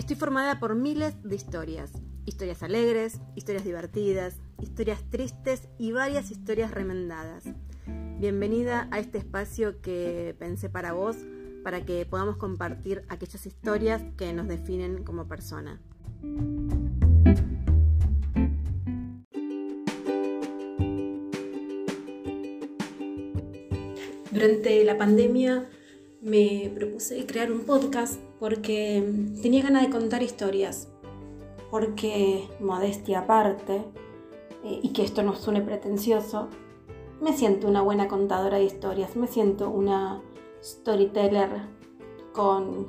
Estoy 0.00 0.16
formada 0.16 0.58
por 0.58 0.76
miles 0.76 1.22
de 1.22 1.36
historias. 1.36 1.92
Historias 2.24 2.62
alegres, 2.62 3.20
historias 3.36 3.66
divertidas, 3.66 4.36
historias 4.58 5.02
tristes 5.10 5.68
y 5.76 5.92
varias 5.92 6.30
historias 6.30 6.70
remendadas. 6.70 7.44
Bienvenida 8.18 8.88
a 8.92 8.98
este 8.98 9.18
espacio 9.18 9.82
que 9.82 10.34
pensé 10.38 10.70
para 10.70 10.94
vos, 10.94 11.18
para 11.62 11.84
que 11.84 12.06
podamos 12.06 12.38
compartir 12.38 13.04
aquellas 13.10 13.44
historias 13.44 14.00
que 14.16 14.32
nos 14.32 14.48
definen 14.48 15.04
como 15.04 15.28
persona. 15.28 15.82
Durante 24.32 24.82
la 24.82 24.96
pandemia 24.96 25.68
me 26.22 26.72
propuse 26.74 27.26
crear 27.26 27.52
un 27.52 27.66
podcast 27.66 28.18
porque 28.40 29.04
tenía 29.42 29.62
ganas 29.62 29.82
de 29.82 29.90
contar 29.90 30.22
historias, 30.22 30.88
porque 31.70 32.48
modestia 32.58 33.20
aparte, 33.20 33.84
eh, 34.64 34.80
y 34.82 34.88
que 34.88 35.04
esto 35.04 35.22
no 35.22 35.36
suene 35.36 35.60
pretencioso, 35.60 36.48
me 37.20 37.34
siento 37.34 37.68
una 37.68 37.82
buena 37.82 38.08
contadora 38.08 38.56
de 38.56 38.64
historias, 38.64 39.14
me 39.14 39.26
siento 39.26 39.68
una 39.68 40.22
storyteller 40.62 41.50
con, 42.32 42.86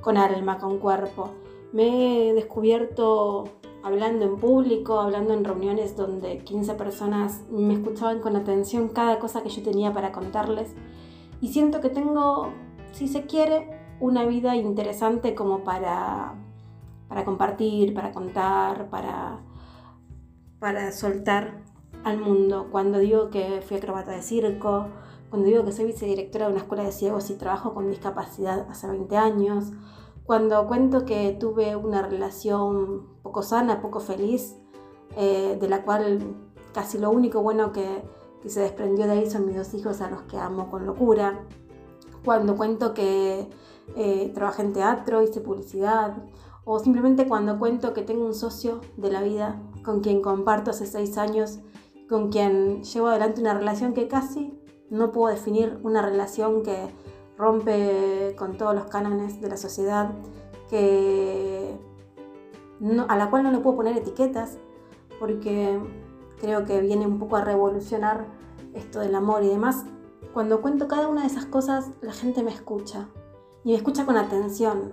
con 0.00 0.16
alma, 0.16 0.58
con 0.58 0.78
cuerpo. 0.78 1.30
Me 1.72 2.30
he 2.30 2.34
descubierto 2.34 3.44
hablando 3.84 4.24
en 4.24 4.36
público, 4.36 4.98
hablando 5.00 5.32
en 5.32 5.44
reuniones 5.44 5.96
donde 5.96 6.38
15 6.38 6.74
personas 6.74 7.42
me 7.50 7.74
escuchaban 7.74 8.20
con 8.20 8.34
atención 8.34 8.88
cada 8.88 9.20
cosa 9.20 9.44
que 9.44 9.48
yo 9.48 9.62
tenía 9.62 9.92
para 9.92 10.10
contarles 10.10 10.74
y 11.40 11.52
siento 11.52 11.80
que 11.80 11.88
tengo, 11.88 12.48
si 12.90 13.06
se 13.06 13.26
quiere, 13.26 13.77
una 14.00 14.24
vida 14.24 14.56
interesante 14.56 15.34
como 15.34 15.64
para, 15.64 16.34
para 17.08 17.24
compartir, 17.24 17.94
para 17.94 18.12
contar, 18.12 18.90
para, 18.90 19.40
para 20.58 20.92
soltar 20.92 21.62
al 22.04 22.18
mundo. 22.18 22.68
Cuando 22.70 22.98
digo 22.98 23.30
que 23.30 23.62
fui 23.66 23.76
acrobata 23.76 24.12
de 24.12 24.22
circo, 24.22 24.86
cuando 25.30 25.48
digo 25.48 25.64
que 25.64 25.72
soy 25.72 25.86
vicedirectora 25.86 26.46
de 26.46 26.52
una 26.52 26.62
escuela 26.62 26.84
de 26.84 26.92
ciegos 26.92 27.30
y 27.30 27.34
trabajo 27.34 27.74
con 27.74 27.88
discapacidad 27.88 28.66
hace 28.70 28.86
20 28.86 29.16
años, 29.16 29.72
cuando 30.24 30.66
cuento 30.66 31.04
que 31.04 31.36
tuve 31.38 31.74
una 31.76 32.02
relación 32.02 33.06
poco 33.22 33.42
sana, 33.42 33.80
poco 33.80 34.00
feliz, 34.00 34.56
eh, 35.16 35.56
de 35.60 35.68
la 35.68 35.84
cual 35.84 36.36
casi 36.72 36.98
lo 36.98 37.10
único 37.10 37.42
bueno 37.42 37.72
que, 37.72 38.02
que 38.42 38.48
se 38.50 38.60
desprendió 38.60 39.06
de 39.06 39.12
ahí 39.12 39.30
son 39.30 39.46
mis 39.46 39.56
dos 39.56 39.72
hijos 39.74 40.00
a 40.00 40.10
los 40.10 40.22
que 40.22 40.36
amo 40.36 40.70
con 40.70 40.86
locura. 40.86 41.46
Cuando 42.24 42.56
cuento 42.56 42.92
que 42.92 43.48
eh, 43.96 44.30
trabajé 44.34 44.62
en 44.62 44.72
teatro, 44.72 45.22
hice 45.22 45.40
publicidad, 45.40 46.16
o 46.64 46.78
simplemente 46.78 47.26
cuando 47.26 47.58
cuento 47.58 47.94
que 47.94 48.02
tengo 48.02 48.26
un 48.26 48.34
socio 48.34 48.80
de 48.96 49.10
la 49.10 49.22
vida 49.22 49.60
con 49.84 50.00
quien 50.00 50.20
comparto 50.20 50.70
hace 50.70 50.86
seis 50.86 51.16
años, 51.16 51.60
con 52.08 52.30
quien 52.30 52.82
llevo 52.84 53.08
adelante 53.08 53.40
una 53.40 53.54
relación 53.54 53.94
que 53.94 54.08
casi 54.08 54.58
no 54.90 55.12
puedo 55.12 55.34
definir, 55.34 55.78
una 55.82 56.02
relación 56.02 56.62
que 56.62 56.76
rompe 57.36 58.34
con 58.36 58.56
todos 58.56 58.74
los 58.74 58.84
cánones 58.86 59.40
de 59.40 59.48
la 59.48 59.56
sociedad, 59.56 60.10
que 60.68 61.78
a 63.08 63.16
la 63.16 63.30
cual 63.30 63.42
no 63.42 63.50
le 63.50 63.58
puedo 63.58 63.76
poner 63.76 63.96
etiquetas, 63.96 64.58
porque 65.18 65.78
creo 66.40 66.64
que 66.64 66.80
viene 66.80 67.06
un 67.06 67.18
poco 67.18 67.36
a 67.36 67.44
revolucionar 67.44 68.26
esto 68.74 69.00
del 69.00 69.14
amor 69.14 69.42
y 69.42 69.48
demás. 69.48 69.84
Cuando 70.32 70.60
cuento 70.60 70.88
cada 70.88 71.08
una 71.08 71.22
de 71.22 71.28
esas 71.28 71.46
cosas, 71.46 71.90
la 72.02 72.12
gente 72.12 72.42
me 72.42 72.50
escucha 72.50 73.08
y 73.68 73.72
me 73.72 73.76
escucha 73.76 74.06
con 74.06 74.16
atención. 74.16 74.92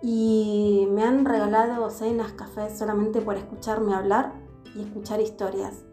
Y 0.00 0.88
me 0.90 1.02
han 1.02 1.26
regalado 1.26 1.90
cenas, 1.90 2.32
cafés 2.32 2.78
solamente 2.78 3.20
por 3.20 3.36
escucharme 3.36 3.92
hablar 3.92 4.32
y 4.74 4.80
escuchar 4.80 5.20
historias. 5.20 5.84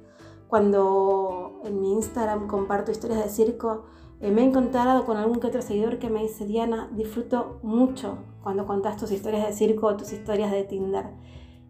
Cuando 0.48 1.60
en 1.66 1.82
mi 1.82 1.92
Instagram 1.92 2.48
comparto 2.48 2.90
historias 2.90 3.22
de 3.22 3.30
circo, 3.30 3.84
eh, 4.22 4.32
me 4.32 4.44
he 4.44 4.46
encontrado 4.46 5.04
con 5.04 5.18
algún 5.18 5.42
que 5.42 5.48
otro 5.48 5.62
seguidor 5.62 6.00
que 6.00 6.10
me 6.10 6.22
dice, 6.22 6.46
Diana, 6.46 6.90
disfruto 6.94 7.60
mucho 7.64 8.20
cuando 8.44 8.66
contás 8.66 8.96
tus 8.96 9.12
historias 9.12 9.46
de 9.46 9.52
circo 9.52 9.88
o 9.88 9.98
tus 9.98 10.14
historias 10.14 10.54
de 10.54 10.64
Tinder. 10.64 11.08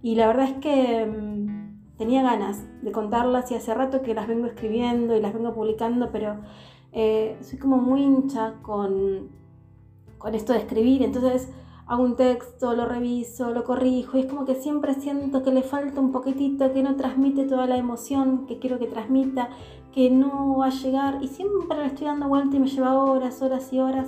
Y 0.03 0.13
la 0.13 0.27
verdad 0.27 0.47
es 0.47 0.57
que 0.57 1.07
mm, 1.07 1.97
tenía 1.97 2.21
ganas 2.21 2.63
de 2.83 2.91
contarlas 2.91 3.49
y 3.49 3.55
hace 3.55 3.73
rato 3.73 4.03
que 4.03 4.13
las 4.13 4.27
vengo 4.27 4.45
escribiendo 4.45 5.15
y 5.15 5.21
las 5.21 5.33
vengo 5.33 5.55
publicando, 5.55 6.11
pero 6.11 6.39
eh, 6.91 7.39
soy 7.41 7.57
como 7.57 7.77
muy 7.77 8.03
hincha 8.03 8.59
con, 8.61 9.40
con 10.21 10.35
esto 10.35 10.53
de 10.53 10.59
escribir, 10.59 11.03
entonces 11.03 11.49
hago 11.87 12.03
un 12.03 12.15
texto, 12.15 12.73
lo 12.73 12.85
reviso, 12.85 13.51
lo 13.51 13.63
corrijo 13.63 14.17
y 14.17 14.21
es 14.21 14.25
como 14.27 14.45
que 14.45 14.55
siempre 14.55 14.93
siento 14.93 15.43
que 15.43 15.51
le 15.51 15.61
falta 15.61 15.99
un 15.99 16.11
poquitito, 16.11 16.71
que 16.71 16.83
no 16.83 16.95
transmite 16.95 17.45
toda 17.45 17.67
la 17.67 17.77
emoción 17.77 18.45
que 18.45 18.59
quiero 18.59 18.79
que 18.79 18.87
transmita, 18.87 19.49
que 19.91 20.09
no 20.09 20.57
va 20.57 20.67
a 20.67 20.69
llegar 20.69 21.17
y 21.21 21.27
siempre 21.27 21.77
le 21.77 21.87
estoy 21.87 22.07
dando 22.07 22.27
vuelta 22.27 22.55
y 22.55 22.59
me 22.59 22.67
lleva 22.67 23.03
horas, 23.03 23.41
horas 23.41 23.73
y 23.73 23.79
horas 23.79 24.07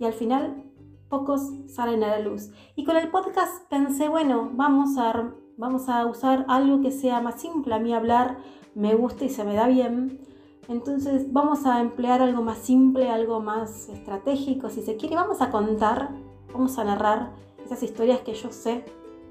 y 0.00 0.04
al 0.04 0.12
final 0.12 0.64
pocos 1.08 1.52
salen 1.68 2.02
a 2.02 2.08
la 2.08 2.18
luz. 2.18 2.50
Y 2.74 2.84
con 2.84 2.96
el 2.96 3.08
podcast 3.10 3.68
pensé, 3.68 4.08
bueno, 4.08 4.50
vamos 4.54 4.98
a, 4.98 5.32
vamos 5.56 5.88
a 5.88 6.06
usar 6.06 6.44
algo 6.48 6.80
que 6.80 6.90
sea 6.90 7.20
más 7.20 7.40
simple, 7.40 7.74
a 7.74 7.78
mí 7.78 7.92
hablar 7.92 8.38
me 8.74 8.94
gusta 8.94 9.26
y 9.26 9.28
se 9.28 9.44
me 9.44 9.54
da 9.54 9.68
bien 9.68 10.31
entonces 10.68 11.32
vamos 11.32 11.66
a 11.66 11.80
emplear 11.80 12.22
algo 12.22 12.42
más 12.42 12.58
simple, 12.58 13.10
algo 13.10 13.40
más 13.40 13.88
estratégico, 13.88 14.70
si 14.70 14.82
se 14.82 14.96
quiere. 14.96 15.16
Vamos 15.16 15.40
a 15.40 15.50
contar, 15.50 16.10
vamos 16.52 16.78
a 16.78 16.84
narrar 16.84 17.32
esas 17.64 17.82
historias 17.82 18.20
que 18.20 18.34
yo 18.34 18.52
sé 18.52 18.84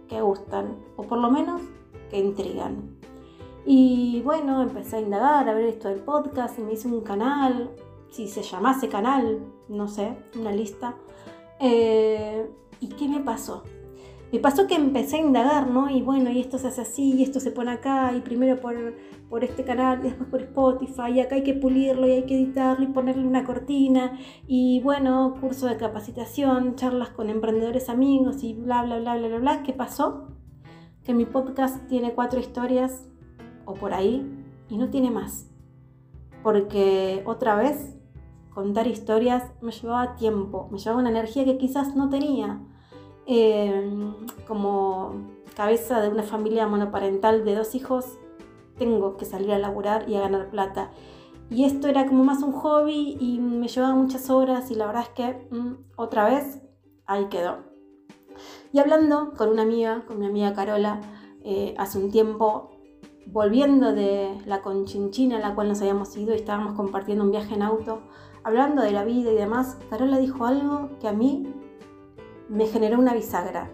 que 0.07 0.21
gustan, 0.21 0.75
o 0.97 1.03
por 1.03 1.19
lo 1.19 1.31
menos 1.31 1.61
que 2.09 2.19
intrigan. 2.19 2.97
Y 3.65 4.21
bueno, 4.25 4.61
empecé 4.61 4.97
a 4.97 5.01
indagar, 5.01 5.47
a 5.47 5.53
ver 5.53 5.65
esto 5.65 5.87
del 5.87 5.99
podcast, 5.99 6.59
me 6.59 6.73
hice 6.73 6.87
un 6.87 7.01
canal, 7.01 7.71
si 8.09 8.27
se 8.27 8.41
llamase 8.41 8.89
canal, 8.89 9.39
no 9.69 9.87
sé, 9.87 10.17
una 10.37 10.51
lista. 10.51 10.95
Eh, 11.59 12.49
¿Y 12.79 12.89
qué 12.89 13.07
me 13.07 13.19
pasó? 13.21 13.63
Me 14.31 14.39
pasó 14.39 14.65
que 14.65 14.75
empecé 14.75 15.17
a 15.17 15.19
indagar, 15.19 15.69
¿no? 15.69 15.89
Y 15.89 16.01
bueno, 16.01 16.29
y 16.29 16.39
esto 16.39 16.57
se 16.57 16.67
hace 16.67 16.81
así, 16.81 17.15
y 17.15 17.23
esto 17.23 17.41
se 17.41 17.51
pone 17.51 17.71
acá, 17.71 18.13
y 18.15 18.21
primero 18.21 18.61
por, 18.61 18.75
por 19.29 19.43
este 19.43 19.65
canal, 19.65 20.01
después 20.01 20.29
por 20.29 20.41
Spotify, 20.41 21.11
y 21.15 21.19
acá 21.19 21.35
hay 21.35 21.43
que 21.43 21.53
pulirlo, 21.53 22.07
y 22.07 22.11
hay 22.11 22.23
que 22.23 22.35
editarlo, 22.35 22.85
y 22.85 22.87
ponerle 22.87 23.27
una 23.27 23.43
cortina, 23.43 24.17
y 24.47 24.79
bueno, 24.81 25.35
curso 25.41 25.67
de 25.67 25.75
capacitación, 25.75 26.75
charlas 26.75 27.09
con 27.09 27.29
emprendedores 27.29 27.89
amigos, 27.89 28.41
y 28.43 28.53
bla, 28.53 28.83
bla, 28.83 28.99
bla, 28.99 29.17
bla, 29.17 29.27
bla, 29.27 29.39
bla. 29.39 29.63
¿Qué 29.63 29.73
pasó? 29.73 30.29
Que 31.03 31.13
mi 31.13 31.25
podcast 31.25 31.85
tiene 31.89 32.13
cuatro 32.13 32.39
historias, 32.39 33.09
o 33.65 33.73
por 33.73 33.93
ahí, 33.93 34.25
y 34.69 34.77
no 34.77 34.89
tiene 34.89 35.11
más. 35.11 35.49
Porque 36.41 37.21
otra 37.25 37.55
vez, 37.55 37.97
contar 38.53 38.87
historias 38.87 39.51
me 39.61 39.73
llevaba 39.73 40.15
tiempo, 40.15 40.69
me 40.71 40.77
llevaba 40.77 41.01
una 41.01 41.09
energía 41.09 41.43
que 41.43 41.57
quizás 41.57 41.97
no 41.97 42.09
tenía 42.09 42.61
Em, 43.25 44.13
como 44.47 45.13
cabeza 45.55 46.01
de 46.01 46.09
una 46.09 46.23
familia 46.23 46.67
monoparental 46.67 47.45
de 47.45 47.55
dos 47.55 47.75
hijos, 47.75 48.17
tengo 48.77 49.17
que 49.17 49.25
salir 49.25 49.51
a 49.51 49.59
laburar 49.59 50.09
y 50.09 50.15
a 50.15 50.21
ganar 50.21 50.49
plata. 50.49 50.91
Y 51.49 51.65
esto 51.65 51.87
era 51.87 52.07
como 52.07 52.23
más 52.23 52.41
un 52.41 52.53
hobby 52.53 53.17
y 53.19 53.39
me 53.39 53.67
llevaba 53.67 53.93
muchas 53.93 54.29
horas 54.29 54.71
y 54.71 54.75
la 54.75 54.87
verdad 54.87 55.03
es 55.03 55.09
que 55.09 55.47
mm, 55.55 55.73
otra 55.97 56.25
vez 56.25 56.61
ahí 57.05 57.25
quedó. 57.25 57.59
Y 58.73 58.79
hablando 58.79 59.33
con 59.37 59.49
una 59.49 59.63
amiga, 59.63 60.03
con 60.07 60.17
mi 60.17 60.25
amiga 60.25 60.53
Carola, 60.53 61.01
eh, 61.43 61.75
hace 61.77 61.97
un 61.97 62.09
tiempo, 62.09 62.71
volviendo 63.27 63.93
de 63.93 64.37
la 64.45 64.61
conchinchina 64.61 65.35
en 65.35 65.41
la 65.41 65.53
cual 65.53 65.67
nos 65.67 65.81
habíamos 65.81 66.15
ido 66.15 66.33
y 66.33 66.37
estábamos 66.37 66.73
compartiendo 66.73 67.23
un 67.23 67.31
viaje 67.31 67.53
en 67.53 67.63
auto, 67.63 68.01
hablando 68.43 68.81
de 68.81 68.91
la 68.91 69.03
vida 69.03 69.31
y 69.31 69.35
demás, 69.35 69.77
Carola 69.89 70.17
dijo 70.17 70.45
algo 70.45 70.89
que 70.99 71.07
a 71.07 71.13
mí 71.13 71.53
me 72.51 72.67
generó 72.67 72.99
una 72.99 73.13
bisagra. 73.13 73.71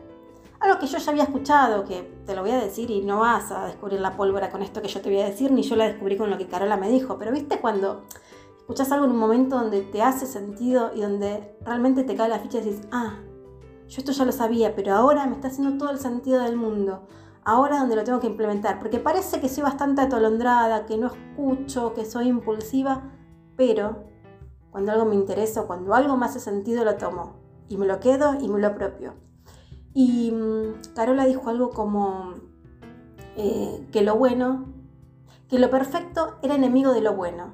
Algo 0.59 0.79
que 0.79 0.85
yo 0.85 1.00
ya 1.00 1.12
había 1.12 1.24
escuchado, 1.24 1.83
que 1.83 2.03
te 2.25 2.35
lo 2.35 2.41
voy 2.41 2.51
a 2.51 2.59
decir 2.59 2.91
y 2.91 3.01
no 3.01 3.19
vas 3.19 3.51
a 3.51 3.65
descubrir 3.65 4.00
la 4.00 4.15
pólvora 4.15 4.51
con 4.51 4.62
esto 4.62 4.81
que 4.81 4.88
yo 4.88 5.01
te 5.01 5.09
voy 5.09 5.19
a 5.19 5.25
decir, 5.25 5.51
ni 5.51 5.63
yo 5.63 5.75
la 5.75 5.88
descubrí 5.88 6.15
con 6.15 6.29
lo 6.29 6.38
que 6.38 6.47
Carola 6.47 6.77
me 6.77 6.89
dijo, 6.89 7.18
pero 7.18 7.31
viste 7.31 7.59
cuando 7.59 8.03
escuchas 8.59 8.91
algo 8.91 9.06
en 9.06 9.12
un 9.12 9.18
momento 9.18 9.56
donde 9.56 9.81
te 9.81 10.03
hace 10.03 10.27
sentido 10.27 10.91
y 10.94 11.01
donde 11.01 11.57
realmente 11.65 12.03
te 12.03 12.15
cae 12.15 12.29
la 12.29 12.39
ficha 12.39 12.59
y 12.59 12.65
dices, 12.65 12.88
ah, 12.91 13.15
yo 13.88 13.97
esto 13.97 14.12
ya 14.12 14.25
lo 14.25 14.31
sabía, 14.31 14.75
pero 14.75 14.94
ahora 14.94 15.25
me 15.25 15.33
está 15.35 15.47
haciendo 15.47 15.77
todo 15.77 15.89
el 15.89 16.00
sentido 16.00 16.41
del 16.44 16.56
mundo. 16.56 17.07
Ahora 17.44 17.79
donde 17.79 17.95
lo 17.95 18.03
tengo 18.03 18.19
que 18.19 18.27
implementar, 18.27 18.77
porque 18.77 19.00
parece 19.00 19.39
que 19.39 19.50
soy 19.50 19.63
bastante 19.63 20.01
atolondrada, 20.01 20.85
que 20.85 20.97
no 20.97 21.07
escucho, 21.07 21.94
que 21.94 22.06
soy 22.06 22.27
impulsiva, 22.27 23.09
pero 23.56 24.03
cuando 24.69 24.91
algo 24.91 25.06
me 25.06 25.15
interesa, 25.15 25.63
cuando 25.63 25.95
algo 25.95 26.15
me 26.15 26.25
hace 26.27 26.39
sentido, 26.39 26.83
lo 26.83 26.95
tomo 26.97 27.47
y 27.69 27.78
me 27.78 27.86
lo 27.86 28.00
quedo 28.00 28.36
y 28.40 28.48
me 28.48 28.60
lo 28.60 28.68
apropio. 28.68 29.14
Y 29.94 30.31
mm, 30.31 30.94
Carola 30.96 31.25
dijo 31.25 31.50
algo 31.50 31.69
como 31.72 32.36
eh, 33.36 33.88
que 33.92 34.02
lo 34.02 34.16
bueno, 34.16 34.66
que 35.50 35.60
lo 35.60 35.69
perfecto 35.69 36.38
era 36.42 36.56
enemigo 36.56 36.94
de 36.94 37.02
lo 37.02 37.16
bueno. 37.16 37.54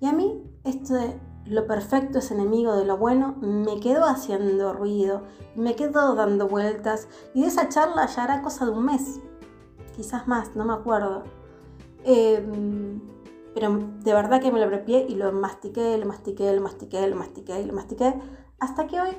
Y 0.00 0.06
a 0.06 0.12
mí 0.12 0.42
esto 0.64 0.94
de 0.94 1.18
lo 1.46 1.66
perfecto 1.66 2.18
es 2.18 2.30
enemigo 2.30 2.76
de 2.76 2.84
lo 2.84 2.96
bueno 2.96 3.36
me 3.40 3.78
quedó 3.78 4.04
haciendo 4.04 4.72
ruido, 4.72 5.22
me 5.54 5.76
quedó 5.76 6.14
dando 6.14 6.48
vueltas 6.48 7.08
y 7.34 7.42
de 7.42 7.46
esa 7.46 7.68
charla 7.68 8.06
ya 8.06 8.24
era 8.24 8.42
cosa 8.42 8.66
de 8.66 8.72
un 8.72 8.84
mes, 8.84 9.20
quizás 9.94 10.26
más, 10.26 10.56
no 10.56 10.64
me 10.64 10.74
acuerdo. 10.74 11.22
Em, 12.04 13.00
pero 13.54 13.78
de 14.02 14.12
verdad 14.12 14.40
que 14.40 14.52
me 14.52 14.58
lo 14.58 14.66
apropié 14.66 15.06
y 15.08 15.14
lo 15.14 15.32
mastiqué, 15.32 15.96
lo 15.98 16.06
mastiqué, 16.06 16.52
lo 16.52 16.60
mastiqué, 16.60 17.06
lo 17.06 17.16
mastiqué 17.16 17.64
lo 17.64 17.72
mastiqué, 17.72 18.14
hasta 18.58 18.86
que 18.86 19.00
hoy, 19.00 19.10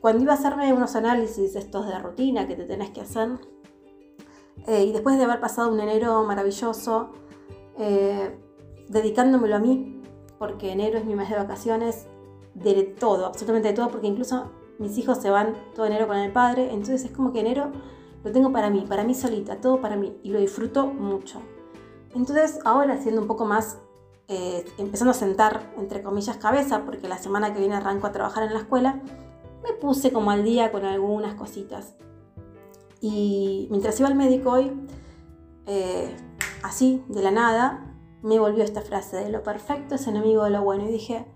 cuando 0.00 0.22
iba 0.22 0.32
a 0.32 0.36
hacerme 0.36 0.72
unos 0.72 0.96
análisis 0.96 1.56
estos 1.56 1.86
de 1.86 1.98
rutina 1.98 2.46
que 2.46 2.56
te 2.56 2.64
tenés 2.64 2.90
que 2.90 3.00
hacer, 3.00 3.30
eh, 4.66 4.84
y 4.84 4.92
después 4.92 5.18
de 5.18 5.24
haber 5.24 5.40
pasado 5.40 5.72
un 5.72 5.80
enero 5.80 6.22
maravilloso, 6.24 7.10
eh, 7.78 8.38
dedicándomelo 8.88 9.56
a 9.56 9.58
mí, 9.58 10.02
porque 10.38 10.72
enero 10.72 10.98
es 10.98 11.04
mi 11.04 11.14
mes 11.14 11.30
de 11.30 11.36
vacaciones, 11.36 12.06
de 12.54 12.82
todo, 12.82 13.26
absolutamente 13.26 13.68
de 13.68 13.74
todo, 13.74 13.88
porque 13.88 14.06
incluso 14.06 14.50
mis 14.78 14.96
hijos 14.98 15.18
se 15.18 15.30
van 15.30 15.54
todo 15.74 15.86
enero 15.86 16.06
con 16.06 16.16
el 16.16 16.32
padre, 16.32 16.70
entonces 16.70 17.04
es 17.04 17.10
como 17.10 17.32
que 17.32 17.40
enero 17.40 17.70
lo 18.24 18.32
tengo 18.32 18.52
para 18.52 18.70
mí, 18.70 18.84
para 18.88 19.04
mí 19.04 19.14
solita, 19.14 19.60
todo 19.60 19.80
para 19.80 19.96
mí, 19.96 20.18
y 20.22 20.30
lo 20.30 20.38
disfruto 20.38 20.86
mucho. 20.86 21.40
Entonces 22.14 22.58
ahora 22.64 22.98
siendo 22.98 23.22
un 23.22 23.26
poco 23.26 23.44
más, 23.44 23.78
eh, 24.32 24.64
empezando 24.78 25.10
a 25.10 25.14
sentar, 25.14 25.72
entre 25.76 26.04
comillas, 26.04 26.36
cabeza, 26.36 26.84
porque 26.84 27.08
la 27.08 27.18
semana 27.18 27.52
que 27.52 27.58
viene 27.58 27.74
arranco 27.74 28.06
a 28.06 28.12
trabajar 28.12 28.44
en 28.44 28.54
la 28.54 28.60
escuela, 28.60 29.02
me 29.64 29.72
puse 29.72 30.12
como 30.12 30.30
al 30.30 30.44
día 30.44 30.70
con 30.70 30.84
algunas 30.84 31.34
cositas. 31.34 31.96
Y 33.00 33.66
mientras 33.72 33.98
iba 33.98 34.08
al 34.08 34.14
médico 34.14 34.52
hoy, 34.52 34.70
eh, 35.66 36.14
así, 36.62 37.02
de 37.08 37.22
la 37.24 37.32
nada, 37.32 37.92
me 38.22 38.38
volvió 38.38 38.62
esta 38.62 38.82
frase 38.82 39.16
de 39.16 39.30
lo 39.30 39.42
perfecto 39.42 39.96
es 39.96 40.06
enemigo 40.06 40.44
de 40.44 40.50
lo 40.50 40.62
bueno. 40.62 40.88
Y 40.88 40.92
dije, 40.92 41.26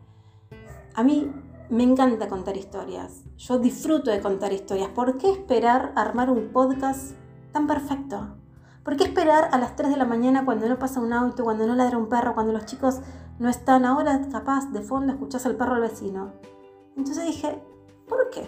a 0.94 1.02
mí 1.02 1.32
me 1.70 1.82
encanta 1.82 2.28
contar 2.28 2.56
historias. 2.56 3.24
Yo 3.38 3.58
disfruto 3.58 4.12
de 4.12 4.20
contar 4.20 4.52
historias. 4.52 4.90
¿Por 4.90 5.18
qué 5.18 5.32
esperar 5.32 5.92
armar 5.96 6.30
un 6.30 6.52
podcast 6.52 7.16
tan 7.50 7.66
perfecto? 7.66 8.36
¿Por 8.84 8.96
qué 8.96 9.04
esperar 9.04 9.48
a 9.50 9.58
las 9.58 9.76
3 9.76 9.90
de 9.90 9.96
la 9.96 10.04
mañana 10.04 10.44
cuando 10.44 10.68
no 10.68 10.78
pasa 10.78 11.00
un 11.00 11.14
auto, 11.14 11.42
cuando 11.42 11.66
no 11.66 11.74
ladra 11.74 11.96
un 11.96 12.10
perro, 12.10 12.34
cuando 12.34 12.52
los 12.52 12.66
chicos 12.66 13.00
no 13.38 13.48
están? 13.48 13.86
Ahora 13.86 14.20
capaz 14.30 14.70
de 14.72 14.82
fondo 14.82 15.14
escuchás 15.14 15.46
al 15.46 15.56
perro 15.56 15.76
al 15.76 15.80
vecino. 15.80 16.32
Entonces 16.94 17.24
dije, 17.24 17.62
¿por 18.06 18.28
qué? 18.28 18.46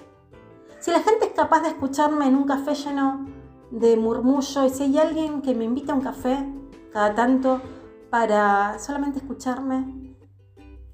Si 0.79 0.91
la 0.91 1.01
gente 1.01 1.27
es 1.27 1.33
capaz 1.33 1.63
de 1.63 1.69
escucharme 1.69 2.27
en 2.27 2.37
un 2.37 2.45
café 2.45 2.75
lleno 2.75 3.27
de 3.71 3.97
murmullo 3.97 4.67
y 4.67 4.69
si 4.69 4.83
hay 4.83 4.99
alguien 4.99 5.41
que 5.41 5.55
me 5.55 5.65
invita 5.65 5.93
a 5.93 5.97
un 5.97 6.03
café 6.03 6.39
cada 6.93 7.15
tanto 7.15 7.63
para 8.11 8.79
solamente 8.79 9.21
escucharme 9.21 10.15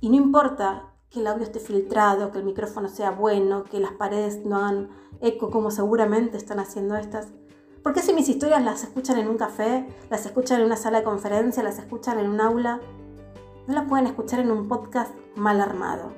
y 0.01 0.09
no 0.09 0.15
importa 0.15 0.93
que 1.11 1.21
el 1.21 1.27
audio 1.27 1.43
esté 1.43 1.59
filtrado, 1.59 2.31
que 2.31 2.39
el 2.39 2.45
micrófono 2.45 2.89
sea 2.89 3.11
bueno, 3.11 3.65
que 3.65 3.81
las 3.81 3.93
paredes 3.93 4.47
no 4.47 4.57
hagan 4.57 4.89
eco 5.21 5.51
como 5.51 5.71
seguramente 5.73 6.37
están 6.37 6.61
haciendo 6.61 6.97
estas, 6.97 7.33
¿Por 7.83 7.93
qué 7.93 8.01
si 8.01 8.13
mis 8.13 8.29
historias 8.29 8.63
las 8.63 8.85
escuchan 8.85 9.19
en 9.19 9.27
un 9.27 9.37
café, 9.37 9.85
las 10.09 10.25
escuchan 10.25 10.61
en 10.61 10.67
una 10.67 10.77
sala 10.77 10.99
de 10.99 11.05
conferencia, 11.05 11.65
las 11.65 11.81
escuchan 11.81 12.21
en 12.21 12.29
un 12.29 12.41
aula, 12.41 12.81
no 13.67 13.75
las 13.75 13.89
pueden 13.89 14.07
escuchar 14.07 14.39
en 14.39 14.53
un 14.53 14.69
podcast 14.69 15.13
mal 15.35 15.61
armado? 15.61 16.13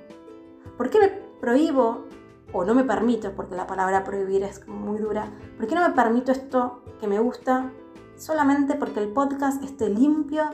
¿Por 0.76 0.90
qué 0.90 0.99
me 0.99 1.08
prohíbo, 1.08 2.05
o 2.52 2.64
no 2.64 2.75
me 2.75 2.84
permito, 2.84 3.34
porque 3.34 3.56
la 3.56 3.66
palabra 3.66 4.05
prohibir 4.05 4.43
es 4.43 4.69
muy 4.69 4.99
dura, 4.99 5.32
¿por 5.56 5.66
qué 5.66 5.75
no 5.75 5.88
me 5.88 5.94
permito 5.94 6.32
esto 6.32 6.82
que 7.00 7.06
me 7.06 7.19
gusta 7.19 7.72
solamente 8.16 8.75
porque 8.75 9.00
el 9.00 9.08
podcast 9.08 9.64
esté 9.64 9.88
limpio, 9.88 10.44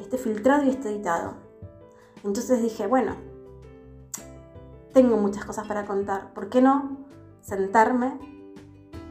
esté 0.00 0.18
filtrado 0.18 0.64
y 0.64 0.68
esté 0.68 0.90
editado? 0.90 1.34
Entonces 2.22 2.62
dije, 2.62 2.86
bueno, 2.86 3.16
tengo 4.92 5.16
muchas 5.16 5.44
cosas 5.44 5.66
para 5.66 5.84
contar, 5.84 6.32
¿por 6.32 6.48
qué 6.48 6.62
no 6.62 6.96
sentarme 7.40 8.18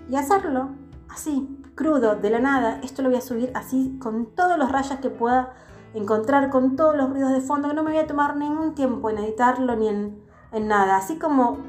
y 0.10 0.16
hacerlo? 0.16 0.83
Así, 1.14 1.48
crudo, 1.76 2.16
de 2.16 2.30
la 2.30 2.40
nada. 2.40 2.80
Esto 2.84 3.02
lo 3.02 3.10
voy 3.10 3.18
a 3.18 3.22
subir 3.22 3.52
así, 3.54 3.98
con 4.02 4.36
todos 4.36 4.58
los 4.58 4.72
rayas 4.72 5.00
que 5.00 5.10
pueda 5.10 5.54
encontrar, 5.94 6.50
con 6.50 6.76
todos 6.76 6.96
los 6.96 7.10
ruidos 7.10 7.32
de 7.32 7.42
fondo, 7.42 7.70
que 7.70 7.76
no 7.76 7.84
me 7.84 7.92
voy 7.92 8.00
a 8.00 8.08
tomar 8.08 8.36
ningún 8.36 8.74
tiempo 8.74 9.10
en 9.10 9.20
editarlo 9.20 9.76
ni 9.76 9.88
en, 9.88 10.24
nada. 10.68 10.98
Así 10.98 11.18
como 11.18 11.60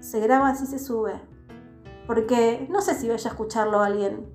se 0.00 0.20
graba, 0.20 0.48
así 0.48 0.66
se 0.66 0.78
sube. 0.78 1.20
Porque 2.06 2.66
no 2.70 2.80
sé 2.80 2.94
si 2.94 3.08
vaya 3.08 3.30
a 3.30 3.32
escucharlo 3.32 3.80
a 3.80 3.86
alguien, 3.86 4.28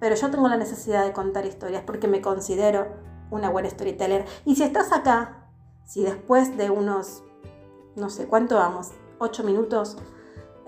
pero 0.00 0.16
yo 0.16 0.30
tengo 0.30 0.48
la 0.48 0.56
necesidad 0.56 1.04
de 1.04 1.12
contar 1.12 1.46
historias 1.46 1.84
porque 1.86 2.08
me 2.08 2.20
considero 2.20 2.88
una 3.30 3.50
buena 3.50 3.70
storyteller. 3.70 4.24
Y 4.44 4.56
si 4.56 4.64
estás 4.64 4.92
acá, 4.92 5.48
si 5.84 6.02
después 6.02 6.56
de 6.56 6.70
unos, 6.70 7.22
no 7.94 8.10
sé 8.10 8.26
cuánto 8.26 8.56
vamos, 8.56 8.90
8 9.18 9.44
minutos, 9.44 9.96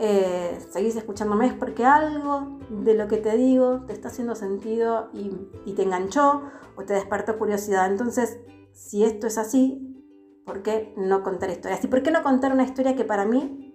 eh, 0.00 0.61
seguís 0.71 0.95
escuchándome 0.95 1.47
es 1.47 1.55
porque 1.55 1.85
algo 1.85 2.61
de 2.71 2.95
lo 2.95 3.09
que 3.09 3.17
te 3.17 3.37
digo 3.37 3.85
te 3.85 3.93
está 3.93 4.09
haciendo 4.09 4.37
sentido 4.37 5.11
y, 5.12 5.73
te 5.73 5.83
enganchó 5.83 6.43
o 6.77 6.85
te 6.85 6.95
despertó 6.95 7.37
curiosidad. 7.37 7.91
Entonces, 7.91 8.39
si 8.73 9.05
esto 9.05 9.27
es 9.27 9.39
así, 9.39 10.05
¿por 10.47 10.62
qué 10.62 10.95
no 10.97 11.25
contar 11.25 11.50
historias? 11.50 11.83
¿Y 11.83 11.89
por 11.89 12.05
qué 12.05 12.12
no 12.12 12.23
contar 12.23 12.53
una 12.53 12.62
historia 12.62 12.95
que 12.95 13.05
para 13.05 13.25
mí, 13.27 13.75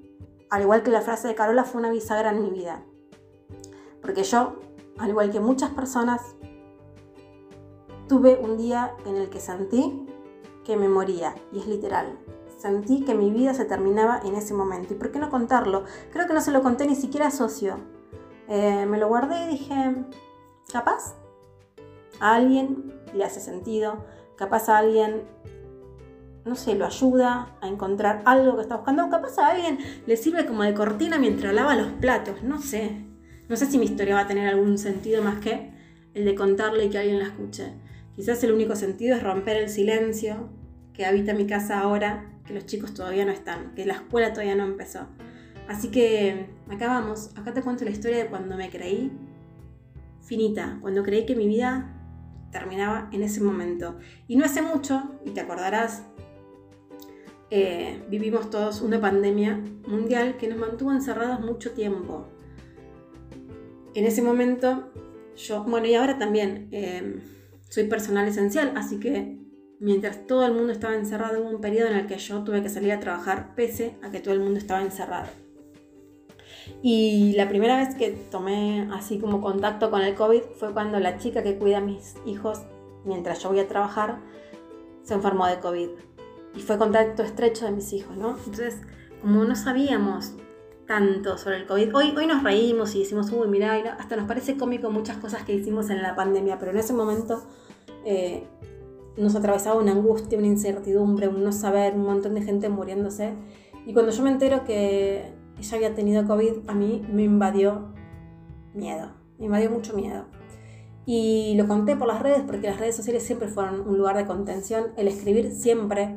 al 0.49 0.61
igual 0.61 0.81
que 0.81 0.91
la 0.91 1.01
frase 1.01 1.27
de 1.27 1.35
Carola, 1.35 1.65
fue 1.65 1.79
una 1.79 1.91
bisagra 1.91 2.31
en 2.31 2.41
mi 2.41 2.51
vida? 2.51 2.85
Porque 4.01 4.23
yo, 4.23 4.59
al 4.99 5.09
igual 5.09 5.29
que 5.29 5.41
muchas 5.41 5.71
personas, 5.71 6.21
tuve 8.07 8.39
un 8.41 8.57
día 8.57 8.95
en 9.05 9.17
el 9.17 9.29
que 9.29 9.41
sentí 9.41 10.05
que 10.63 10.77
me 10.77 10.87
moría, 10.87 11.35
y 11.51 11.59
es 11.59 11.67
literal. 11.67 12.17
Sentí 12.63 13.03
que 13.03 13.13
mi 13.13 13.29
vida 13.29 13.53
se 13.53 13.65
terminaba 13.65 14.21
en 14.23 14.35
ese 14.35 14.53
momento. 14.53 14.93
¿Y 14.93 14.95
por 14.95 15.11
qué 15.11 15.19
no 15.19 15.29
contarlo? 15.29 15.83
Creo 16.13 16.27
que 16.27 16.33
no 16.33 16.39
se 16.39 16.51
lo 16.51 16.61
conté 16.61 16.87
ni 16.87 16.95
siquiera 16.95 17.27
a 17.27 17.31
socio. 17.31 17.75
Eh, 18.47 18.85
me 18.85 18.97
lo 18.97 19.09
guardé 19.09 19.43
y 19.43 19.47
dije, 19.49 19.95
capaz 20.71 21.13
a 22.21 22.35
alguien 22.35 22.93
le 23.13 23.25
hace 23.25 23.41
sentido, 23.41 24.05
capaz 24.37 24.69
a 24.69 24.77
alguien, 24.77 25.23
no 26.45 26.55
sé, 26.55 26.75
lo 26.75 26.85
ayuda 26.85 27.57
a 27.59 27.67
encontrar 27.67 28.21
algo 28.23 28.55
que 28.55 28.61
está 28.61 28.77
buscando, 28.77 29.09
capaz 29.09 29.37
a 29.39 29.47
alguien 29.47 29.79
le 30.05 30.15
sirve 30.15 30.45
como 30.45 30.63
de 30.63 30.73
cortina 30.73 31.19
mientras 31.19 31.53
lava 31.53 31.75
los 31.75 31.91
platos, 31.99 32.43
no 32.43 32.61
sé. 32.61 33.05
No 33.49 33.57
sé 33.57 33.65
si 33.65 33.77
mi 33.77 33.87
historia 33.87 34.15
va 34.15 34.21
a 34.21 34.27
tener 34.27 34.47
algún 34.47 34.77
sentido 34.77 35.21
más 35.21 35.39
que 35.39 35.73
el 36.13 36.23
de 36.23 36.33
contarle 36.33 36.85
y 36.85 36.89
que 36.89 36.97
alguien 36.97 37.19
la 37.19 37.25
escuche. 37.25 37.73
Quizás 38.15 38.41
el 38.45 38.53
único 38.53 38.77
sentido 38.77 39.17
es 39.17 39.21
romper 39.21 39.57
el 39.57 39.67
silencio 39.67 40.47
que 40.93 41.05
habita 41.05 41.33
mi 41.33 41.45
casa 41.45 41.81
ahora 41.81 42.29
que 42.45 42.53
los 42.53 42.65
chicos 42.65 42.93
todavía 42.93 43.25
no 43.25 43.31
están, 43.31 43.73
que 43.75 43.85
la 43.85 43.93
escuela 43.93 44.33
todavía 44.33 44.55
no 44.55 44.65
empezó. 44.65 45.07
Así 45.67 45.89
que 45.89 46.47
acá 46.69 46.87
vamos, 46.87 47.31
acá 47.37 47.53
te 47.53 47.61
cuento 47.61 47.85
la 47.85 47.91
historia 47.91 48.17
de 48.17 48.27
cuando 48.27 48.57
me 48.57 48.69
creí 48.69 49.11
finita, 50.21 50.77
cuando 50.81 51.03
creí 51.03 51.25
que 51.25 51.35
mi 51.35 51.47
vida 51.47 51.99
terminaba 52.51 53.09
en 53.11 53.23
ese 53.23 53.41
momento. 53.41 53.97
Y 54.27 54.35
no 54.35 54.45
hace 54.45 54.61
mucho, 54.61 55.19
y 55.25 55.31
te 55.31 55.41
acordarás, 55.41 56.03
eh, 57.49 58.03
vivimos 58.09 58.49
todos 58.49 58.81
una 58.81 58.99
pandemia 58.99 59.61
mundial 59.87 60.37
que 60.37 60.47
nos 60.47 60.57
mantuvo 60.57 60.91
encerrados 60.91 61.39
mucho 61.41 61.71
tiempo. 61.71 62.27
En 63.93 64.05
ese 64.05 64.21
momento, 64.21 64.91
yo, 65.35 65.63
bueno, 65.63 65.87
y 65.87 65.95
ahora 65.95 66.17
también 66.17 66.67
eh, 66.71 67.21
soy 67.69 67.85
personal 67.85 68.27
esencial, 68.27 68.73
así 68.75 68.99
que 68.99 69.42
mientras 69.83 70.25
todo 70.27 70.45
el 70.45 70.53
mundo 70.53 70.71
estaba 70.71 70.95
encerrado, 70.95 71.41
hubo 71.41 71.49
un 71.49 71.59
periodo 71.59 71.89
en 71.89 71.97
el 71.97 72.07
que 72.07 72.17
yo 72.17 72.41
tuve 72.45 72.63
que 72.63 72.69
salir 72.69 72.93
a 72.93 73.01
trabajar 73.01 73.53
pese 73.53 73.97
a 74.01 74.11
que 74.11 74.21
todo 74.21 74.33
el 74.33 74.39
mundo 74.39 74.57
estaba 74.57 74.81
encerrado. 74.81 75.27
Y 76.81 77.33
la 77.35 77.49
primera 77.49 77.75
vez 77.77 77.93
que 77.95 78.11
tomé 78.31 78.87
así 78.93 79.19
como 79.19 79.41
contacto 79.41 79.91
con 79.91 80.01
el 80.01 80.15
COVID 80.15 80.41
fue 80.57 80.71
cuando 80.71 81.01
la 81.01 81.17
chica 81.17 81.43
que 81.43 81.57
cuida 81.57 81.79
a 81.79 81.81
mis 81.81 82.15
hijos 82.25 82.61
mientras 83.03 83.43
yo 83.43 83.49
voy 83.49 83.59
a 83.59 83.67
trabajar 83.67 84.19
se 85.03 85.15
enfermó 85.15 85.47
de 85.47 85.59
COVID. 85.59 85.89
Y 86.55 86.61
fue 86.61 86.77
contacto 86.77 87.21
estrecho 87.21 87.65
de 87.65 87.71
mis 87.71 87.91
hijos, 87.91 88.15
¿no? 88.15 88.37
Entonces, 88.37 88.77
como 89.21 89.43
no 89.43 89.55
sabíamos 89.57 90.31
tanto 90.87 91.37
sobre 91.37 91.57
el 91.57 91.65
COVID, 91.65 91.93
hoy, 91.93 92.13
hoy 92.15 92.25
nos 92.25 92.41
reímos 92.41 92.95
y 92.95 92.99
decimos, 92.99 93.31
uy, 93.33 93.49
mirá, 93.49 93.97
hasta 93.99 94.15
nos 94.15 94.27
parece 94.27 94.55
cómico 94.55 94.89
muchas 94.91 95.17
cosas 95.17 95.43
que 95.43 95.53
hicimos 95.53 95.89
en 95.89 96.01
la 96.01 96.15
pandemia, 96.15 96.57
pero 96.57 96.71
en 96.71 96.77
ese 96.77 96.93
momento 96.93 97.43
eh, 98.05 98.47
nos 99.17 99.35
atravesaba 99.35 99.79
una 99.79 99.91
angustia, 99.91 100.37
una 100.37 100.47
incertidumbre, 100.47 101.27
un 101.27 101.43
no 101.43 101.51
saber, 101.51 101.93
un 101.93 102.03
montón 102.03 102.33
de 102.33 102.41
gente 102.41 102.69
muriéndose. 102.69 103.33
Y 103.85 103.93
cuando 103.93 104.11
yo 104.11 104.23
me 104.23 104.31
entero 104.31 104.63
que 104.63 105.33
ella 105.59 105.77
había 105.77 105.93
tenido 105.93 106.25
COVID, 106.25 106.67
a 106.67 106.73
mí 106.73 107.05
me 107.11 107.23
invadió 107.23 107.93
miedo, 108.73 109.11
me 109.37 109.45
invadió 109.45 109.69
mucho 109.69 109.93
miedo. 109.93 110.25
Y 111.05 111.53
lo 111.57 111.67
conté 111.67 111.95
por 111.95 112.07
las 112.07 112.21
redes 112.21 112.43
porque 112.45 112.67
las 112.67 112.79
redes 112.79 112.95
sociales 112.95 113.23
siempre 113.23 113.49
fueron 113.49 113.81
un 113.81 113.97
lugar 113.97 114.15
de 114.17 114.25
contención. 114.25 114.93
El 114.95 115.07
escribir 115.07 115.51
siempre 115.51 116.15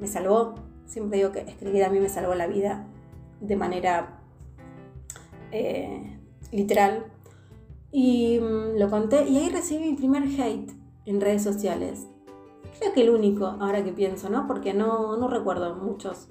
me 0.00 0.06
salvó. 0.06 0.54
Siempre 0.86 1.18
digo 1.18 1.32
que 1.32 1.40
escribir 1.40 1.84
a 1.84 1.90
mí 1.90 2.00
me 2.00 2.08
salvó 2.08 2.34
la 2.34 2.46
vida 2.46 2.86
de 3.40 3.56
manera 3.56 4.20
eh, 5.52 6.18
literal. 6.50 7.04
Y 7.90 8.40
mm, 8.40 8.78
lo 8.78 8.88
conté 8.88 9.28
y 9.28 9.36
ahí 9.36 9.50
recibí 9.50 9.90
mi 9.90 9.96
primer 9.96 10.22
hate 10.22 10.72
en 11.04 11.20
redes 11.20 11.42
sociales 11.42 12.06
Creo 12.78 12.92
que 12.92 13.02
el 13.02 13.10
único, 13.10 13.46
ahora 13.46 13.84
que 13.84 13.92
pienso, 13.92 14.28
¿no? 14.30 14.46
Porque 14.46 14.74
no, 14.74 15.16
no 15.16 15.28
recuerdo 15.28 15.74
muchos 15.76 16.28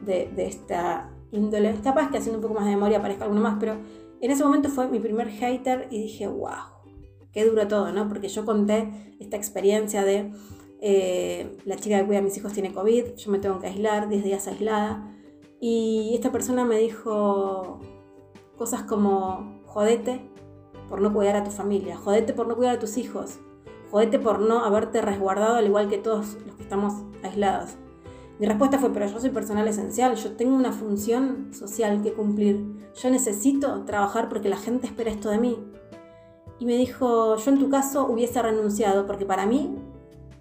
de, 0.00 0.30
de 0.34 0.46
esta 0.46 1.10
índole. 1.32 1.74
Capaz 1.82 2.10
que 2.10 2.18
haciendo 2.18 2.38
un 2.38 2.42
poco 2.42 2.54
más 2.54 2.64
de 2.64 2.72
memoria 2.72 2.98
aparezca 2.98 3.24
alguno 3.24 3.40
más, 3.40 3.56
pero 3.58 3.76
en 4.20 4.30
ese 4.30 4.44
momento 4.44 4.68
fue 4.68 4.88
mi 4.88 5.00
primer 5.00 5.28
hater 5.28 5.88
y 5.90 6.02
dije, 6.02 6.26
wow, 6.26 6.74
qué 7.32 7.44
duro 7.44 7.66
todo, 7.68 7.92
¿no? 7.92 8.08
Porque 8.08 8.28
yo 8.28 8.44
conté 8.44 9.14
esta 9.18 9.36
experiencia 9.36 10.04
de 10.04 10.32
eh, 10.80 11.58
la 11.64 11.76
chica 11.76 11.98
que 11.98 12.06
cuida 12.06 12.20
a 12.20 12.22
mis 12.22 12.36
hijos 12.36 12.52
tiene 12.52 12.72
COVID, 12.72 13.16
yo 13.16 13.30
me 13.30 13.38
tengo 13.38 13.58
que 13.58 13.66
aislar, 13.66 14.08
10 14.08 14.24
días 14.24 14.46
aislada. 14.46 15.10
Y 15.60 16.12
esta 16.14 16.30
persona 16.30 16.64
me 16.64 16.78
dijo 16.78 17.80
cosas 18.56 18.82
como, 18.82 19.62
jodete 19.66 20.30
por 20.88 21.00
no 21.00 21.12
cuidar 21.12 21.36
a 21.36 21.44
tu 21.44 21.50
familia, 21.50 21.96
jodete 21.96 22.34
por 22.34 22.46
no 22.46 22.56
cuidar 22.56 22.76
a 22.76 22.78
tus 22.78 22.96
hijos, 22.98 23.38
jodete 23.90 24.18
por 24.18 24.40
no 24.40 24.64
haberte 24.64 25.00
resguardado 25.00 25.56
al 25.56 25.66
igual 25.66 25.88
que 25.88 25.98
todos 25.98 26.36
los 26.46 26.56
que 26.56 26.62
estamos 26.62 26.94
aislados. 27.22 27.76
Mi 28.38 28.46
respuesta 28.46 28.78
fue, 28.78 28.92
pero 28.92 29.06
yo 29.06 29.20
soy 29.20 29.30
personal 29.30 29.68
esencial, 29.68 30.16
yo 30.16 30.32
tengo 30.32 30.56
una 30.56 30.72
función 30.72 31.54
social 31.54 32.02
que 32.02 32.12
cumplir, 32.12 32.90
yo 32.94 33.10
necesito 33.10 33.84
trabajar 33.84 34.28
porque 34.28 34.48
la 34.48 34.56
gente 34.56 34.86
espera 34.86 35.10
esto 35.10 35.30
de 35.30 35.38
mí. 35.38 35.58
Y 36.58 36.66
me 36.66 36.76
dijo, 36.76 37.36
yo 37.36 37.50
en 37.50 37.58
tu 37.58 37.68
caso 37.68 38.06
hubiese 38.06 38.42
renunciado 38.42 39.06
porque 39.06 39.24
para 39.24 39.46
mí, 39.46 39.76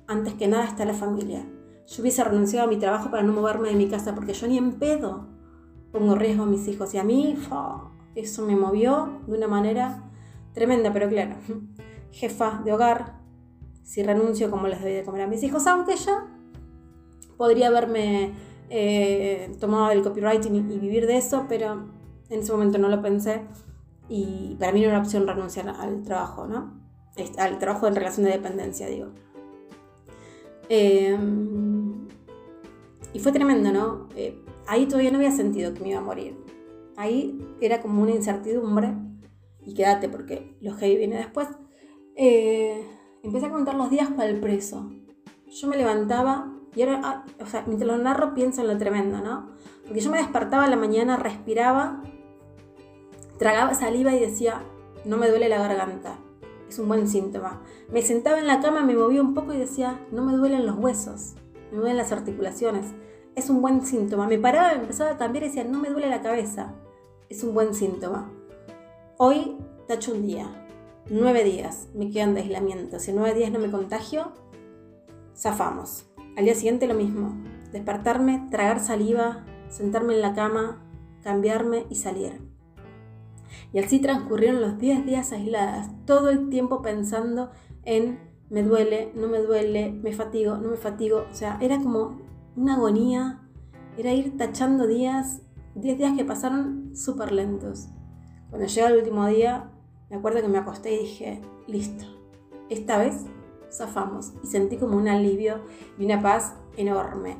antes 0.08 0.34
que 0.34 0.48
nada 0.48 0.66
está 0.66 0.86
la 0.86 0.94
familia. 0.94 1.46
Yo 1.88 2.02
hubiese 2.02 2.24
renunciado 2.24 2.68
a 2.68 2.70
mi 2.70 2.78
trabajo 2.78 3.12
para 3.12 3.24
no 3.24 3.34
moverme 3.34 3.70
de 3.70 3.76
mi 3.76 3.88
casa 3.88 4.16
porque 4.16 4.34
yo 4.34 4.48
ni 4.48 4.58
en 4.58 4.74
pedo 4.74 5.28
pongo 5.92 6.16
riesgo 6.16 6.44
a 6.44 6.48
mis 6.48 6.68
hijos. 6.68 6.94
Y 6.94 6.98
a 6.98 7.04
mí, 7.04 7.38
eso 8.16 8.46
me 8.46 8.56
movió 8.56 9.20
de 9.28 9.38
una 9.38 9.48
manera 9.48 10.10
tremenda, 10.54 10.92
pero 10.92 11.10
claro, 11.10 11.36
jefa 12.12 12.62
de 12.64 12.74
hogar, 12.74 13.23
si 13.84 14.04
renuncio, 14.04 14.50
¿cómo 14.50 14.68
les 14.68 14.82
doy 14.82 14.94
de 14.94 15.04
comer 15.04 15.22
a 15.24 15.28
mis 15.28 15.44
hijos? 15.44 15.68
Aunque 15.68 15.96
ya 15.96 16.28
podría 17.38 17.68
haberme 17.68 18.34
eh, 18.70 19.52
tomado 19.60 19.92
el 19.92 20.02
copywriting 20.02 20.56
y, 20.56 20.62
vivir 20.62 21.06
de 21.06 21.18
eso, 21.18 21.46
pero 21.48 21.86
en 22.30 22.40
ese 22.40 22.52
momento 22.52 22.78
no 22.78 22.90
lo 22.90 23.02
pensé 23.02 23.42
y 24.10 24.56
para 24.60 24.72
mí 24.72 24.80
no 24.80 24.88
era 24.88 24.98
una 24.98 25.04
opción 25.04 25.28
renunciar 25.28 25.70
al 25.70 26.04
trabajo, 26.04 26.48
¿no? 26.48 26.82
Al 27.38 27.60
trabajo 27.60 27.88
en 27.88 27.96
relación 27.96 28.26
de 28.26 28.32
dependencia, 28.32 28.88
digo. 28.88 29.10
Em, 30.70 32.08
y 33.14 33.20
fue 33.20 33.32
tremendo, 33.32 33.72
¿no? 33.72 34.08
Eh, 34.16 34.42
ahí 34.68 34.88
todavía 34.88 35.12
no 35.12 35.18
había 35.18 35.32
sentido 35.32 35.74
que 35.74 35.82
me 35.82 35.90
iba 35.90 36.00
a 36.00 36.04
morir. 36.04 36.36
Ahí 36.96 37.40
era 37.62 37.82
como 37.82 38.02
una 38.02 38.12
incertidumbre. 38.12 38.94
Y 39.66 39.74
quédate 39.74 40.10
porque 40.10 40.58
lo 40.62 40.74
heavy 40.74 40.98
viene 40.98 41.18
después. 41.18 41.48
Eh, 42.16 42.86
empecé 43.24 43.46
a 43.48 43.52
contar 43.52 43.76
los 43.76 43.90
días 43.90 44.10
para 44.10 44.30
el 44.30 44.40
preso. 44.40 44.92
Yo 45.50 45.68
me 45.68 45.78
levantaba 45.78 46.52
y 46.76 46.82
ahora, 46.82 47.02
ah, 47.04 47.26
o 47.42 47.46
sea, 47.46 47.64
mientras 47.66 47.90
lo 47.90 47.98
narro 47.98 48.34
pienso 48.34 48.62
en 48.62 48.68
lo 48.68 48.78
tremendo, 48.78 49.20
¿no? 49.20 49.50
Porque 49.84 50.02
yo 50.02 50.12
me 50.12 50.18
despertaba 50.18 50.66
en 50.66 50.72
la 50.72 50.78
mañana, 50.78 51.18
respiraba, 51.18 52.02
tragaba 53.38 53.74
saliva 53.74 54.14
y 54.14 54.20
decía, 54.20 54.62
no 55.06 55.18
me 55.18 55.30
duele 55.30 55.50
la 55.50 55.60
garganta. 55.60 56.18
Es 56.68 56.80
un 56.80 56.88
buen 56.88 57.08
síntoma. 57.08 57.62
Me 57.92 58.02
sentaba 58.02 58.40
en 58.40 58.48
la 58.48 58.60
cama, 58.60 58.82
me 58.82 58.96
movía 58.96 59.22
un 59.22 59.34
poco 59.34 59.54
y 59.54 59.58
decía, 59.58 60.00
no 60.12 60.24
me 60.24 60.34
duelen 60.34 60.66
los 60.66 60.78
huesos, 60.78 61.36
me 61.72 61.78
duelen 61.78 61.98
las 61.98 62.12
articulaciones. 62.12 62.88
Es 63.36 63.50
un 63.50 63.62
buen 63.62 63.86
síntoma. 63.86 64.28
Me 64.28 64.40
paraba, 64.40 64.70
me 64.70 64.82
empezaba 64.82 65.12
a 65.12 65.18
cambiar 65.18 65.44
y 65.44 65.48
decía, 65.48 65.64
no 65.64 65.80
me 65.80 65.90
duele 65.90 66.10
la 66.10 66.22
cabeza. 66.22 66.74
Es 67.30 67.44
un 67.44 67.54
buen 67.54 67.74
síntoma. 67.74 68.32
Hoy 69.18 69.58
tacho 69.88 70.14
un 70.14 70.26
día, 70.26 70.63
nueve 71.10 71.44
días 71.44 71.88
me 71.94 72.10
quedan 72.10 72.34
de 72.34 72.42
aislamiento. 72.42 73.00
Si 73.00 73.12
en 73.12 73.18
nueve 73.18 73.38
días 73.38 73.52
no 73.52 73.60
me 73.60 73.72
contagio, 73.72 74.32
zafamos. 75.36 76.06
Al 76.38 76.46
día 76.46 76.56
siguiente 76.56 76.88
lo 76.88 76.94
mismo. 76.94 77.36
Despertarme, 77.72 78.48
tragar 78.52 78.80
saliva, 78.80 79.46
sentarme 79.70 80.14
en 80.14 80.22
la 80.22 80.34
cama, 80.34 80.84
cambiarme 81.24 81.86
y 81.90 81.96
salir. 81.96 82.42
Y 83.72 83.80
así 83.80 84.00
transcurrieron 84.00 84.62
los 84.62 84.78
10 84.78 85.06
días 85.06 85.32
aisladas, 85.32 85.90
todo 86.06 86.30
el 86.30 86.50
tiempo 86.50 86.82
pensando 86.82 87.52
en 87.84 88.20
me 88.50 88.62
duele, 88.62 89.12
no 89.16 89.28
me 89.28 89.40
duele, 89.40 89.92
me 89.92 90.14
fatigo, 90.14 90.58
no 90.58 90.70
me 90.70 90.78
fatigo. 90.78 91.26
O 91.32 91.34
sea, 91.34 91.58
era 91.60 91.78
como 91.80 92.20
una 92.56 92.76
agonía, 92.76 93.42
era 93.98 94.14
ir 94.14 94.38
tachando 94.38 94.86
días, 94.86 95.42
10 95.76 95.98
días 95.98 96.14
que 96.16 96.26
pasaron 96.26 96.96
súper 96.96 97.32
lentos. 97.32 97.88
Cuando 98.50 98.68
llega 98.68 98.90
el 98.90 98.98
último 98.98 99.26
día, 99.26 99.72
me 100.14 100.20
acuerdo 100.20 100.44
que 100.44 100.48
me 100.48 100.60
acosté 100.60 100.94
y 100.94 101.00
dije, 101.00 101.42
listo, 101.66 102.06
esta 102.70 103.00
vez 103.00 103.26
zafamos. 103.72 104.34
Y 104.44 104.48
sentí 104.48 104.78
como 104.78 104.96
un 104.96 105.08
alivio 105.08 105.62
y 105.98 106.06
una 106.06 106.22
paz 106.22 106.54
enorme 106.78 107.38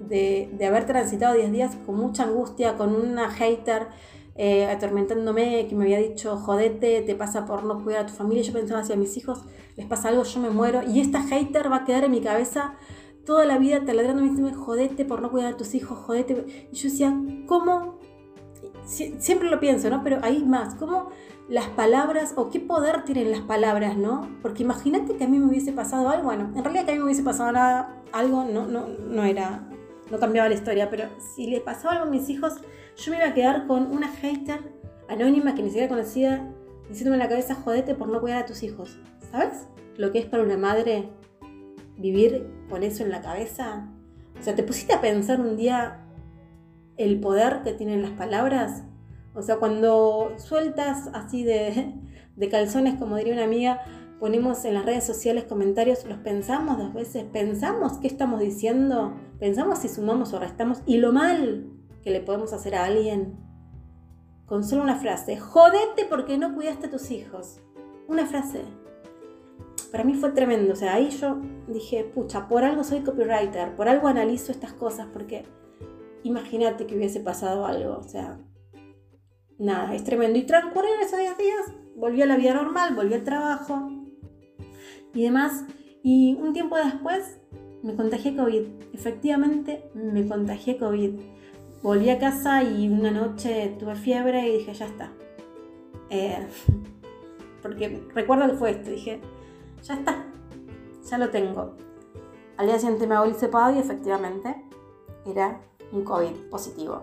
de, 0.00 0.50
haber 0.68 0.84
transitado 0.84 1.34
10 1.34 1.50
días 1.50 1.76
con 1.86 1.96
mucha 1.96 2.24
angustia, 2.24 2.76
con 2.76 2.94
una 2.94 3.30
hater 3.30 3.86
eh, 4.34 4.66
atormentándome 4.66 5.66
que 5.66 5.74
me 5.74 5.84
había 5.84 5.98
dicho, 5.98 6.36
jodete, 6.36 7.00
te 7.00 7.14
pasa 7.14 7.46
por 7.46 7.64
no 7.64 7.82
cuidar 7.82 8.02
a 8.02 8.06
tu 8.06 8.12
familia. 8.12 8.42
Yo 8.42 8.52
pensaba, 8.52 8.84
si 8.84 8.92
a 8.92 8.96
mis 8.96 9.16
hijos 9.16 9.42
les 9.78 9.86
pasa 9.86 10.10
algo, 10.10 10.22
yo 10.22 10.40
me 10.40 10.50
muero. 10.50 10.82
Y 10.86 11.00
esta 11.00 11.22
hater 11.22 11.72
va 11.72 11.76
a 11.76 11.84
quedar 11.86 12.04
en 12.04 12.10
mi 12.10 12.20
cabeza 12.20 12.74
toda 13.24 13.46
la 13.46 13.56
vida 13.56 13.82
taladrando 13.86 14.22
diciendo, 14.22 14.62
jodete 14.62 15.06
por 15.06 15.22
no 15.22 15.30
cuidar 15.30 15.54
a 15.54 15.56
tus 15.56 15.74
hijos, 15.74 15.96
jodete. 16.00 16.68
Y 16.70 16.76
yo 16.76 16.90
decía, 16.90 17.18
¿cómo? 17.46 17.98
siempre 18.84 19.48
lo 19.48 19.60
pienso, 19.60 19.88
¿no? 19.88 20.02
Pero 20.02 20.18
hay 20.22 20.44
más, 20.44 20.74
¿cómo 20.74 21.10
las 21.50 21.66
palabras 21.66 22.34
o 22.36 22.48
qué 22.48 22.60
poder 22.60 23.02
tienen 23.02 23.32
las 23.32 23.40
palabras, 23.40 23.96
¿no? 23.96 24.28
Porque 24.40 24.62
imagínate 24.62 25.16
que 25.16 25.24
a 25.24 25.28
mí 25.28 25.40
me 25.40 25.46
hubiese 25.46 25.72
pasado 25.72 26.08
algo, 26.08 26.26
bueno, 26.26 26.52
en 26.54 26.62
realidad 26.62 26.84
que 26.84 26.92
a 26.92 26.94
mí 26.94 27.00
me 27.00 27.06
hubiese 27.06 27.24
pasado 27.24 27.50
nada, 27.50 27.96
algo 28.12 28.44
no, 28.44 28.68
no, 28.68 28.86
no 28.86 29.24
era, 29.24 29.68
no 30.12 30.18
cambiaba 30.20 30.48
la 30.48 30.54
historia, 30.54 30.88
pero 30.88 31.08
si 31.34 31.48
le 31.48 31.60
pasaba 31.60 31.94
algo 31.94 32.04
a 32.04 32.08
mis 32.08 32.28
hijos, 32.30 32.54
yo 32.96 33.10
me 33.10 33.18
iba 33.18 33.26
a 33.26 33.34
quedar 33.34 33.66
con 33.66 33.90
una 33.90 34.08
hater 34.08 34.60
anónima 35.08 35.56
que 35.56 35.62
ni 35.62 35.70
siquiera 35.70 35.88
conocía, 35.88 36.48
diciéndome 36.88 37.16
en 37.16 37.22
la 37.24 37.28
cabeza, 37.28 37.56
jodete 37.56 37.96
por 37.96 38.08
no 38.08 38.20
cuidar 38.20 38.44
a 38.44 38.46
tus 38.46 38.62
hijos, 38.62 39.00
¿sabes? 39.32 39.66
Lo 39.96 40.12
que 40.12 40.20
es 40.20 40.26
para 40.26 40.44
una 40.44 40.56
madre 40.56 41.08
vivir 41.96 42.48
con 42.68 42.84
eso 42.84 43.02
en 43.02 43.10
la 43.10 43.22
cabeza. 43.22 43.88
O 44.38 44.42
sea, 44.42 44.54
¿te 44.54 44.62
pusiste 44.62 44.94
a 44.94 45.00
pensar 45.00 45.40
un 45.40 45.56
día 45.56 46.06
el 46.96 47.18
poder 47.18 47.62
que 47.64 47.72
tienen 47.72 48.02
las 48.02 48.12
palabras? 48.12 48.84
O 49.34 49.42
sea, 49.42 49.56
cuando 49.56 50.32
sueltas 50.38 51.08
así 51.12 51.44
de, 51.44 52.48
calzones, 52.50 52.98
como 52.98 53.16
diría 53.16 53.34
una 53.34 53.44
amiga, 53.44 53.80
ponemos 54.18 54.64
en 54.64 54.74
las 54.74 54.84
redes 54.84 55.04
sociales 55.04 55.44
comentarios, 55.44 56.04
los 56.04 56.18
pensamos 56.18 56.78
dos 56.78 56.92
veces, 56.92 57.24
pensamos 57.24 57.98
qué 57.98 58.06
estamos 58.06 58.40
diciendo, 58.40 59.14
pensamos 59.38 59.78
si 59.78 59.88
sumamos 59.88 60.32
o 60.32 60.38
restamos 60.38 60.82
y 60.84 60.98
lo 60.98 61.12
mal 61.12 61.70
que 62.02 62.10
le 62.10 62.20
podemos 62.20 62.52
hacer 62.52 62.74
a 62.74 62.84
alguien 62.84 63.38
con 64.46 64.64
solo 64.64 64.82
una 64.82 64.96
frase, 64.96 65.38
jodete 65.38 66.06
porque 66.08 66.36
no 66.36 66.54
cuidaste 66.54 66.86
a 66.86 66.90
tus 66.90 67.10
hijos. 67.10 67.60
Una 68.08 68.26
frase. 68.26 68.64
Para 69.92 70.02
mí 70.02 70.14
fue 70.14 70.30
tremendo, 70.32 70.72
o 70.72 70.76
sea, 70.76 70.94
ahí 70.94 71.10
yo 71.10 71.40
dije, 71.68 72.04
pucha, 72.04 72.48
por 72.48 72.64
algo 72.64 72.84
soy 72.84 73.00
copywriter, 73.00 73.74
por 73.76 73.88
algo 73.88 74.08
analizo 74.08 74.52
estas 74.52 74.72
cosas, 74.72 75.06
porque 75.12 75.44
imagínate 76.22 76.86
que 76.86 76.96
hubiese 76.96 77.20
pasado 77.20 77.66
algo, 77.66 77.96
o 77.96 78.02
sea, 78.02 78.38
nada, 79.60 79.94
es 79.94 80.02
tremendo. 80.02 80.38
Y 80.38 80.42
transcurrieron 80.42 81.02
esos 81.02 81.18
10 81.18 81.38
días, 81.38 81.72
volví 81.94 82.22
a 82.22 82.26
la 82.26 82.36
vida 82.36 82.54
normal, 82.54 82.94
volví 82.96 83.14
al 83.14 83.22
trabajo 83.22 83.90
y 85.14 85.22
demás. 85.22 85.64
Y 86.02 86.34
un 86.40 86.52
tiempo 86.52 86.76
después 86.76 87.38
me 87.82 87.94
contagié 87.94 88.34
COVID. 88.34 88.62
Efectivamente, 88.92 89.84
me 89.94 90.26
contagié 90.26 90.78
COVID. 90.78 91.20
Volví 91.82 92.10
a 92.10 92.18
casa 92.18 92.62
y 92.62 92.88
una 92.88 93.10
noche 93.10 93.76
tuve 93.78 93.94
fiebre 93.94 94.48
y 94.48 94.58
dije, 94.58 94.74
ya 94.74 94.86
está. 94.86 95.12
Eh, 96.08 96.46
porque 97.62 98.02
recuerdo 98.14 98.48
que 98.48 98.56
fue 98.56 98.70
esto, 98.70 98.90
dije, 98.90 99.20
ya 99.82 99.94
está, 99.94 100.24
ya 101.08 101.18
lo 101.18 101.30
tengo. 101.30 101.76
Al 102.56 102.66
día 102.66 102.78
siguiente 102.78 103.06
me 103.06 103.14
hago 103.14 103.24
el 103.24 103.34
cepado 103.34 103.74
y 103.74 103.78
efectivamente 103.78 104.54
era 105.24 105.60
un 105.92 106.04
COVID 106.04 106.32
positivo 106.50 107.02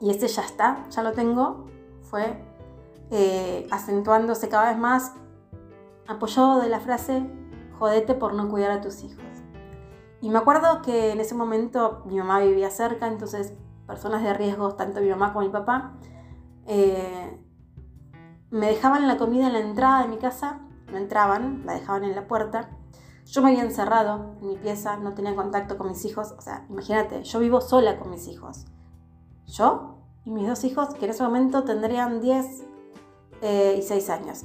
y 0.00 0.10
este 0.10 0.28
ya 0.28 0.42
está, 0.42 0.84
ya 0.90 1.02
lo 1.02 1.12
tengo, 1.12 1.66
fue 2.02 2.42
eh, 3.10 3.66
acentuándose 3.70 4.48
cada 4.48 4.70
vez 4.70 4.78
más, 4.78 5.14
apoyado 6.06 6.60
de 6.60 6.68
la 6.68 6.80
frase, 6.80 7.26
jodete 7.78 8.14
por 8.14 8.34
no 8.34 8.48
cuidar 8.48 8.70
a 8.70 8.80
tus 8.80 9.02
hijos. 9.02 9.24
Y 10.20 10.30
me 10.30 10.38
acuerdo 10.38 10.82
que 10.82 11.12
en 11.12 11.20
ese 11.20 11.34
momento 11.34 12.02
mi 12.06 12.16
mamá 12.16 12.40
vivía 12.40 12.70
cerca, 12.70 13.06
entonces 13.06 13.54
personas 13.86 14.22
de 14.22 14.34
riesgo, 14.34 14.74
tanto 14.74 15.00
mi 15.00 15.08
mamá 15.08 15.32
como 15.32 15.46
mi 15.46 15.52
papá, 15.52 15.94
eh, 16.66 17.40
me 18.50 18.66
dejaban 18.66 19.06
la 19.06 19.16
comida 19.16 19.46
en 19.46 19.52
la 19.52 19.60
entrada 19.60 20.02
de 20.02 20.08
mi 20.08 20.18
casa, 20.18 20.60
no 20.90 20.98
entraban, 20.98 21.62
la 21.64 21.74
dejaban 21.74 22.04
en 22.04 22.14
la 22.14 22.26
puerta. 22.26 22.70
Yo 23.24 23.42
me 23.42 23.50
había 23.50 23.64
encerrado 23.64 24.36
en 24.40 24.48
mi 24.48 24.56
pieza, 24.56 24.96
no 24.96 25.14
tenía 25.14 25.34
contacto 25.34 25.76
con 25.76 25.88
mis 25.88 26.04
hijos, 26.04 26.32
o 26.38 26.40
sea, 26.40 26.64
imagínate, 26.68 27.24
yo 27.24 27.40
vivo 27.40 27.60
sola 27.60 27.98
con 27.98 28.10
mis 28.10 28.28
hijos 28.28 28.66
yo 29.46 29.96
y 30.24 30.30
mis 30.30 30.46
dos 30.46 30.64
hijos, 30.64 30.94
que 30.94 31.04
en 31.04 31.12
ese 31.12 31.22
momento 31.22 31.62
tendrían 31.62 32.20
10 32.20 32.64
eh, 33.42 33.76
y 33.78 33.82
6 33.82 34.10
años. 34.10 34.44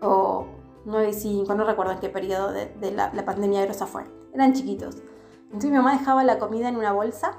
O 0.00 0.46
9 0.86 1.10
y 1.10 1.12
5, 1.12 1.54
no 1.54 1.64
recuerdo 1.64 1.92
en 1.92 2.00
qué 2.00 2.08
periodo 2.08 2.50
de, 2.52 2.90
la, 2.90 3.12
pandemia 3.24 3.62
grosa 3.62 3.86
fue. 3.86 4.04
Eran 4.32 4.54
chiquitos. 4.54 4.96
Entonces 5.44 5.70
mi 5.70 5.76
mamá 5.76 5.92
dejaba 5.98 6.24
la 6.24 6.38
comida 6.38 6.68
en 6.68 6.76
una 6.76 6.92
bolsa. 6.92 7.38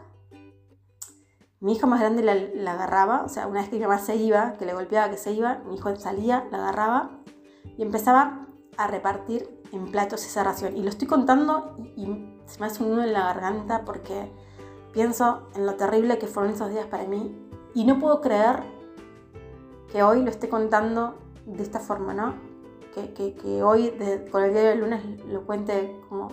Mi 1.60 1.74
hijo 1.74 1.88
más 1.88 2.00
grande 2.00 2.24
la, 2.24 2.72
agarraba, 2.72 3.24
o 3.24 3.30
sea, 3.30 3.48
una 3.48 3.62
vez 3.62 3.70
que 3.70 3.78
mi 3.78 3.82
mamá 3.82 3.98
se 3.98 4.16
iba, 4.16 4.54
que 4.58 4.66
le 4.66 4.74
golpeaba 4.74 5.10
que 5.10 5.18
se 5.18 5.32
iba, 5.32 5.60
mi 5.66 5.76
hijo 5.76 5.96
salía, 5.96 6.48
la 6.52 6.58
agarraba 6.58 7.20
y 7.78 7.82
empezaba 7.82 8.48
a 8.78 8.88
repartir 8.88 9.62
en 9.72 9.92
platos 9.92 10.26
esa 10.26 10.44
ración. 10.44 10.78
Y 10.78 10.84
lo 10.84 10.90
estoy 10.90 11.08
contando 11.08 11.76
y, 11.96 12.04
y 12.04 12.42
se 12.46 12.60
me 12.60 12.68
hace 12.68 12.84
un 12.84 12.92
nudo 12.92 13.04
en 13.04 13.14
la 13.14 13.26
garganta 13.26 13.86
porque 13.86 14.32
pienso 14.92 15.48
en 15.56 15.66
lo 15.66 15.76
terrible 15.76 16.18
que 16.18 16.28
fueron 16.28 16.54
esos 16.54 16.70
días 16.70 16.86
para 16.86 17.06
mí 17.06 17.36
y 17.74 17.86
no 17.86 18.00
puedo 18.00 18.22
creer 18.22 18.64
que 19.92 20.04
hoy 20.04 20.24
lo 20.24 20.30
esté 20.30 20.50
contando 20.50 21.16
de 21.46 21.64
esta 21.64 21.80
forma, 21.80 22.14
¿no? 22.14 22.36
Que, 22.94 23.64
hoy, 23.64 23.94
con 24.32 24.44
el 24.44 24.52
día 24.52 24.64
del 24.64 24.80
lunes, 24.80 25.02
lo 25.28 25.46
cuente 25.46 25.98
como 26.10 26.30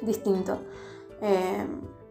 distinto. 0.00 0.58
Eh, 1.20 1.66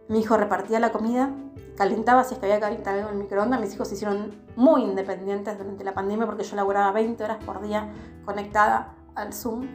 mi 0.08 0.20
hijo 0.20 0.36
repartía 0.36 0.78
la 0.78 0.92
comida, 0.92 1.34
calentaba 1.76 2.22
si 2.24 2.34
es 2.34 2.40
que 2.40 2.46
había 2.46 2.56
que 2.56 2.62
calentar 2.62 2.94
algo 2.94 3.08
en 3.08 3.16
el 3.16 3.22
microondas. 3.22 3.60
Mis 3.60 3.74
hijos 3.74 3.88
se 3.88 3.94
hicieron 3.94 4.42
muy 4.56 4.82
independientes 4.82 5.58
durante 5.58 5.84
la 5.84 5.94
pandemia 5.94 6.26
porque 6.26 6.44
yo 6.44 6.54
laboraba 6.54 6.92
20 6.92 7.22
horas 7.24 7.44
por 7.44 7.60
día 7.62 7.92
conectada 8.24 8.94
al 9.14 9.32
Zoom. 9.32 9.66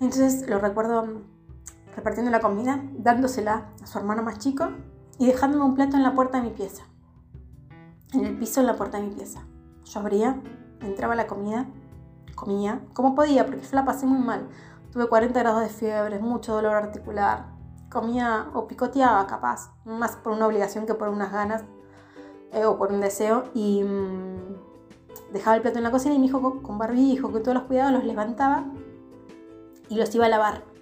Entonces 0.00 0.48
lo 0.48 0.58
recuerdo 0.58 1.22
repartiendo 1.96 2.30
la 2.30 2.40
comida, 2.40 2.84
dándosela 2.98 3.70
a 3.82 3.86
su 3.86 3.98
hermano 3.98 4.22
más 4.22 4.38
chico 4.38 4.68
y 5.18 5.26
dejándome 5.26 5.64
un 5.64 5.74
plato 5.74 5.96
en 5.96 6.02
la 6.04 6.14
puerta 6.14 6.38
de 6.38 6.44
mi 6.44 6.50
pieza 6.50 6.84
en 8.12 8.24
el 8.24 8.38
piso 8.38 8.60
en 8.60 8.66
la 8.66 8.76
puerta 8.76 8.98
de 8.98 9.04
mi 9.04 9.14
pieza. 9.14 9.42
Yo 9.84 10.00
abría, 10.00 10.40
entraba 10.80 11.14
la 11.14 11.26
comida, 11.26 11.66
comía 12.34 12.80
como 12.92 13.14
podía, 13.14 13.46
porque 13.46 13.62
yo 13.62 13.70
la 13.72 13.84
pasé 13.84 14.06
muy 14.06 14.18
mal. 14.18 14.48
Tuve 14.92 15.08
40 15.08 15.38
grados 15.38 15.60
de 15.60 15.68
fiebre, 15.68 16.18
mucho 16.18 16.54
dolor 16.54 16.74
articular. 16.74 17.46
Comía 17.90 18.50
o 18.54 18.66
picoteaba, 18.66 19.26
capaz, 19.26 19.72
más 19.84 20.16
por 20.16 20.32
una 20.32 20.46
obligación 20.46 20.86
que 20.86 20.94
por 20.94 21.08
unas 21.08 21.32
ganas 21.32 21.64
eh, 22.52 22.64
o 22.64 22.76
por 22.78 22.92
un 22.92 23.00
deseo. 23.00 23.44
Y 23.54 23.84
mm, 23.84 25.32
dejaba 25.32 25.56
el 25.56 25.62
plato 25.62 25.78
en 25.78 25.84
la 25.84 25.90
cocina 25.90 26.14
y 26.14 26.18
mi 26.18 26.26
hijo 26.26 26.62
con 26.62 26.78
barbijo, 26.78 27.30
con 27.30 27.42
todos 27.42 27.54
los 27.54 27.64
cuidados, 27.64 27.92
los 27.92 28.04
levantaba 28.04 28.64
y 29.88 29.96
los 29.96 30.14
iba 30.14 30.26
a 30.26 30.28
lavar. 30.28 30.75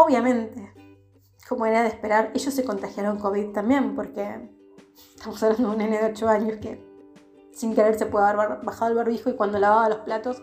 Obviamente, 0.00 0.72
como 1.48 1.66
era 1.66 1.82
de 1.82 1.88
esperar, 1.88 2.30
ellos 2.34 2.54
se 2.54 2.64
contagiaron 2.64 3.18
COVID 3.18 3.52
también, 3.52 3.94
porque 3.94 4.48
Estamos 5.14 5.42
hablando 5.42 5.68
de 5.68 5.74
un 5.74 5.78
nene 5.78 5.98
de 5.98 6.12
8 6.12 6.28
años 6.28 6.58
que 6.58 6.84
sin 7.52 7.74
querer 7.74 7.98
se 7.98 8.06
puede 8.06 8.26
haber 8.26 8.60
bajado 8.62 8.92
el 8.92 8.96
barbijo 8.96 9.30
y 9.30 9.34
cuando 9.34 9.58
lavaba 9.58 9.88
los 9.88 9.98
platos 9.98 10.40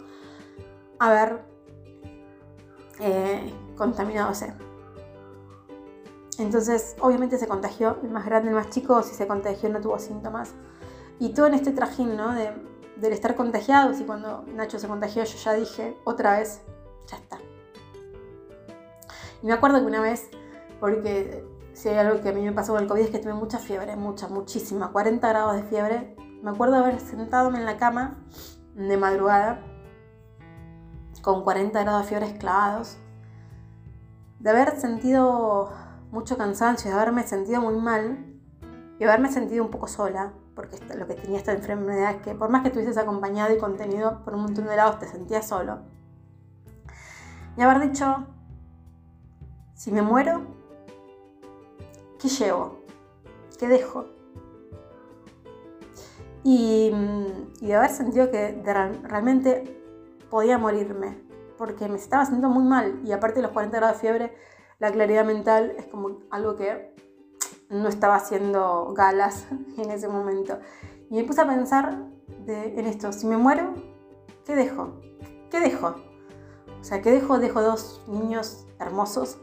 haber 1.00 1.46
eh, 3.00 3.54
contaminadose. 3.78 4.54
Entonces, 6.38 6.98
obviamente 7.00 7.38
se 7.38 7.48
contagió 7.48 8.00
el 8.04 8.10
más 8.10 8.26
grande, 8.26 8.50
el 8.50 8.56
más 8.56 8.70
chico, 8.70 9.02
si 9.02 9.16
se 9.16 9.28
contagió 9.28 9.70
no 9.70 9.80
tuvo 9.80 9.98
síntomas. 10.00 10.54
Y 11.20 11.30
todo 11.30 11.48
en 11.48 11.54
este 11.54 11.72
trajín, 11.72 12.18
¿no? 12.18 12.34
De, 12.34 12.52
del 12.98 13.14
estar 13.14 13.36
contagiados 13.36 14.00
y 14.02 14.04
cuando 14.04 14.44
Nacho 14.54 14.80
se 14.80 14.88
contagió 14.88 15.24
yo 15.24 15.38
ya 15.38 15.54
dije 15.54 15.98
otra 16.04 16.40
vez, 16.40 16.62
ya 17.08 17.18
está. 17.18 17.40
Y 19.46 19.48
me 19.48 19.54
acuerdo 19.54 19.80
que 19.80 19.86
una 19.86 20.02
vez, 20.02 20.28
porque 20.80 21.46
si 21.74 21.90
hay 21.90 21.98
algo 22.00 22.20
que 22.20 22.30
a 22.30 22.34
mí 22.34 22.42
me 22.42 22.52
pasó 22.52 22.74
con 22.74 22.82
el 22.82 22.90
COVID 22.90 23.02
es 23.02 23.10
que 23.12 23.20
tuve 23.20 23.36
mucha 23.36 23.60
fiebre, 23.60 23.96
mucha, 23.96 24.28
muchísima, 24.28 24.92
40 24.92 25.30
grados 25.30 25.56
de 25.56 25.62
fiebre. 25.62 26.16
Me 26.42 26.50
acuerdo 26.50 26.74
de 26.74 26.80
haber 26.80 27.00
sentado 27.00 27.54
en 27.54 27.64
la 27.64 27.78
cama 27.78 28.18
de 28.74 28.98
madrugada 28.98 29.62
con 31.22 31.44
40 31.44 31.80
grados 31.80 32.02
de 32.02 32.08
fiebre 32.08 32.38
clavados, 32.40 32.98
de 34.40 34.50
haber 34.50 34.80
sentido 34.80 35.70
mucho 36.10 36.38
cansancio, 36.38 36.90
de 36.90 36.98
haberme 36.98 37.22
sentido 37.22 37.62
muy 37.62 37.76
mal 37.76 38.26
y 39.00 39.04
haberme 39.04 39.32
sentido 39.32 39.64
un 39.64 39.70
poco 39.70 39.88
sola, 39.88 40.34
porque 40.56 40.80
lo 40.98 41.06
que 41.06 41.14
tenía 41.14 41.38
esta 41.38 41.52
enfermedad 41.52 42.16
es 42.16 42.22
que 42.24 42.34
por 42.34 42.50
más 42.50 42.64
que 42.64 42.70
estuvieses 42.70 42.98
acompañado 42.98 43.54
y 43.54 43.60
contenido 43.60 44.24
por 44.26 44.34
un 44.34 44.42
montón 44.42 44.66
de 44.66 44.76
lados, 44.76 44.98
te 44.98 45.08
sentías 45.08 45.48
solo. 45.48 45.82
Y 47.58 47.62
haber 47.62 47.92
dicho, 47.92 48.26
si 49.76 49.92
me 49.92 50.02
muero, 50.02 50.42
¿Qué 52.26 52.30
llevo? 52.30 52.80
¿Qué 53.60 53.68
dejo? 53.68 54.06
Y, 56.44 56.92
de 57.62 57.76
haber 57.76 57.92
sentido 57.92 58.32
que 58.32 58.62
realmente 59.04 59.80
podía 60.32 60.58
morirme, 60.58 61.22
porque 61.58 61.88
me 61.88 61.98
estaba 61.98 62.26
sintiendo 62.26 62.50
muy 62.50 62.64
mal 62.64 63.00
y 63.04 63.12
aparte 63.12 63.36
de 63.36 63.44
los 63.44 63.52
40 63.52 63.78
grados 63.78 63.98
de 63.98 64.02
fiebre, 64.02 64.38
la 64.80 64.92
claridad 64.92 65.24
mental 65.24 65.76
es 65.78 65.86
como 65.86 66.20
algo 66.32 66.56
que 66.56 66.96
no 67.70 67.88
estaba 67.88 68.16
haciendo 68.16 68.94
galas 68.96 69.46
en 69.78 69.92
ese 69.92 70.08
momento. 70.08 70.60
Y 71.12 71.18
me 71.18 71.26
puse 71.26 71.42
a 71.42 71.48
pensar 71.48 72.08
en 72.48 72.88
esto, 72.88 73.12
si 73.12 73.28
me 73.28 73.38
muero, 73.38 73.74
¿qué 74.46 74.56
dejo? 74.56 75.00
¿Qué 75.52 75.60
dejo? 75.60 75.96
O 76.80 76.84
sea, 76.84 77.04
¿qué 77.04 77.12
dejo? 77.12 77.38
Dejo 77.38 77.62
dos 77.62 78.04
niños 78.08 78.66
hermosos 78.80 79.38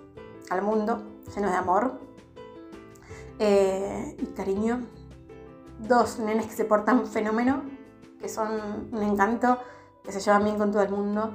al 0.52 0.62
mundo, 0.62 1.02
llenos 1.34 1.50
de 1.50 1.56
amor, 1.56 2.00
eh, 3.38 4.16
y 4.18 4.26
cariño. 4.26 4.86
Dos 5.78 6.18
nenes 6.18 6.46
que 6.46 6.52
se 6.52 6.64
portan 6.64 7.06
fenómeno, 7.06 7.62
que 8.20 8.28
son 8.28 8.88
un 8.92 9.02
encanto, 9.02 9.58
que 10.04 10.12
se 10.12 10.20
llevan 10.20 10.44
bien 10.44 10.58
con 10.58 10.70
todo 10.70 10.82
el 10.82 10.90
mundo. 10.90 11.32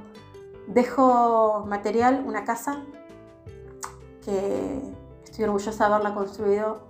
Dejo 0.66 1.64
material, 1.66 2.24
una 2.26 2.44
casa, 2.44 2.82
que 4.24 4.80
estoy 5.24 5.44
orgullosa 5.44 5.88
de 5.88 5.94
haberla 5.94 6.14
construido 6.14 6.88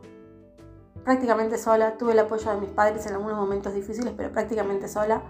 prácticamente 1.04 1.58
sola. 1.58 1.96
Tuve 1.96 2.12
el 2.12 2.18
apoyo 2.18 2.50
de 2.50 2.60
mis 2.60 2.70
padres 2.70 3.06
en 3.06 3.14
algunos 3.14 3.38
momentos 3.38 3.74
difíciles, 3.74 4.12
pero 4.16 4.30
prácticamente 4.30 4.88
sola. 4.88 5.22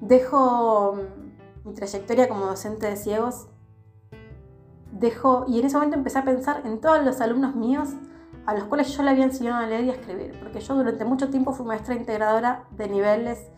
Dejo 0.00 0.98
mi 1.64 1.72
trayectoria 1.74 2.28
como 2.28 2.46
docente 2.46 2.86
de 2.86 2.96
ciegos. 2.96 3.46
Dejo, 5.04 5.44
y 5.46 5.60
en 5.60 5.66
ese 5.66 5.76
momento 5.76 5.98
empecé 5.98 6.18
a 6.18 6.24
pensar 6.24 6.62
en 6.64 6.80
todos 6.80 7.04
los 7.04 7.20
alumnos 7.20 7.54
míos 7.54 7.90
a 8.46 8.54
los 8.54 8.64
cuales 8.64 8.88
yo 8.96 9.02
le 9.02 9.10
había 9.10 9.24
enseñado 9.24 9.62
a 9.62 9.66
leer 9.66 9.84
y 9.84 9.90
a 9.90 9.92
escribir, 9.92 10.34
porque 10.40 10.60
yo 10.60 10.74
durante 10.74 11.04
mucho 11.04 11.28
tiempo 11.28 11.52
fui 11.52 11.66
maestra 11.66 11.94
integradora 11.94 12.64
de 12.70 12.88
niveles 12.88 13.50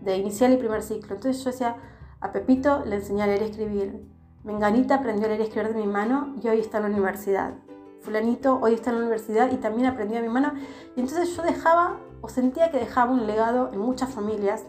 de 0.00 0.16
inicial 0.16 0.54
y 0.54 0.56
primer 0.56 0.82
ciclo. 0.82 1.16
Entonces 1.16 1.44
yo 1.44 1.50
decía, 1.50 1.76
a 2.20 2.32
Pepito 2.32 2.84
le 2.86 2.96
enseñé 2.96 3.22
a 3.22 3.26
leer 3.26 3.42
y 3.42 3.44
escribir, 3.44 4.08
Menganita 4.44 4.94
aprendió 4.94 5.26
a 5.26 5.28
leer 5.28 5.40
y 5.40 5.44
escribir 5.44 5.74
de 5.74 5.80
mi 5.80 5.86
mano 5.86 6.36
y 6.42 6.48
hoy 6.48 6.60
está 6.60 6.78
en 6.78 6.84
la 6.84 6.88
universidad. 6.88 7.52
Fulanito 8.00 8.58
hoy 8.62 8.72
está 8.72 8.88
en 8.88 8.96
la 8.96 9.02
universidad 9.02 9.52
y 9.52 9.56
también 9.56 9.88
aprendió 9.88 10.16
de 10.16 10.26
mi 10.26 10.32
mano. 10.32 10.54
Y 10.96 11.00
entonces 11.00 11.36
yo 11.36 11.42
dejaba, 11.42 11.98
o 12.22 12.30
sentía 12.30 12.70
que 12.70 12.78
dejaba 12.78 13.12
un 13.12 13.26
legado 13.26 13.68
en 13.74 13.78
muchas 13.78 14.08
familias 14.08 14.64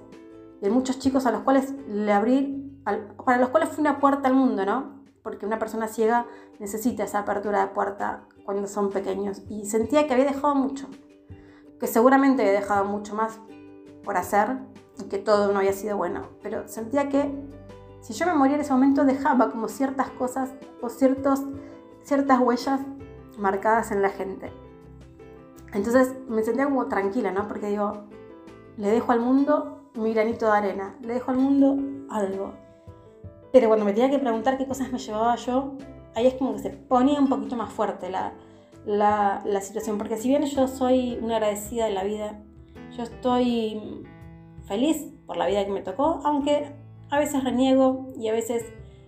y 0.62 0.66
en 0.66 0.74
muchos 0.74 1.00
chicos 1.00 1.26
a 1.26 1.32
los 1.32 1.44
cuales 1.44 1.74
le 1.88 2.12
abrí, 2.12 2.62
para 2.84 3.38
los 3.38 3.50
cuales 3.52 3.70
fue 3.70 3.80
una 3.80 4.02
puerta 4.02 4.28
al 4.28 4.36
mundo, 4.36 4.66
¿no? 4.66 4.95
Porque 5.26 5.48
una 5.48 5.58
persona 5.58 5.88
ciega 5.88 6.28
necesita 6.60 7.04
esa 7.04 7.22
apertura 7.22 7.62
de 7.62 7.74
puerta 7.74 8.26
cuando 8.46 8.68
son 8.68 8.92
pequeños 8.92 9.42
y 9.50 9.66
sentía 9.66 10.06
que 10.06 10.14
había 10.14 10.26
dejado 10.26 10.54
mucho, 10.54 10.88
que 11.80 11.88
seguramente 11.88 12.44
había 12.44 12.62
dejado 12.62 12.86
mucho 12.86 13.16
más 13.16 13.40
por 14.04 14.18
hacer 14.18 14.60
y 15.00 15.06
que 15.06 15.18
todo 15.18 15.52
no 15.52 15.58
había 15.58 15.74
sido 15.74 15.98
bueno, 15.98 16.28
pero 16.44 16.68
sentía 16.68 17.10
que 17.10 17.34
si 18.02 18.14
yo 18.14 18.28
me 18.28 18.36
moría 18.36 18.54
en 18.54 18.62
ese 18.62 18.72
momento 18.72 19.04
dejaba 19.04 19.50
como 19.50 19.68
ciertas 19.68 20.12
cosas 20.12 20.54
o 20.80 20.90
ciertos, 20.90 21.42
ciertas 22.04 22.40
huellas 22.40 22.82
marcadas 23.40 23.90
en 23.90 24.04
la 24.04 24.10
gente. 24.10 24.54
Entonces 25.74 26.14
me 26.30 26.44
sentía 26.44 26.66
como 26.66 26.86
tranquila, 26.86 27.32
¿no? 27.32 27.48
Porque 27.48 27.66
digo, 27.70 28.04
le 28.78 28.92
dejo 28.92 29.12
al 29.12 29.22
mundo 29.22 29.90
mi 29.96 30.14
granito 30.14 30.46
de 30.46 30.52
arena, 30.52 30.96
le 31.02 31.16
dejo 31.16 31.32
al 31.32 31.38
mundo 31.38 31.78
algo. 32.14 32.54
Pero 33.56 33.70
cuando 33.70 33.86
me 33.86 33.94
tenía 33.94 34.10
que 34.10 34.20
preguntar 34.20 34.58
qué 34.58 34.68
cosas 34.68 34.92
me 34.92 35.00
llevaba 35.00 35.34
yo, 35.38 35.78
ahí 36.14 36.28
es 36.28 36.34
como 36.34 36.56
que 36.56 36.60
se 36.60 36.72
ponía 36.72 37.18
un 37.18 37.30
poquito 37.30 37.56
más 37.56 37.72
fuerte 37.72 38.10
la, 38.10 38.34
la, 38.86 39.62
situación. 39.62 39.98
Porque 39.98 40.18
si 40.18 40.28
bien 40.28 40.44
yo 40.44 40.68
soy 40.68 41.18
una 41.22 41.38
agradecida 41.38 41.86
de 41.86 41.94
la 41.94 42.04
vida, 42.04 42.38
yo 42.98 43.04
estoy 43.04 44.04
feliz 44.68 45.06
por 45.26 45.38
la 45.38 45.48
vida 45.48 45.64
que 45.64 45.72
me 45.72 45.80
tocó, 45.80 46.20
aunque 46.26 46.74
a 47.10 47.18
veces 47.18 47.46
reniego 47.46 48.08
y 48.20 48.28
a 48.28 48.34
veces 48.34 48.66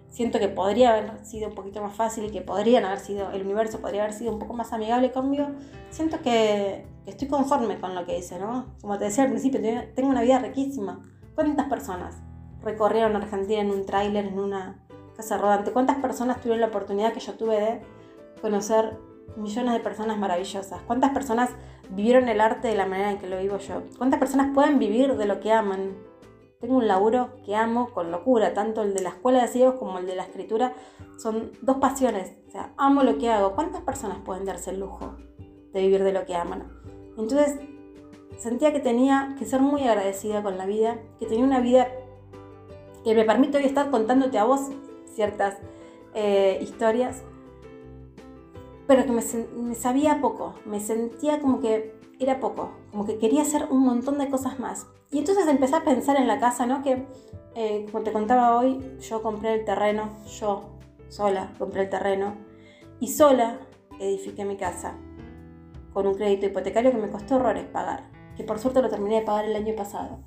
siento 0.08 0.40
que 0.40 0.48
podría 0.48 0.92
haber 0.92 1.26
sido 1.26 1.50
un 1.50 1.54
poquito 1.54 1.82
más 1.82 1.94
fácil 1.94 2.24
y 2.24 2.30
que 2.30 2.40
podrían 2.40 2.86
haber 2.86 3.00
sido, 3.00 3.32
el 3.32 3.42
universo 3.42 3.82
podría 3.82 4.04
haber 4.04 4.14
sido 4.14 4.32
un 4.32 4.40
poco 4.40 4.54
más 4.54 4.72
amigable 4.72 5.12
conmigo, 5.12 5.48
siento 5.90 6.22
que 6.22 6.86
estoy 7.06 7.28
conforme 7.28 7.82
con 7.82 7.94
lo 7.96 8.06
que 8.06 8.18
hice, 8.18 8.40
¿no? 8.40 8.68
Como 8.80 8.98
te 8.98 9.04
decía 9.04 9.26
al 9.26 9.30
principio, 9.30 9.60
tengo 9.94 10.10
una 10.10 10.22
vida 10.22 10.40
riquísima. 10.40 11.02
¿Cuántas 11.36 11.68
personas 11.68 12.22
recorrieron 12.64 13.16
Argentina 13.16 13.62
en 13.62 13.72
un 13.72 13.86
tráiler, 13.86 14.26
en 14.26 14.40
una 14.40 14.86
Casa 15.16 15.38
Rodante. 15.38 15.72
¿Cuántas 15.72 15.98
personas 15.98 16.38
tuvieron 16.42 16.62
la 16.62 16.68
oportunidad 16.68 17.14
que 17.14 17.20
yo 17.20 17.34
tuve 17.34 17.60
de 17.60 17.82
conocer 18.42 18.98
millones 19.36 19.74
de 19.74 19.80
personas 19.80 20.18
maravillosas? 20.18 20.82
¿Cuántas 20.86 21.12
personas 21.12 21.50
vivieron 21.90 22.28
el 22.30 22.42
arte 22.42 22.68
de 22.68 22.76
la 22.76 22.86
manera 22.86 23.12
en 23.12 23.18
que 23.18 23.28
lo 23.28 23.40
vivo 23.40 23.58
yo? 23.58 23.84
¿Cuántas 23.98 24.20
personas 24.20 24.54
pueden 24.54 24.80
vivir 24.80 25.16
de 25.16 25.26
lo 25.26 25.40
que 25.40 25.52
aman? 25.52 25.96
tengo 26.60 26.78
un 26.78 26.88
laburo 26.88 27.30
que 27.46 27.56
amo 27.56 27.92
con 27.94 28.12
locura, 28.12 28.54
tanto 28.54 28.82
el 28.82 28.94
de 28.94 29.02
la 29.02 29.10
escuela 29.10 29.42
de 29.42 29.48
ciegos 29.48 29.76
como 29.76 30.00
el 30.00 30.08
de 30.08 30.16
la 30.16 30.24
escritura. 30.24 30.74
Son 31.18 31.52
dos 31.62 31.78
pasiones. 31.78 32.34
O 32.48 32.52
sea, 32.52 32.74
amo 32.78 33.04
lo 33.04 33.18
que 33.18 33.30
hago. 33.30 33.54
¿Cuántas 33.54 33.82
personas 33.82 34.20
pueden 34.26 34.46
darse 34.46 34.72
el 34.72 34.80
lujo 34.80 35.16
de 35.74 35.82
vivir 35.82 36.04
de 36.04 36.14
lo 36.14 36.26
que 36.26 36.36
aman? 36.36 36.68
Entonces, 37.10 37.60
sentía 38.38 38.74
que 38.74 38.80
tenía 38.80 39.36
que 39.38 39.46
ser 39.46 39.62
muy 39.62 39.84
agradecida 39.84 40.42
con 40.42 40.58
la 40.58 40.66
vida, 40.66 40.98
que 41.20 41.28
tenía 41.28 41.46
una 41.46 41.60
vida 41.60 41.88
que 43.08 43.16
me 43.16 43.24
permite 43.24 43.58
hoy 43.58 43.64
estar 43.64 43.90
contándote 43.90 44.38
a 44.38 44.44
vos 44.44 44.70
ciertas 45.16 45.56
eh, 46.14 46.60
historias, 46.62 47.24
pero 48.86 49.06
que 49.06 49.12
me, 49.14 49.24
me 49.56 49.76
sabía 49.76 50.20
poco, 50.20 50.56
me 50.66 50.82
sentía 50.82 51.40
como 51.40 51.62
que 51.62 51.96
era 52.20 52.42
poco, 52.42 52.72
como 52.92 53.06
que 53.06 53.18
quería 53.18 53.44
hacer 53.44 53.68
un 53.70 53.80
montón 53.80 54.18
de 54.18 54.30
cosas 54.30 54.60
más. 54.60 54.88
Y 55.10 55.20
entonces 55.20 55.48
empecé 55.48 55.78
a 55.78 55.86
pensar 55.86 56.18
en 56.18 56.28
la 56.28 56.40
casa, 56.40 56.66
¿no? 56.66 56.84
Que, 56.84 57.06
eh, 57.56 57.86
como 57.90 58.04
te 58.04 58.12
contaba 58.12 58.58
hoy, 58.58 58.98
yo 59.00 59.24
compré 59.24 59.54
el 59.54 59.64
terreno, 59.64 60.10
yo 60.38 60.78
sola 61.08 61.54
compré 61.58 61.84
el 61.84 61.90
terreno 61.90 62.36
y 63.00 63.08
sola 63.08 63.58
edifiqué 64.02 64.44
mi 64.44 64.58
casa 64.58 64.96
con 65.94 66.08
un 66.08 66.16
crédito 66.16 66.48
hipotecario 66.48 66.92
que 66.92 66.98
me 66.98 67.10
costó 67.10 67.38
horrores 67.38 67.64
pagar, 67.68 68.10
que 68.36 68.44
por 68.44 68.60
suerte 68.60 68.82
lo 68.82 68.90
terminé 68.90 69.22
de 69.22 69.26
pagar 69.26 69.46
el 69.46 69.56
año 69.56 69.76
pasado. 69.76 70.20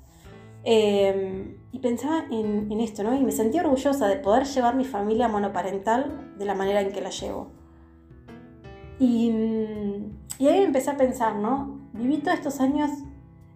Em, 0.63 1.57
y 1.71 1.79
pensaba 1.79 2.25
en, 2.29 2.79
esto, 2.81 3.03
¿no? 3.03 3.15
Y 3.15 3.23
me 3.23 3.31
sentía 3.31 3.61
orgullosa 3.61 4.07
de 4.07 4.17
poder 4.17 4.45
llevar 4.45 4.75
mi 4.75 4.85
familia 4.85 5.27
monoparental 5.27 6.35
de 6.37 6.45
la 6.45 6.53
manera 6.53 6.81
en 6.81 6.91
que 6.91 7.01
la 7.01 7.09
llevo. 7.09 7.47
Y, 8.99 9.31
y 10.37 10.47
ahí 10.47 10.63
empecé 10.63 10.91
a 10.91 10.97
pensar, 10.97 11.35
¿no? 11.35 11.79
Viví 11.93 12.17
todos 12.17 12.37
estos 12.37 12.59
años 12.59 12.91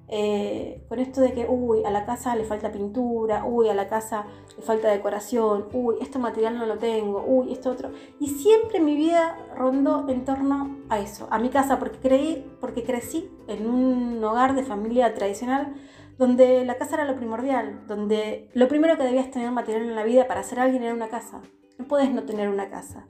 eh, 0.07 0.85
con 0.87 0.99
esto 0.99 1.19
de 1.19 1.33
que, 1.33 1.47
uy, 1.49 1.83
a 1.83 1.89
la 1.89 2.05
casa 2.05 2.35
le 2.35 2.43
falta 2.43 2.71
pintura, 2.71 3.43
uy, 3.45 3.69
a 3.69 3.73
la 3.73 3.87
casa 3.87 4.25
le 4.55 4.61
falta 4.61 4.89
decoración, 4.89 5.65
uy, 5.73 5.95
este 5.99 6.19
material 6.19 6.57
no 6.59 6.65
lo 6.67 6.77
tengo, 6.77 7.23
uy, 7.25 7.51
esto 7.51 7.71
otro. 7.71 7.91
Y 8.19 8.27
siempre 8.27 8.79
mi 8.79 8.95
vida 8.95 9.35
rondó 9.55 10.07
en 10.07 10.23
torno 10.23 10.77
a 10.89 10.99
eso, 10.99 11.27
a 11.31 11.39
mi 11.39 11.49
casa, 11.49 11.79
porque, 11.79 11.97
creí, 11.97 12.45
porque 12.61 12.83
crecí 12.83 13.29
en 13.47 13.67
un 13.67 14.23
hogar 14.23 14.55
de 14.55 14.63
familia 14.63 15.13
tradicional 15.15 15.73
donde 16.17 16.63
la 16.65 16.77
casa 16.77 16.95
era 16.95 17.05
lo 17.05 17.15
primordial, 17.15 17.85
donde 17.87 18.49
lo 18.53 18.67
primero 18.67 18.97
que 18.97 19.03
debías 19.03 19.31
tener 19.31 19.51
material 19.51 19.83
en 19.83 19.95
la 19.95 20.03
vida 20.03 20.27
para 20.27 20.43
ser 20.43 20.59
alguien 20.59 20.83
era 20.83 20.93
una 20.93 21.09
casa. 21.09 21.41
No 21.77 21.85
puedes 21.85 22.11
no 22.11 22.23
tener 22.23 22.49
una 22.49 22.69
casa. 22.69 23.05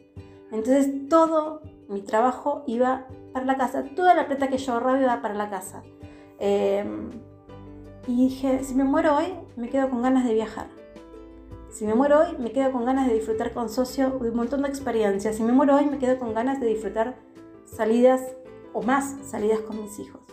Entonces 0.51 1.07
todo 1.09 1.61
mi 1.87 2.01
trabajo 2.01 2.63
iba 2.67 3.07
para 3.33 3.45
la 3.45 3.57
casa, 3.57 3.83
toda 3.95 4.13
la 4.13 4.27
plata 4.27 4.47
que 4.47 4.57
yo 4.57 4.73
ahorraba 4.73 4.99
iba 4.99 5.21
para 5.21 5.33
la 5.33 5.49
casa. 5.49 5.83
Em, 6.39 7.09
y 8.07 8.27
dije, 8.27 8.63
si 8.63 8.75
me 8.75 8.83
muero 8.83 9.17
hoy, 9.17 9.33
me 9.55 9.69
quedo 9.69 9.89
con 9.89 10.01
ganas 10.01 10.25
de 10.25 10.33
viajar. 10.33 10.67
Si 11.69 11.85
me 11.85 11.93
muero 11.93 12.21
hoy, 12.21 12.37
me 12.39 12.51
quedo 12.51 12.71
con 12.71 12.85
ganas 12.85 13.07
de 13.07 13.13
disfrutar 13.13 13.53
con 13.53 13.69
socio 13.69 14.11
de 14.19 14.29
un 14.29 14.35
montón 14.35 14.61
de 14.61 14.69
experiencias. 14.69 15.35
Si 15.35 15.43
me 15.43 15.51
muero 15.51 15.75
hoy, 15.75 15.85
me 15.87 15.97
quedo 15.97 16.17
con 16.17 16.33
ganas 16.33 16.61
de 16.61 16.67
disfrutar 16.67 17.15
salidas 17.65 18.21
o 18.73 18.81
más 18.81 19.15
salidas 19.23 19.59
con 19.59 19.81
mis 19.81 19.99
hijos. 19.99 20.24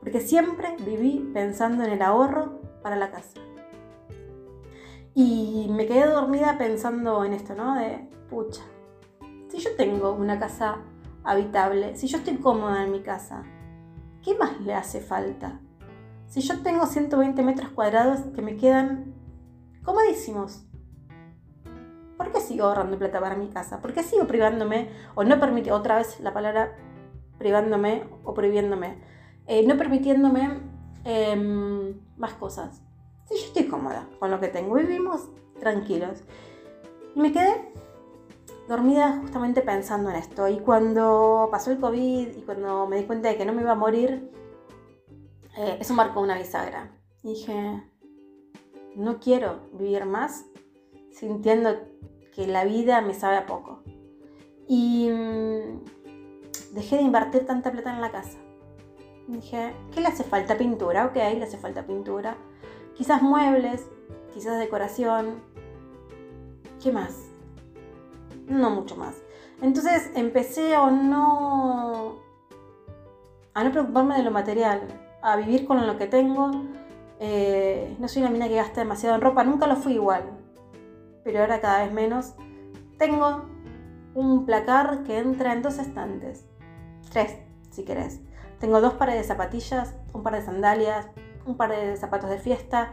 Porque 0.00 0.20
siempre 0.20 0.76
viví 0.84 1.30
pensando 1.32 1.84
en 1.84 1.92
el 1.92 2.02
ahorro 2.02 2.60
para 2.82 2.96
la 2.96 3.10
casa. 3.10 3.38
Y 5.14 5.68
me 5.70 5.86
quedé 5.86 6.06
dormida 6.06 6.56
pensando 6.58 7.24
en 7.24 7.34
esto, 7.34 7.54
¿no? 7.54 7.74
De, 7.74 8.08
pucha, 8.30 8.62
si 9.48 9.58
yo 9.58 9.74
tengo 9.76 10.12
una 10.12 10.38
casa 10.38 10.78
habitable, 11.24 11.96
si 11.96 12.06
yo 12.06 12.18
estoy 12.18 12.36
cómoda 12.36 12.84
en 12.84 12.92
mi 12.92 13.02
casa, 13.02 13.42
¿qué 14.22 14.34
más 14.36 14.60
le 14.60 14.74
hace 14.74 15.00
falta? 15.00 15.60
Si 16.26 16.40
yo 16.40 16.62
tengo 16.62 16.86
120 16.86 17.42
metros 17.42 17.70
cuadrados 17.70 18.20
que 18.34 18.40
me 18.40 18.56
quedan 18.56 19.14
comodísimos, 19.84 20.64
¿por 22.16 22.30
qué 22.30 22.40
sigo 22.40 22.66
ahorrando 22.66 22.98
plata 22.98 23.20
para 23.20 23.34
mi 23.34 23.48
casa? 23.48 23.80
¿Por 23.80 23.92
qué 23.92 24.02
sigo 24.04 24.26
privándome 24.26 24.90
o 25.16 25.24
no 25.24 25.40
permitiendo, 25.40 25.78
otra 25.78 25.96
vez 25.96 26.20
la 26.20 26.32
palabra 26.32 26.76
privándome 27.38 28.04
o 28.22 28.32
prohibiéndome, 28.32 29.02
eh, 29.50 29.66
no 29.66 29.76
permitiéndome 29.76 30.60
em, 31.02 32.00
más 32.16 32.34
cosas? 32.34 32.82
Si 33.28 33.34
yo 33.34 33.46
estoy 33.46 33.66
cómoda 33.66 34.08
con 34.20 34.30
lo 34.30 34.38
que 34.38 34.46
tengo, 34.46 34.76
vivimos 34.76 35.28
tranquilos. 35.58 36.22
Y 37.16 37.20
me 37.20 37.32
quedé 37.32 37.72
dormida 38.68 39.18
justamente 39.20 39.60
pensando 39.60 40.08
en 40.10 40.16
esto. 40.16 40.46
Y 40.46 40.60
cuando 40.60 41.48
pasó 41.50 41.72
el 41.72 41.80
COVID 41.80 42.36
y 42.36 42.42
cuando 42.42 42.86
me 42.86 42.98
di 42.98 43.04
cuenta 43.06 43.28
de 43.28 43.36
que 43.36 43.44
no 43.44 43.52
me 43.52 43.62
iba 43.62 43.72
a 43.72 43.74
morir, 43.74 44.30
eh, 45.58 45.78
eso 45.80 45.94
marcó 45.94 46.20
una 46.20 46.38
bisagra. 46.38 46.92
Y 47.24 47.30
dije, 47.30 47.82
no 48.94 49.18
quiero 49.18 49.68
vivir 49.72 50.04
más 50.04 50.44
sintiendo 51.10 51.76
que 52.32 52.46
la 52.46 52.64
vida 52.64 53.00
me 53.00 53.14
sabe 53.14 53.36
a 53.36 53.46
poco. 53.46 53.82
Y 54.68 55.10
mm, 55.10 56.74
dejé 56.74 56.98
de 56.98 57.02
invertir 57.02 57.46
tanta 57.46 57.72
plata 57.72 57.92
en 57.92 58.00
la 58.00 58.12
casa. 58.12 58.38
Dije, 59.26 59.72
¿qué 59.92 60.00
le 60.00 60.08
hace 60.08 60.24
falta? 60.24 60.56
Pintura, 60.58 61.06
ok, 61.06 61.14
le 61.14 61.44
hace 61.44 61.58
falta 61.58 61.86
pintura. 61.86 62.36
Quizás 62.94 63.22
muebles, 63.22 63.86
quizás 64.32 64.58
decoración. 64.58 65.42
¿Qué 66.82 66.92
más? 66.92 67.30
no 68.50 68.70
mucho 68.70 68.96
más. 68.96 69.22
Entonces 69.62 70.10
empecé 70.14 70.74
a 70.74 70.90
no, 70.90 72.16
a 73.54 73.64
no 73.64 73.70
preocuparme 73.70 74.16
de 74.16 74.22
lo 74.22 74.30
material, 74.30 74.82
a 75.22 75.36
vivir 75.36 75.66
con 75.66 75.86
lo 75.86 75.96
que 75.96 76.06
tengo. 76.06 76.50
Eh, 77.20 77.96
no 77.98 78.08
soy 78.08 78.22
una 78.22 78.30
mina 78.30 78.48
que 78.48 78.56
gasta 78.56 78.80
demasiado 78.80 79.14
en 79.14 79.20
ropa, 79.20 79.44
nunca 79.44 79.66
lo 79.66 79.76
fui 79.76 79.94
igual, 79.94 80.24
pero 81.22 81.40
ahora 81.40 81.60
cada 81.60 81.84
vez 81.84 81.92
menos. 81.92 82.34
Tengo 82.98 83.44
un 84.14 84.44
placar 84.44 85.04
que 85.04 85.18
entra 85.18 85.52
en 85.52 85.62
dos 85.62 85.78
estantes, 85.78 86.46
tres 87.10 87.38
si 87.70 87.84
querés. 87.84 88.20
Tengo 88.60 88.80
dos 88.80 88.94
pares 88.94 89.16
de 89.16 89.24
zapatillas, 89.24 89.94
un 90.12 90.22
par 90.22 90.34
de 90.34 90.42
sandalias, 90.42 91.06
un 91.46 91.56
par 91.56 91.70
de 91.70 91.96
zapatos 91.96 92.28
de 92.28 92.38
fiesta, 92.38 92.92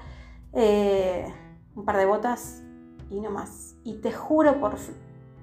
eh, 0.54 1.32
un 1.76 1.84
par 1.86 1.98
de 1.98 2.06
botas 2.06 2.64
y 3.10 3.20
no 3.20 3.30
más. 3.30 3.76
Y 3.84 3.96
te 3.96 4.12
juro 4.12 4.60
por, 4.60 4.76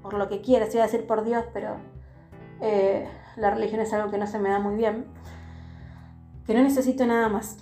por 0.02 0.14
lo 0.14 0.28
que 0.28 0.40
quieras, 0.40 0.74
iba 0.74 0.82
a 0.82 0.86
decir 0.86 1.06
por 1.06 1.24
Dios, 1.24 1.44
pero 1.52 1.76
eh, 2.60 3.06
la 3.36 3.50
religión 3.50 3.80
es 3.80 3.92
algo 3.92 4.10
que 4.10 4.18
no 4.18 4.26
se 4.26 4.38
me 4.38 4.48
da 4.48 4.58
muy 4.58 4.76
bien, 4.76 5.06
que 6.46 6.54
no 6.54 6.62
necesito 6.62 7.04
nada 7.06 7.28
más. 7.28 7.58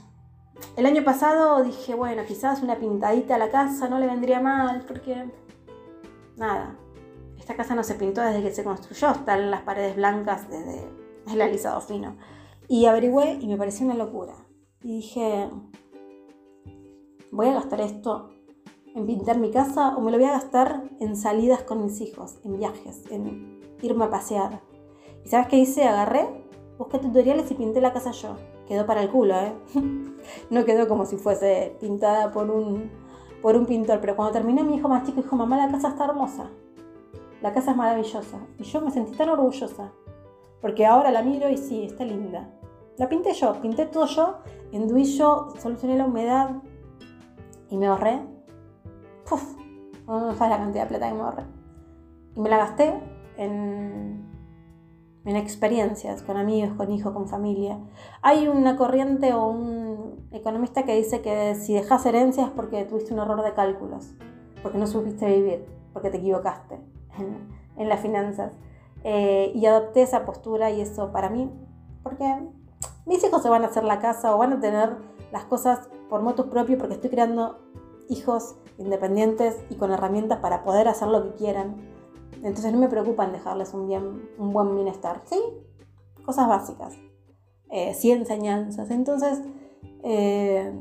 El 0.77 0.87
año 0.87 1.03
pasado 1.03 1.65
dije, 1.65 1.95
bueno, 1.95 2.23
quizás 2.27 2.63
una 2.63 2.77
pintadita 2.77 3.35
a 3.35 3.39
la 3.39 3.51
casa 3.51 3.89
no 3.89 3.99
le 3.99 4.07
vendría 4.07 4.41
mal, 4.41 4.85
porque 4.87 5.29
nada, 6.37 6.77
esta 7.39 7.57
casa 7.57 7.75
no 7.75 7.83
se 7.83 7.97
pintó 7.97 8.21
desde 8.21 8.41
que 8.41 8.55
se 8.55 8.63
construyó, 8.63 9.11
están 9.11 9.51
las 9.51 9.63
paredes 9.63 9.97
blancas 9.97 10.49
desde 10.49 10.89
el 11.27 11.43
alisado 11.43 11.81
fino. 11.81 12.17
Y 12.73 12.87
averigüé 12.87 13.37
y 13.39 13.49
me 13.49 13.59
pareció 13.59 13.85
una 13.85 13.97
locura. 13.97 14.33
Y 14.83 14.95
dije, 14.95 15.51
voy 17.31 17.49
a 17.49 17.53
gastar 17.53 17.83
esto 17.83 18.31
en 18.95 19.05
pintar 19.05 19.37
mi 19.37 19.51
casa 19.51 19.95
o 19.95 20.01
me 20.01 20.11
lo 20.11 20.17
voy 20.17 20.27
a 20.27 20.33
gastar 20.33 20.85
en 20.99 21.15
salidas 21.15 21.65
con 21.65 21.85
mis 21.85 22.01
hijos, 22.01 22.39
en 22.45 22.57
viajes, 22.57 23.05
en 23.11 23.61
irme 23.83 24.07
a 24.07 24.11
pasear. 24.11 24.63
¿Y 25.23 25.29
sabes 25.29 25.49
qué 25.49 25.59
hice? 25.59 25.85
Agarré, 25.85 26.47
busqué 26.79 26.99
tutoriales 26.99 27.51
y 27.51 27.57
pinté 27.57 27.83
la 27.83 27.93
casa 27.93 28.13
yo. 28.13 28.37
Quedó 28.67 28.87
para 28.87 29.03
el 29.03 29.11
culo, 29.11 29.35
¿eh? 29.35 29.53
no 30.51 30.65
quedó 30.65 30.89
como 30.89 31.05
si 31.05 31.19
fuese 31.19 31.77
pintada 31.79 32.33
por 32.33 32.51
un, 32.51 32.91
por 33.43 33.55
un 33.55 33.67
pintor, 33.67 34.01
pero 34.01 34.17
cuando 34.17 34.33
terminé 34.33 34.65
mi 34.65 34.77
hijo 34.77 34.89
más 34.89 35.05
chico 35.05 35.21
dijo, 35.21 35.37
mamá, 35.37 35.59
la 35.59 35.71
casa 35.71 35.89
está 35.89 36.07
hermosa. 36.07 36.49
La 37.43 37.53
casa 37.53 37.73
es 37.73 37.77
maravillosa. 37.77 38.39
Y 38.59 38.63
yo 38.63 38.81
me 38.81 38.91
sentí 38.91 39.15
tan 39.15 39.29
orgullosa. 39.29 39.93
Porque 40.63 40.87
ahora 40.87 41.11
la 41.11 41.23
miro 41.23 41.51
y 41.51 41.59
sí, 41.59 41.83
está 41.83 42.07
linda. 42.07 42.49
La 42.99 43.09
pinté 43.09 43.33
yo, 43.33 43.61
pinté 43.61 43.87
todo 43.87 44.07
yo, 44.07 44.39
enduí 44.73 45.05
yo, 45.05 45.49
solucioné 45.59 45.97
la 45.97 46.07
humedad 46.07 46.63
y 47.69 47.77
me 47.77 47.87
ahorré 47.87 48.21
Uf, 49.31 49.57
no 50.07 50.35
sabes 50.35 50.51
la 50.51 50.59
cantidad 50.59 50.83
de 50.83 50.89
plata 50.89 51.09
que 51.09 51.15
me 51.15 51.23
ahorré. 51.23 51.45
Y 52.37 52.41
me 52.41 52.51
la 52.51 52.59
gasté 52.59 52.93
en, 53.37 54.27
en 55.25 55.37
experiencias 55.37 56.23
con 56.23 56.37
amigos, 56.37 56.75
con 56.77 56.91
hijos, 56.91 57.13
con 57.13 57.29
familia. 57.29 57.79
Hay 58.21 58.49
una 58.49 58.77
corriente 58.77 59.33
o 59.33 59.47
un 59.47 60.29
economista 60.33 60.85
que 60.85 60.97
dice 60.97 61.23
que 61.23 61.55
si 61.55 61.75
dejas 61.75 62.05
herencias 62.05 62.49
es 62.49 62.53
porque 62.53 62.85
tuviste 62.85 63.15
un 63.15 63.21
error 63.21 63.43
de 63.43 63.55
cálculos, 63.55 64.15
porque 64.63 64.79
no 64.79 64.87
supiste 64.87 65.27
vivir, 65.27 65.67
porque 65.93 66.11
te 66.11 66.19
equivocaste 66.19 66.79
en, 67.19 67.49
en 67.77 67.89
las 67.89 68.01
finanzas. 68.01 68.53
Eh, 69.05 69.53
y 69.55 69.67
adopté 69.67 70.03
esa 70.03 70.25
postura 70.25 70.71
y 70.71 70.81
eso 70.81 71.11
para 71.11 71.29
mí, 71.29 71.51
porque 72.03 72.25
mis 73.07 73.23
hijos 73.25 73.43
se 73.43 73.49
van 73.49 73.65
a 73.65 73.67
hacer 73.67 73.85
la 73.85 74.01
casa 74.01 74.35
o 74.35 74.39
van 74.39 74.53
a 74.53 74.61
tener 74.61 74.97
las 75.33 75.45
cosas 75.45 75.89
por 76.09 76.23
motos 76.23 76.47
propios 76.47 76.79
porque 76.79 76.95
estoy 76.95 77.11
creando 77.11 77.59
hijos 78.09 78.57
independientes 78.79 79.57
y 79.71 79.77
con 79.77 79.93
herramientas 79.93 80.41
para 80.41 80.63
poder 80.65 80.89
hacer 80.89 81.09
lo 81.09 81.23
que 81.25 81.35
quieran. 81.37 81.77
Entonces 82.43 82.73
no 82.73 82.79
me 82.79 82.89
preocupan 82.89 83.33
dejarles 83.33 83.73
un, 83.75 83.87
bien, 83.87 84.29
un 84.39 84.53
buen 84.53 84.75
bienestar. 84.75 85.23
Sí, 85.25 85.41
cosas 86.25 86.49
básicas. 86.49 86.95
Eh, 87.71 87.95
sí, 87.95 88.11
enseñanzas. 88.11 88.91
Entonces, 88.91 89.41
eh, 90.03 90.73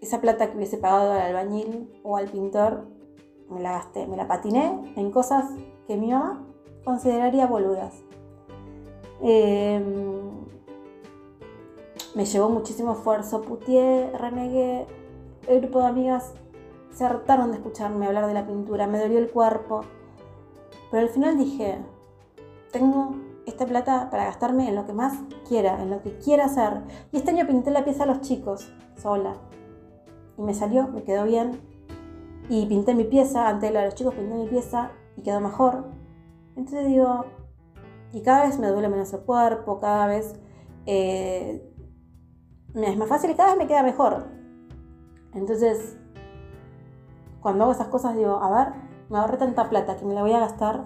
esa 0.00 0.20
plata 0.20 0.50
que 0.50 0.56
hubiese 0.56 0.78
pagado 0.78 1.12
al 1.12 1.20
albañil 1.20 1.90
o 2.02 2.16
al 2.16 2.28
pintor, 2.28 2.86
me 3.48 3.60
la 3.60 3.72
gasté, 3.72 4.06
me 4.06 4.16
la 4.16 4.28
patiné 4.28 4.92
en 4.96 5.10
cosas 5.10 5.44
que 5.86 5.96
mi 5.96 6.12
mamá 6.12 6.46
consideraría 6.84 7.46
boludas. 7.46 7.94
Em, 9.22 10.44
me 12.14 12.24
llevó 12.24 12.48
muchísimo 12.48 12.92
esfuerzo, 12.92 13.42
putié, 13.42 14.10
renegué. 14.18 14.86
El 15.48 15.60
grupo 15.60 15.80
de 15.80 15.86
amigas 15.86 16.32
se 16.92 17.04
hartaron 17.04 17.50
de 17.50 17.58
escucharme 17.58 18.06
hablar 18.06 18.26
de 18.26 18.34
la 18.34 18.46
pintura, 18.46 18.86
me 18.86 18.98
dolió 18.98 19.18
el 19.18 19.30
cuerpo. 19.30 19.82
Pero 20.90 21.02
al 21.02 21.08
final 21.08 21.36
dije, 21.36 21.78
tengo 22.70 23.16
esta 23.46 23.66
plata 23.66 24.08
para 24.10 24.26
gastarme 24.26 24.68
en 24.68 24.76
lo 24.76 24.86
que 24.86 24.92
más 24.92 25.18
quiera, 25.46 25.82
en 25.82 25.90
lo 25.90 26.02
que 26.02 26.16
quiera 26.18 26.46
hacer. 26.46 26.82
Y 27.12 27.16
este 27.16 27.30
año 27.30 27.46
pinté 27.46 27.70
la 27.70 27.84
pieza 27.84 28.04
a 28.04 28.06
los 28.06 28.20
chicos, 28.20 28.72
sola. 28.96 29.34
Y 30.38 30.42
me 30.42 30.54
salió, 30.54 30.86
me 30.88 31.02
quedó 31.02 31.24
bien. 31.24 31.60
Y 32.48 32.66
pinté 32.66 32.94
mi 32.94 33.04
pieza, 33.04 33.48
antes 33.48 33.70
de 33.70 33.74
la 33.74 33.80
de 33.80 33.86
los 33.86 33.94
chicos 33.94 34.14
pinté 34.14 34.34
mi 34.34 34.46
pieza 34.46 34.92
y 35.16 35.22
quedó 35.22 35.40
mejor. 35.40 35.86
Entonces 36.56 36.86
digo, 36.86 37.24
y 38.12 38.22
cada 38.22 38.46
vez 38.46 38.58
me 38.58 38.68
duele 38.68 38.88
menos 38.88 39.12
el 39.12 39.20
cuerpo, 39.20 39.80
cada 39.80 40.06
vez 40.06 40.36
eh, 40.86 41.73
me 42.74 42.90
es 42.90 42.96
más 42.96 43.08
fácil 43.08 43.30
y 43.30 43.34
cada 43.34 43.50
vez 43.50 43.58
me 43.58 43.66
queda 43.66 43.82
mejor. 43.82 44.26
Entonces, 45.32 45.96
cuando 47.40 47.64
hago 47.64 47.72
esas 47.72 47.88
cosas 47.88 48.16
digo, 48.16 48.36
a 48.42 48.50
ver, 48.50 48.74
me 49.08 49.18
ahorré 49.18 49.36
tanta 49.36 49.68
plata 49.68 49.96
que 49.96 50.04
me 50.04 50.14
la 50.14 50.22
voy 50.22 50.32
a 50.32 50.40
gastar 50.40 50.84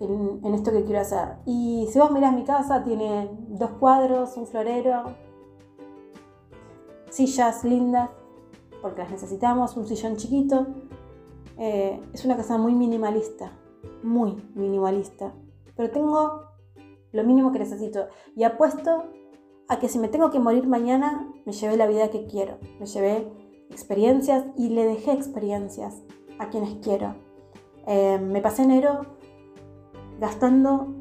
en, 0.00 0.54
esto 0.54 0.72
que 0.72 0.84
quiero 0.84 1.00
hacer. 1.00 1.36
Y 1.44 1.88
si 1.90 1.98
vos 1.98 2.10
mirás 2.10 2.34
mi 2.34 2.44
casa, 2.44 2.82
tiene 2.84 3.30
dos 3.48 3.70
cuadros, 3.72 4.36
un 4.36 4.46
florero, 4.46 5.14
sillas 7.10 7.64
lindas, 7.64 8.10
porque 8.80 9.02
las 9.02 9.10
necesitamos, 9.10 9.76
un 9.76 9.86
sillón 9.86 10.16
chiquito. 10.16 10.66
Eh, 11.58 12.00
es 12.12 12.24
una 12.24 12.36
casa 12.36 12.58
muy 12.58 12.74
minimalista, 12.74 13.52
muy 14.02 14.42
minimalista. 14.54 15.32
Pero 15.76 15.90
tengo 15.90 16.42
lo 17.12 17.24
mínimo 17.24 17.52
que 17.52 17.60
necesito. 17.60 18.08
Y 18.34 18.44
apuesto 18.44 19.04
a 19.68 19.78
que 19.78 19.88
si 19.88 19.98
me 19.98 20.08
tengo 20.08 20.30
que 20.30 20.38
morir 20.38 20.66
mañana, 20.66 21.28
me 21.44 21.52
llevé 21.52 21.76
la 21.76 21.86
vida 21.86 22.10
que 22.10 22.26
quiero. 22.26 22.58
Me 22.78 22.86
llevé 22.86 23.32
experiencias 23.70 24.44
y 24.56 24.68
le 24.68 24.84
dejé 24.84 25.12
experiencias 25.12 26.02
a 26.38 26.48
quienes 26.48 26.74
quiero. 26.82 27.14
Eh, 27.86 28.18
me 28.18 28.40
pasé 28.40 28.62
enero 28.62 29.06
gastando, 30.20 30.94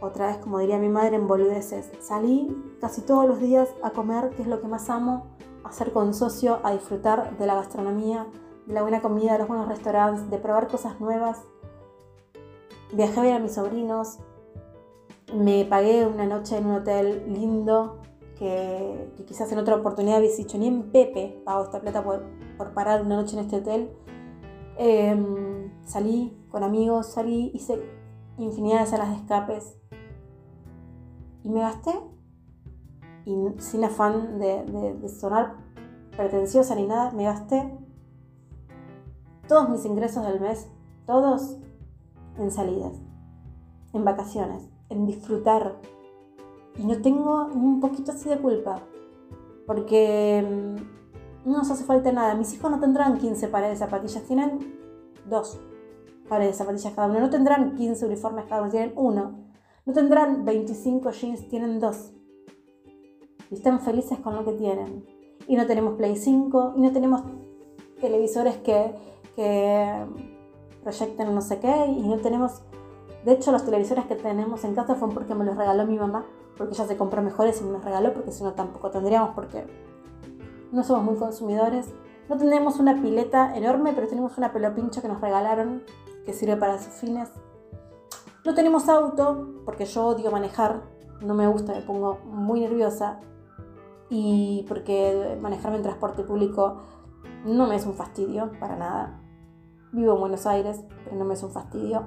otra 0.00 0.28
vez 0.28 0.38
como 0.38 0.58
diría 0.58 0.78
mi 0.78 0.88
madre, 0.88 1.16
en 1.16 1.26
boludeces. 1.26 1.90
Salí 2.00 2.56
casi 2.80 3.02
todos 3.02 3.26
los 3.26 3.40
días 3.40 3.68
a 3.82 3.90
comer, 3.90 4.30
que 4.30 4.42
es 4.42 4.48
lo 4.48 4.60
que 4.60 4.68
más 4.68 4.90
amo, 4.90 5.26
a 5.64 5.68
hacer 5.68 5.92
con 5.92 6.14
socio, 6.14 6.60
a 6.64 6.72
disfrutar 6.72 7.36
de 7.38 7.46
la 7.46 7.54
gastronomía, 7.54 8.26
de 8.66 8.74
la 8.74 8.82
buena 8.82 9.00
comida, 9.00 9.32
de 9.32 9.38
los 9.38 9.48
buenos 9.48 9.68
restaurantes, 9.68 10.30
de 10.30 10.38
probar 10.38 10.68
cosas 10.68 11.00
nuevas. 11.00 11.42
Viajé 12.92 13.20
a 13.20 13.22
ver 13.22 13.32
a 13.34 13.38
mis 13.38 13.52
sobrinos, 13.52 14.18
me 15.32 15.64
pagué 15.64 16.06
una 16.06 16.26
noche 16.26 16.58
en 16.58 16.66
un 16.66 16.76
hotel 16.76 17.24
lindo, 17.32 18.02
que, 18.44 19.24
quizás 19.26 19.50
en 19.52 19.58
otra 19.58 19.76
oportunidad 19.76 20.18
hubiese 20.18 20.42
dicho, 20.42 20.58
ni 20.58 20.66
en 20.66 20.90
Pepe 20.90 21.40
pago 21.46 21.64
esta 21.64 21.80
plata 21.80 22.04
por, 22.04 22.24
por 22.58 22.74
parar 22.74 23.00
una 23.00 23.16
noche 23.16 23.38
en 23.38 23.44
este 23.44 23.56
hotel. 23.56 23.90
Em, 24.76 25.72
salí 25.84 26.36
con 26.50 26.62
amigos, 26.62 27.06
salí, 27.06 27.50
hice 27.54 27.80
infinidad 28.36 28.80
de 28.80 28.86
salas 28.86 29.10
de 29.10 29.16
escapes. 29.16 29.78
Y 31.42 31.48
me 31.48 31.60
gasté, 31.60 31.92
y 33.24 33.34
sin 33.58 33.84
afán 33.84 34.38
de, 34.38 35.08
sonar 35.08 35.56
pretenciosa 36.14 36.74
ni 36.74 36.86
nada, 36.86 37.12
me 37.12 37.24
gasté 37.24 37.78
todos 39.48 39.70
mis 39.70 39.84
ingresos 39.86 40.26
del 40.26 40.40
mes, 40.40 40.68
todos 41.06 41.56
en 42.38 42.50
salidas, 42.50 43.00
en 43.94 44.04
vacaciones, 44.04 44.68
en 44.90 45.06
disfrutar. 45.06 45.80
Y 46.76 46.84
no 46.84 47.00
tengo 47.00 47.46
un 47.46 47.80
poquito 47.80 48.12
así 48.12 48.28
de 48.28 48.38
culpa, 48.38 48.82
porque 49.66 50.42
mm, 50.42 51.50
no 51.50 51.58
nos 51.58 51.70
hace 51.70 51.84
falta 51.84 52.10
nada. 52.12 52.34
Mis 52.34 52.52
hijos 52.54 52.70
no 52.70 52.80
tendrán 52.80 53.18
15 53.18 53.48
pares 53.48 53.70
de 53.70 53.76
zapatillas, 53.76 54.22
tienen 54.24 54.74
dos 55.28 55.60
pares 56.28 56.48
de 56.48 56.54
zapatillas 56.54 56.92
cada 56.94 57.08
uno. 57.08 57.20
No 57.20 57.30
tendrán 57.30 57.76
15 57.76 58.06
uniformes 58.06 58.46
cada 58.48 58.62
uno, 58.62 58.70
tienen 58.70 58.92
uno. 58.96 59.44
No 59.86 59.92
tendrán 59.92 60.44
25 60.44 61.10
jeans, 61.10 61.48
tienen 61.48 61.78
dos. 61.78 62.12
Y 63.50 63.54
están 63.54 63.80
felices 63.80 64.18
con 64.18 64.34
lo 64.34 64.44
que 64.44 64.52
tienen. 64.52 65.04
Y 65.46 65.56
no 65.56 65.66
tenemos 65.66 65.94
Play 65.94 66.16
5, 66.16 66.74
y 66.76 66.80
no 66.80 66.92
tenemos 66.92 67.22
televisores 68.00 68.56
que, 68.56 68.94
que 69.36 70.06
proyecten 70.82 71.34
no 71.34 71.40
sé 71.40 71.60
qué, 71.60 71.86
y 71.86 72.08
no 72.08 72.16
tenemos... 72.18 72.62
De 73.24 73.32
hecho, 73.32 73.52
los 73.52 73.64
televisores 73.64 74.06
que 74.06 74.16
tenemos 74.16 74.64
en 74.64 74.74
casa 74.74 74.94
fueron 74.94 75.14
porque 75.14 75.34
me 75.34 75.44
los 75.44 75.56
regaló 75.56 75.86
mi 75.86 75.98
mamá, 75.98 76.26
porque 76.56 76.74
ella 76.74 76.86
se 76.86 76.96
compró 76.96 77.22
mejores 77.22 77.60
y 77.60 77.64
me 77.64 77.72
los 77.72 77.84
regaló, 77.84 78.12
porque 78.12 78.32
si 78.32 78.42
no 78.42 78.52
tampoco 78.52 78.90
tendríamos, 78.90 79.30
porque 79.34 79.66
no 80.72 80.82
somos 80.84 81.04
muy 81.04 81.16
consumidores. 81.16 81.88
No 82.28 82.36
tenemos 82.36 82.78
una 82.78 83.00
pileta 83.00 83.56
enorme, 83.56 83.92
pero 83.94 84.08
tenemos 84.08 84.38
una 84.38 84.52
pelopincha 84.52 85.02
que 85.02 85.08
nos 85.08 85.20
regalaron 85.20 85.82
que 86.24 86.32
sirve 86.32 86.56
para 86.56 86.78
sus 86.78 86.94
fines. 86.94 87.30
No 88.44 88.54
tenemos 88.54 88.88
auto 88.88 89.48
porque 89.64 89.84
yo 89.84 90.06
odio 90.06 90.30
manejar, 90.30 90.82
no 91.20 91.34
me 91.34 91.46
gusta, 91.46 91.72
me 91.72 91.80
pongo 91.80 92.18
muy 92.24 92.60
nerviosa 92.60 93.20
y 94.10 94.64
porque 94.68 95.38
manejarme 95.40 95.78
en 95.78 95.82
transporte 95.82 96.22
público 96.22 96.82
no 97.44 97.66
me 97.66 97.76
es 97.76 97.86
un 97.86 97.94
fastidio 97.94 98.52
para 98.58 98.76
nada. 98.76 99.20
Vivo 99.92 100.14
en 100.14 100.20
Buenos 100.20 100.46
Aires, 100.46 100.82
pero 101.04 101.16
no 101.16 101.24
me 101.24 101.34
es 101.34 101.42
un 101.42 101.52
fastidio. 101.52 102.06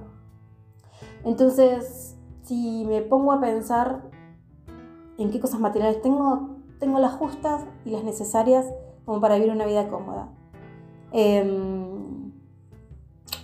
Entonces, 1.24 2.18
si 2.44 2.86
me 2.86 3.02
pongo 3.02 3.32
a 3.32 3.40
pensar 3.40 4.10
en 5.18 5.32
qué 5.32 5.40
cosas 5.40 5.60
materiales 5.60 6.02
tengo, 6.02 6.58
tengo 6.80 7.00
las 7.00 7.14
justas 7.14 7.66
y 7.86 7.92
las 7.92 8.04
necesarias 8.04 8.66
como 9.06 9.22
para 9.22 9.36
vivir 9.36 9.52
una 9.52 9.66
vida 9.66 9.90
cómoda. 9.90 10.30
Em, 11.12 12.32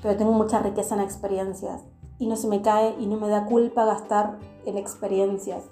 pero 0.02 0.18
tengo 0.18 0.34
mucha 0.34 0.60
riqueza 0.60 0.96
en 0.96 1.02
experiencias 1.02 1.84
y 2.20 2.28
no 2.28 2.36
se 2.36 2.48
me 2.48 2.62
cae 2.62 2.96
y 3.00 3.08
no 3.08 3.18
me 3.18 3.30
da 3.30 3.46
culpa 3.46 3.86
gastar 3.86 4.40
en 4.66 4.78
experiencias. 4.78 5.64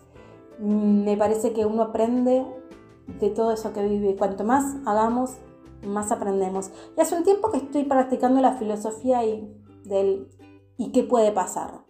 Me 0.60 1.18
parece 1.18 1.54
que 1.54 1.66
uno 1.66 1.84
aprende 1.84 2.46
de 3.20 3.30
todo 3.30 3.52
eso 3.52 3.74
que 3.74 3.88
vive. 3.88 4.16
Cuanto 4.16 4.44
más 4.44 4.76
hagamos, 4.86 5.38
más 5.86 6.12
aprendemos. 6.12 6.72
Y 6.98 7.02
hace 7.02 7.16
un 7.16 7.24
tiempo 7.24 7.52
que 7.52 7.58
estoy 7.58 7.84
practicando 7.84 8.42
la 8.42 8.54
filosofía 8.54 9.26
y 9.26 9.54
del 9.86 10.30
y 10.78 10.92
qué 10.92 11.04
puede 11.04 11.32
pasar. 11.32 11.86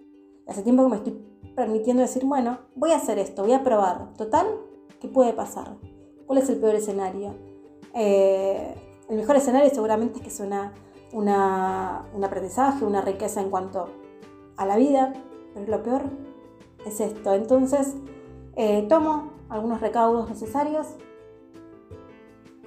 Hace 0.47 0.63
tiempo 0.63 0.83
que 0.83 0.89
me 0.89 0.95
estoy 0.97 1.30
permitiendo 1.55 2.01
decir, 2.01 2.25
bueno, 2.25 2.59
voy 2.75 2.91
a 2.91 2.97
hacer 2.97 3.19
esto, 3.19 3.43
voy 3.43 3.53
a 3.53 3.63
probar. 3.63 4.13
Total, 4.17 4.47
¿qué 4.99 5.07
puede 5.07 5.33
pasar? 5.33 5.75
¿Cuál 6.25 6.39
es 6.39 6.49
el 6.49 6.57
peor 6.57 6.75
escenario? 6.75 7.35
Eh, 7.93 8.75
el 9.09 9.17
mejor 9.17 9.35
escenario 9.35 9.69
seguramente 9.69 10.17
es 10.17 10.23
que 10.23 10.29
es 10.29 10.39
una 10.39 10.73
un 11.13 12.23
aprendizaje, 12.23 12.85
una 12.85 13.01
riqueza 13.01 13.41
en 13.41 13.49
cuanto 13.49 13.89
a 14.57 14.65
la 14.65 14.77
vida, 14.77 15.13
pero 15.53 15.67
lo 15.67 15.83
peor 15.83 16.03
es 16.85 16.99
esto. 16.99 17.33
Entonces, 17.33 17.95
eh, 18.55 18.85
tomo 18.87 19.31
algunos 19.49 19.81
recaudos 19.81 20.29
necesarios, 20.29 20.87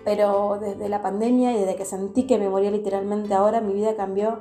pero 0.05 0.59
desde 0.61 0.89
la 0.89 1.01
pandemia 1.01 1.53
y 1.53 1.61
desde 1.61 1.77
que 1.77 1.85
sentí 1.85 2.27
que 2.27 2.39
me 2.39 2.49
moría 2.49 2.71
literalmente 2.71 3.33
ahora, 3.33 3.61
mi 3.61 3.73
vida 3.73 3.97
cambió 3.97 4.41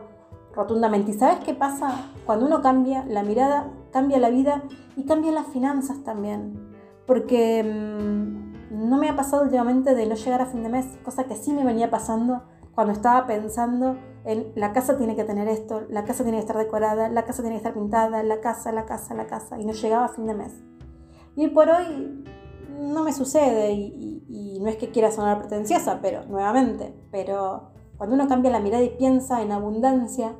rotundamente. 0.54 1.12
¿Y 1.12 1.14
sabes 1.14 1.44
qué 1.46 1.54
pasa? 1.54 2.12
Cuando 2.26 2.46
uno 2.46 2.62
cambia 2.62 3.06
la 3.06 3.24
mirada, 3.24 3.72
cambia 3.94 4.20
la 4.20 4.30
vida 4.30 4.64
y 4.98 5.06
cambia 5.06 5.32
las 5.32 5.48
finanzas 5.48 6.04
también. 6.04 6.74
Porque 7.08 7.64
mm, 7.64 8.90
no 8.90 8.98
me 8.98 9.08
ha 9.08 9.16
pasado 9.16 9.44
últimamente 9.44 9.96
de 9.96 10.06
no 10.06 10.16
llegar 10.16 10.42
a 10.42 10.48
fin 10.48 10.64
de 10.64 10.70
mes, 10.70 10.86
cosa 11.06 11.24
que 11.24 11.38
sí 11.38 11.54
me 11.54 11.64
venía 11.64 11.90
pasando 11.90 12.44
cuando 12.74 12.92
estaba 12.92 13.28
pensando 13.28 13.98
en 14.26 14.52
la 14.56 14.74
casa 14.74 14.98
tiene 14.98 15.16
que 15.16 15.24
tener 15.24 15.48
esto, 15.48 15.82
la 15.90 16.06
casa 16.06 16.24
tiene 16.24 16.38
que 16.38 16.42
estar 16.42 16.58
decorada, 16.58 17.10
la 17.10 17.24
casa 17.26 17.44
tiene 17.44 17.56
que 17.56 17.58
estar 17.58 17.74
pintada, 17.74 18.24
la 18.24 18.42
casa, 18.42 18.72
la 18.72 18.86
casa, 18.86 19.14
la 19.14 19.28
casa, 19.28 19.60
y 19.60 19.66
no 19.66 19.74
llegaba 19.74 20.06
a 20.06 20.10
fin 20.10 20.26
de 20.26 20.34
mes. 20.34 20.54
Y 21.36 21.48
por 21.50 21.70
hoy 21.70 22.24
no 22.70 23.04
me 23.04 23.14
sucede 23.14 23.72
y, 23.74 24.60
no 24.62 24.70
es 24.70 24.78
que 24.78 24.92
quiera 24.92 25.12
sonar 25.12 25.40
pretenciosa, 25.40 26.00
pero 26.02 26.26
nuevamente, 26.26 26.94
pero 27.12 27.72
cuando 27.98 28.16
uno 28.16 28.28
cambia 28.30 28.50
la 28.50 28.62
mirada 28.62 28.82
y 28.84 28.92
piensa 28.92 29.42
en 29.42 29.52
abundancia, 29.52 30.36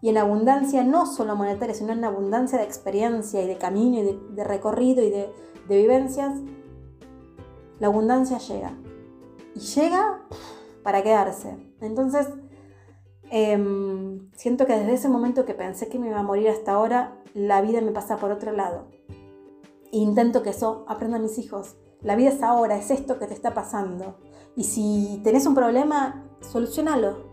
y 0.00 0.10
en 0.10 0.18
abundancia 0.18 0.84
no 0.84 1.06
solo 1.06 1.34
monetaria, 1.34 1.74
sino 1.74 1.92
en 1.92 2.04
abundancia 2.04 2.58
de 2.58 2.64
experiencia 2.64 3.42
y 3.42 3.46
de 3.46 3.58
camino 3.58 3.98
y 3.98 4.34
de, 4.34 4.44
recorrido 4.44 5.02
y 5.02 5.10
de, 5.10 5.32
de 5.68 5.76
vivencias, 5.76 6.34
la 7.80 7.88
abundancia 7.88 8.38
llega. 8.38 8.76
Y 9.54 9.60
llega 9.60 10.20
para 10.84 11.02
quedarse. 11.02 11.56
Entonces, 11.80 12.28
em, 13.30 14.30
siento 14.32 14.66
que 14.66 14.74
desde 14.74 14.94
ese 14.94 15.08
momento 15.08 15.44
que 15.44 15.54
pensé 15.54 15.88
que 15.88 15.98
me 15.98 16.08
iba 16.08 16.20
a 16.20 16.22
morir 16.22 16.48
hasta 16.48 16.72
ahora, 16.72 17.20
la 17.34 17.60
vida 17.60 17.80
me 17.80 17.90
pasa 17.90 18.16
por 18.18 18.30
otro 18.30 18.52
lado. 18.52 18.86
E 19.90 19.98
intento 19.98 20.42
que 20.42 20.50
eso 20.50 20.84
aprenda 20.88 21.16
a 21.18 21.20
mis 21.20 21.38
hijos, 21.38 21.76
La 22.00 22.14
vida 22.14 22.28
es 22.28 22.44
ahora, 22.44 22.76
es 22.76 22.92
esto 22.92 23.18
que 23.18 23.26
te 23.26 23.34
está 23.34 23.54
pasando. 23.54 24.18
Y 24.54 24.62
si 24.62 25.20
tenés 25.24 25.46
un 25.46 25.56
problema, 25.56 26.30
solucionalo. 26.40 27.24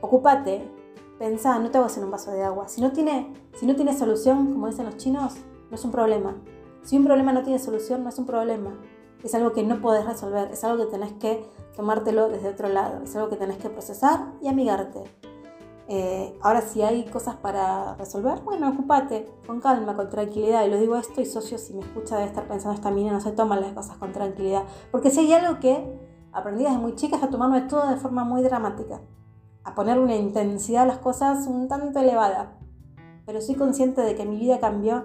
Ocúpate. 0.00 0.77
Pensá, 1.18 1.58
no 1.58 1.70
te 1.70 1.78
hagas 1.78 1.96
en 1.98 2.04
un 2.04 2.10
vaso 2.10 2.30
de 2.30 2.42
agua. 2.42 2.68
Si 2.68 2.80
no, 2.80 2.92
tiene, 2.92 3.32
si 3.54 3.66
no 3.66 3.74
tiene 3.74 3.96
solución, 3.96 4.52
como 4.52 4.68
dicen 4.68 4.86
los 4.86 4.96
chinos, 4.96 5.34
no 5.68 5.74
es 5.74 5.84
un 5.84 5.90
problema. 5.90 6.36
Si 6.82 6.96
un 6.96 7.04
problema 7.04 7.32
no 7.32 7.42
tiene 7.42 7.58
solución, 7.58 8.04
no 8.04 8.08
es 8.08 8.18
un 8.18 8.26
problema. 8.26 8.78
Es 9.24 9.34
algo 9.34 9.52
que 9.52 9.64
no 9.64 9.80
podés 9.80 10.06
resolver, 10.06 10.50
es 10.52 10.62
algo 10.62 10.84
que 10.84 10.90
tenés 10.92 11.12
que 11.14 11.44
tomártelo 11.74 12.28
desde 12.28 12.48
otro 12.48 12.68
lado, 12.68 13.02
es 13.02 13.16
algo 13.16 13.28
que 13.28 13.36
tenés 13.36 13.58
que 13.58 13.68
procesar 13.68 14.32
y 14.40 14.46
amigarte. 14.46 15.02
Eh, 15.88 16.38
ahora, 16.40 16.60
si 16.60 16.82
hay 16.82 17.04
cosas 17.06 17.34
para 17.36 17.94
resolver, 17.94 18.40
bueno, 18.40 18.68
ocúpate, 18.68 19.26
con 19.46 19.60
calma, 19.60 19.96
con 19.96 20.08
tranquilidad. 20.08 20.64
Y 20.66 20.70
lo 20.70 20.78
digo 20.78 20.96
esto 20.96 21.20
y 21.20 21.26
socio, 21.26 21.58
si 21.58 21.74
me 21.74 21.80
escucha, 21.80 22.16
debe 22.16 22.28
estar 22.28 22.46
pensando, 22.46 22.74
esta 22.74 22.90
mina 22.90 23.10
no 23.10 23.20
se 23.20 23.32
toman 23.32 23.60
las 23.60 23.72
cosas 23.72 23.96
con 23.96 24.12
tranquilidad. 24.12 24.64
Porque 24.92 25.10
si 25.10 25.20
hay 25.20 25.32
algo 25.32 25.58
que 25.58 25.98
aprendí 26.32 26.62
desde 26.62 26.78
muy 26.78 26.94
chica 26.94 27.16
es 27.16 27.22
a 27.22 27.28
tomarme 27.28 27.62
todo 27.62 27.88
de 27.88 27.96
forma 27.96 28.22
muy 28.22 28.42
dramática, 28.42 29.00
a 29.68 29.74
poner 29.74 29.98
una 29.98 30.16
intensidad 30.16 30.84
a 30.84 30.86
las 30.86 30.98
cosas 30.98 31.46
un 31.46 31.68
tanto 31.68 32.00
elevada. 32.00 32.58
Pero 33.26 33.40
soy 33.40 33.54
consciente 33.54 34.00
de 34.00 34.14
que 34.14 34.24
mi 34.24 34.36
vida 34.36 34.58
cambió 34.58 35.04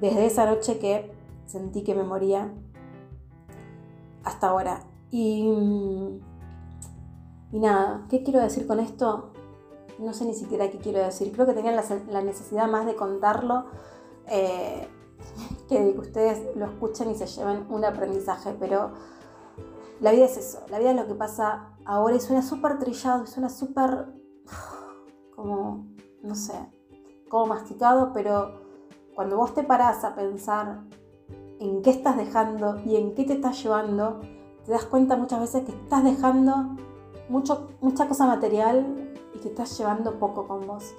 desde 0.00 0.26
esa 0.26 0.46
noche 0.46 0.78
que 0.78 1.12
sentí 1.46 1.82
que 1.82 1.94
me 1.94 2.02
moría 2.02 2.52
hasta 4.24 4.48
ahora. 4.48 4.80
Y, 5.10 5.48
y 7.52 7.58
nada, 7.58 8.04
¿qué 8.10 8.24
quiero 8.24 8.40
decir 8.40 8.66
con 8.66 8.80
esto? 8.80 9.30
No 9.98 10.12
sé 10.12 10.24
ni 10.24 10.34
siquiera 10.34 10.70
qué 10.70 10.78
quiero 10.78 10.98
decir. 10.98 11.32
Creo 11.32 11.46
que 11.46 11.54
tenía 11.54 11.72
la, 11.72 12.22
necesidad 12.22 12.68
más 12.68 12.84
de 12.84 12.96
contarlo 12.96 13.66
eh, 14.26 14.88
que 15.68 15.80
de 15.80 15.92
que 15.92 16.00
ustedes 16.00 16.56
lo 16.56 16.66
escuchen 16.66 17.10
y 17.12 17.14
se 17.14 17.26
lleven 17.26 17.66
un 17.70 17.84
aprendizaje. 17.84 18.56
Pero 18.58 18.90
la 20.00 20.10
vida 20.10 20.24
es 20.24 20.36
eso. 20.36 20.60
La 20.68 20.80
vida 20.80 20.90
es 20.90 20.96
lo 20.96 21.06
que 21.06 21.14
pasa 21.14 21.74
ahora 21.88 22.16
y 22.16 22.20
suena 22.20 22.42
súper 22.42 22.78
trillado, 22.78 23.26
suena 23.26 23.48
súper 23.48 24.12
como, 25.34 25.86
no 26.22 26.34
sé, 26.34 26.54
como 27.28 27.46
masticado, 27.46 28.12
pero 28.12 28.60
cuando 29.14 29.38
vos 29.38 29.54
te 29.54 29.64
parás 29.64 30.04
a 30.04 30.14
pensar 30.14 30.82
en 31.58 31.82
qué 31.82 31.90
estás 31.90 32.16
dejando 32.16 32.78
y 32.84 32.96
en 32.96 33.14
qué 33.14 33.24
te 33.24 33.32
estás 33.32 33.60
llevando, 33.62 34.20
te 34.64 34.70
das 34.70 34.84
cuenta 34.84 35.16
muchas 35.16 35.40
veces 35.40 35.64
que 35.64 35.72
estás 35.72 36.04
dejando 36.04 36.76
mucho, 37.30 37.70
mucha 37.80 38.06
cosa 38.06 38.26
material 38.26 39.14
y 39.34 39.38
que 39.38 39.48
estás 39.48 39.76
llevando 39.78 40.18
poco 40.18 40.46
con 40.46 40.66
vos. 40.66 40.94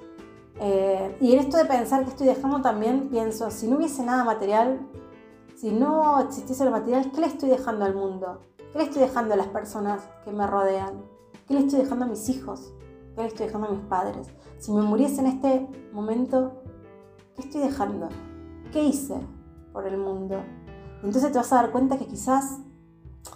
Eh, 0.56 1.16
y 1.20 1.32
en 1.32 1.38
esto 1.38 1.56
de 1.56 1.66
pensar 1.66 2.02
que 2.02 2.10
estoy 2.10 2.26
dejando 2.26 2.60
también 2.60 3.08
pienso, 3.08 3.50
si 3.52 3.68
no 3.68 3.76
hubiese 3.76 4.04
nada 4.04 4.24
material, 4.24 4.80
si 5.54 5.70
no 5.70 6.20
existiese 6.20 6.64
lo 6.64 6.72
material, 6.72 7.12
¿qué 7.12 7.20
le 7.20 7.28
estoy 7.28 7.48
dejando 7.48 7.84
al 7.84 7.94
mundo? 7.94 8.40
¿Qué 8.72 8.78
le 8.78 8.84
estoy 8.84 9.02
dejando 9.02 9.34
a 9.34 9.36
las 9.36 9.48
personas 9.48 10.08
que 10.24 10.30
me 10.30 10.46
rodean? 10.46 11.02
¿Qué 11.48 11.54
le 11.54 11.60
estoy 11.60 11.80
dejando 11.80 12.04
a 12.04 12.08
mis 12.08 12.28
hijos? 12.28 12.72
¿Qué 13.16 13.22
le 13.22 13.28
estoy 13.28 13.46
dejando 13.46 13.66
a 13.66 13.72
mis 13.72 13.80
padres? 13.80 14.28
Si 14.58 14.70
me 14.70 14.82
muriese 14.82 15.20
en 15.20 15.26
este 15.26 15.66
momento, 15.92 16.62
¿qué 17.34 17.42
estoy 17.42 17.62
dejando? 17.62 18.08
¿Qué 18.72 18.84
hice 18.84 19.16
por 19.72 19.86
el 19.86 19.98
mundo? 19.98 20.40
Entonces 21.02 21.32
te 21.32 21.38
vas 21.38 21.52
a 21.52 21.56
dar 21.56 21.72
cuenta 21.72 21.98
que 21.98 22.06
quizás 22.06 22.60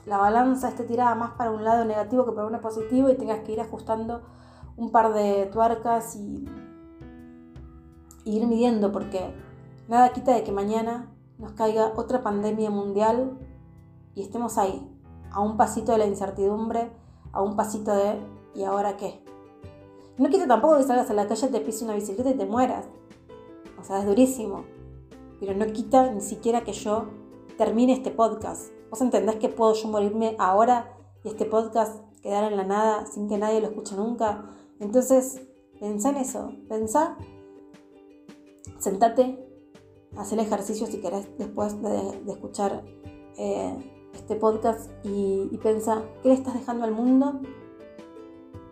la 0.06 0.18
balanza 0.18 0.68
esté 0.68 0.84
tirada 0.84 1.16
más 1.16 1.32
para 1.32 1.50
un 1.50 1.64
lado 1.64 1.84
negativo 1.84 2.24
que 2.24 2.32
para 2.32 2.46
uno 2.46 2.60
positivo 2.60 3.10
y 3.10 3.16
tengas 3.16 3.40
que 3.40 3.52
ir 3.52 3.60
ajustando 3.60 4.22
un 4.76 4.90
par 4.90 5.12
de 5.14 5.46
tuercas 5.52 6.14
y, 6.16 6.48
ir 8.24 8.46
midiendo 8.46 8.90
porque 8.90 9.34
nada 9.88 10.12
quita 10.12 10.32
de 10.32 10.44
que 10.44 10.52
mañana 10.52 11.12
nos 11.38 11.52
caiga 11.52 11.92
otra 11.96 12.22
pandemia 12.22 12.70
mundial 12.70 13.38
y 14.14 14.22
estemos 14.22 14.56
ahí, 14.56 14.93
a 15.34 15.40
un 15.40 15.56
pasito 15.56 15.92
de 15.92 15.98
la 15.98 16.06
incertidumbre, 16.06 16.90
a 17.32 17.42
un 17.42 17.56
pasito 17.56 17.94
de 17.94 18.20
¿y 18.54 18.62
ahora 18.62 18.96
qué? 18.96 19.22
No 20.16 20.28
quita 20.30 20.46
tampoco 20.46 20.76
que 20.76 20.84
salgas 20.84 21.10
a 21.10 21.14
la 21.14 21.26
calle, 21.26 21.48
te 21.48 21.60
pises 21.60 21.82
una 21.82 21.94
bicicleta 21.94 22.30
y 22.30 22.34
te 22.34 22.46
mueras. 22.46 22.86
O 23.80 23.84
sea, 23.84 23.98
es 23.98 24.06
durísimo. 24.06 24.64
Pero 25.40 25.54
no 25.54 25.66
quita 25.72 26.12
ni 26.12 26.20
siquiera 26.20 26.62
que 26.62 26.72
yo 26.72 27.08
termine 27.58 27.92
este 27.92 28.12
podcast. 28.12 28.72
¿Vos 28.90 29.00
entendés 29.00 29.36
que 29.36 29.48
puedo 29.48 29.74
yo 29.74 29.88
morirme 29.88 30.36
ahora 30.38 30.96
y 31.24 31.28
este 31.28 31.44
podcast 31.46 32.00
quedar 32.22 32.44
en 32.44 32.56
la 32.56 32.64
nada 32.64 33.06
sin 33.06 33.28
que 33.28 33.36
nadie 33.36 33.60
lo 33.60 33.66
escuche 33.66 33.96
nunca? 33.96 34.54
Entonces, 34.78 35.42
pensá 35.80 36.10
en 36.10 36.16
eso. 36.18 36.52
Pensá, 36.68 37.18
sentate, 38.78 39.44
haz 40.16 40.32
el 40.32 40.38
ejercicio 40.38 40.86
si 40.86 41.00
querés 41.00 41.26
después 41.38 41.82
de, 41.82 42.22
escuchar 42.30 42.84
eh, 43.36 43.93
este 44.14 44.36
podcast 44.36 44.90
y, 45.04 45.48
y 45.50 45.58
pensá, 45.58 46.02
¿qué 46.22 46.28
le 46.28 46.34
estás 46.34 46.54
dejando 46.54 46.84
al 46.84 46.92
mundo? 46.92 47.40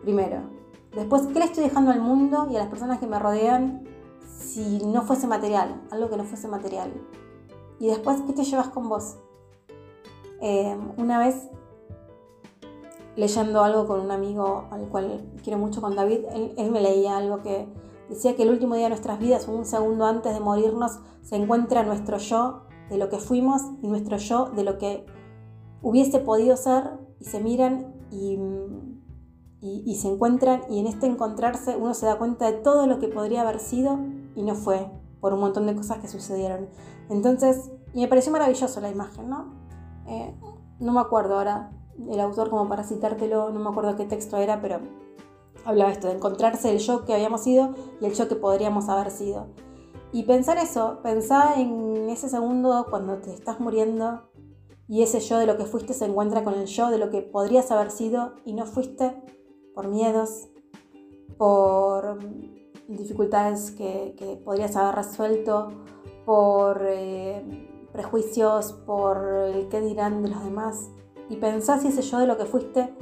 Primero. 0.01 0.41
Después, 0.95 1.23
¿qué 1.27 1.39
le 1.39 1.45
estoy 1.45 1.63
dejando 1.63 1.91
al 1.91 2.01
mundo 2.01 2.47
y 2.51 2.55
a 2.55 2.59
las 2.59 2.67
personas 2.67 2.99
que 2.99 3.07
me 3.07 3.17
rodean 3.17 3.83
si 4.37 4.85
no 4.85 5.01
fuese 5.01 5.27
material? 5.27 5.81
Algo 5.91 6.09
que 6.09 6.17
no 6.17 6.23
fuese 6.23 6.47
material. 6.47 6.91
Y 7.79 7.87
después, 7.87 8.21
¿qué 8.27 8.33
te 8.33 8.43
llevas 8.43 8.69
con 8.69 8.89
vos? 8.89 9.17
Eh, 10.41 10.77
una 10.97 11.19
vez, 11.19 11.49
leyendo 13.15 13.63
algo 13.63 13.87
con 13.87 14.01
un 14.01 14.11
amigo 14.11 14.67
al 14.71 14.87
cual 14.89 15.31
quiero 15.43 15.57
mucho, 15.57 15.81
con 15.81 15.95
David, 15.95 16.25
él 16.57 16.71
me 16.71 16.81
leía 16.81 17.17
algo 17.17 17.41
que 17.41 17.67
decía 18.09 18.35
que 18.35 18.43
el 18.43 18.49
último 18.49 18.75
día 18.75 18.85
de 18.85 18.89
nuestras 18.89 19.19
vidas, 19.19 19.47
un 19.47 19.65
segundo 19.65 20.05
antes 20.05 20.33
de 20.33 20.39
morirnos, 20.39 20.99
se 21.21 21.35
encuentra 21.35 21.83
nuestro 21.83 22.17
yo 22.17 22.63
de 22.89 22.97
lo 22.97 23.09
que 23.09 23.17
fuimos 23.17 23.61
y 23.81 23.87
nuestro 23.87 24.17
yo 24.17 24.51
de 24.51 24.63
lo 24.63 24.77
que 24.77 25.05
hubiese 25.83 26.19
podido 26.19 26.57
ser 26.57 26.97
y 27.19 27.25
se 27.25 27.39
miran 27.39 27.93
y, 28.09 28.39
y, 29.61 29.95
se 29.95 30.07
encuentran 30.07 30.61
y 30.69 30.79
en 30.79 30.87
este 30.87 31.05
encontrarse 31.05 31.77
uno 31.77 31.93
se 31.93 32.05
da 32.05 32.17
cuenta 32.17 32.51
de 32.51 32.57
todo 32.57 32.87
lo 32.87 32.99
que 32.99 33.07
podría 33.07 33.41
haber 33.41 33.59
sido 33.59 33.99
y 34.35 34.43
no 34.43 34.55
fue 34.55 34.89
por 35.19 35.33
un 35.33 35.39
montón 35.39 35.67
de 35.67 35.75
cosas 35.75 35.99
que 35.99 36.07
sucedieron. 36.07 36.67
Entonces, 37.09 37.71
y 37.93 38.01
me 38.01 38.07
pareció 38.07 38.31
maravilloso 38.31 38.81
la 38.81 38.89
imagen, 38.89 39.29
¿no? 39.29 39.53
Eh, 40.07 40.35
no 40.79 40.91
me 40.91 40.99
acuerdo 40.99 41.35
ahora 41.35 41.71
el 42.09 42.19
autor 42.19 42.49
como 42.49 42.67
para 42.67 42.83
citártelo, 42.83 43.51
no 43.51 43.59
me 43.59 43.69
acuerdo 43.69 43.95
qué 43.95 44.05
texto 44.05 44.37
era, 44.37 44.61
pero 44.61 44.79
hablaba 45.65 45.91
esto 45.91 46.07
de 46.07 46.15
encontrarse 46.15 46.71
el 46.71 46.79
yo 46.79 47.05
que 47.05 47.13
habíamos 47.13 47.41
sido 47.41 47.73
y 48.01 48.05
el 48.05 48.13
yo 48.13 48.27
que 48.27 48.35
podríamos 48.35 48.89
haber 48.89 49.11
sido. 49.11 49.47
Y 50.11 50.23
pensar 50.23 50.57
eso, 50.57 50.99
pensar 51.01 51.57
en 51.57 52.09
ese 52.09 52.29
segundo 52.29 52.87
cuando 52.89 53.17
te 53.17 53.33
estás 53.33 53.59
muriendo 53.59 54.21
y 54.87 55.01
ese 55.01 55.19
yo 55.19 55.39
de 55.39 55.45
lo 55.45 55.57
que 55.57 55.65
fuiste 55.65 55.93
se 55.93 56.05
encuentra 56.05 56.43
con 56.43 56.55
el 56.55 56.65
yo 56.65 56.89
de 56.89 56.97
lo 56.97 57.09
que 57.09 57.21
podrías 57.21 57.71
haber 57.71 57.91
sido 57.91 58.33
y 58.45 58.53
no 58.53 58.65
fuiste 58.65 59.15
por 59.73 59.87
miedos, 59.87 60.49
por 61.37 62.19
dificultades 62.87 63.71
que, 63.71 64.41
podrías 64.43 64.75
haber 64.75 64.95
resuelto, 64.95 65.69
por 66.25 66.81
eh, 66.85 67.43
prejuicios, 67.91 68.73
por 68.73 69.25
el 69.53 69.67
qué 69.69 69.81
dirán 69.81 70.21
de 70.23 70.29
los 70.29 70.43
demás. 70.43 70.89
Y 71.29 71.37
pensar 71.37 71.79
si 71.79 71.87
ese 71.87 72.01
yo 72.01 72.19
de 72.19 72.27
lo 72.27 72.37
que 72.37 72.45
fuiste 72.45 72.93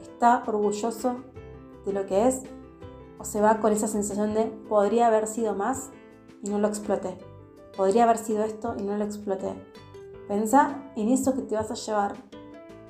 está 0.00 0.42
orgulloso 0.46 1.16
de 1.84 1.92
lo 1.92 2.06
que 2.06 2.26
es 2.26 2.42
o 3.18 3.24
se 3.24 3.40
va 3.40 3.60
con 3.60 3.72
esa 3.72 3.88
sensación 3.88 4.34
de 4.34 4.46
podría 4.68 5.06
haber 5.06 5.26
sido 5.26 5.54
más 5.54 5.90
y 6.42 6.50
no 6.50 6.58
lo 6.58 6.68
exploté. 6.68 7.18
Podría 7.76 8.04
haber 8.04 8.18
sido 8.18 8.44
esto 8.44 8.74
y 8.78 8.82
no 8.82 8.96
lo 8.96 9.04
exploté. 9.04 9.54
Pensá 10.28 10.82
en 10.96 11.08
eso 11.08 11.34
que 11.34 11.42
te 11.42 11.54
vas 11.54 11.70
a 11.70 11.74
llevar. 11.74 12.16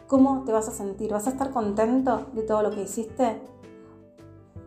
¿Cómo 0.07 0.45
te 0.45 0.53
vas 0.53 0.69
a 0.69 0.73
sentir? 0.73 1.13
¿Vas 1.13 1.27
a 1.27 1.31
estar 1.31 1.51
contento 1.51 2.29
de 2.33 2.43
todo 2.43 2.63
lo 2.63 2.71
que 2.71 2.83
hiciste? 2.83 3.43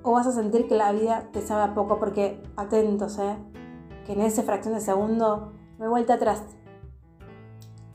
¿O 0.03 0.11
vas 0.11 0.27
a 0.27 0.31
sentir 0.31 0.67
que 0.67 0.75
la 0.75 0.91
vida 0.91 1.29
te 1.31 1.41
sabe 1.41 1.63
a 1.63 1.73
poco? 1.73 1.97
Porque, 1.97 2.43
atentos, 2.57 3.17
¿eh? 3.17 3.37
Que 4.05 4.13
en 4.13 4.21
esa 4.21 4.43
fracción 4.43 4.75
de 4.75 4.81
segundo 4.81 5.53
me 5.79 5.85
he 5.85 5.89
vuelto 5.89 6.13
atrás. 6.13 6.43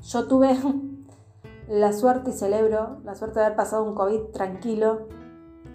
Yo 0.03 0.27
tuve 0.27 0.59
la 1.69 1.93
suerte 1.93 2.31
y 2.31 2.33
celebro 2.33 2.99
la 3.05 3.15
suerte 3.15 3.39
de 3.39 3.47
haber 3.47 3.57
pasado 3.57 3.85
un 3.85 3.95
COVID 3.95 4.33
tranquilo. 4.33 5.07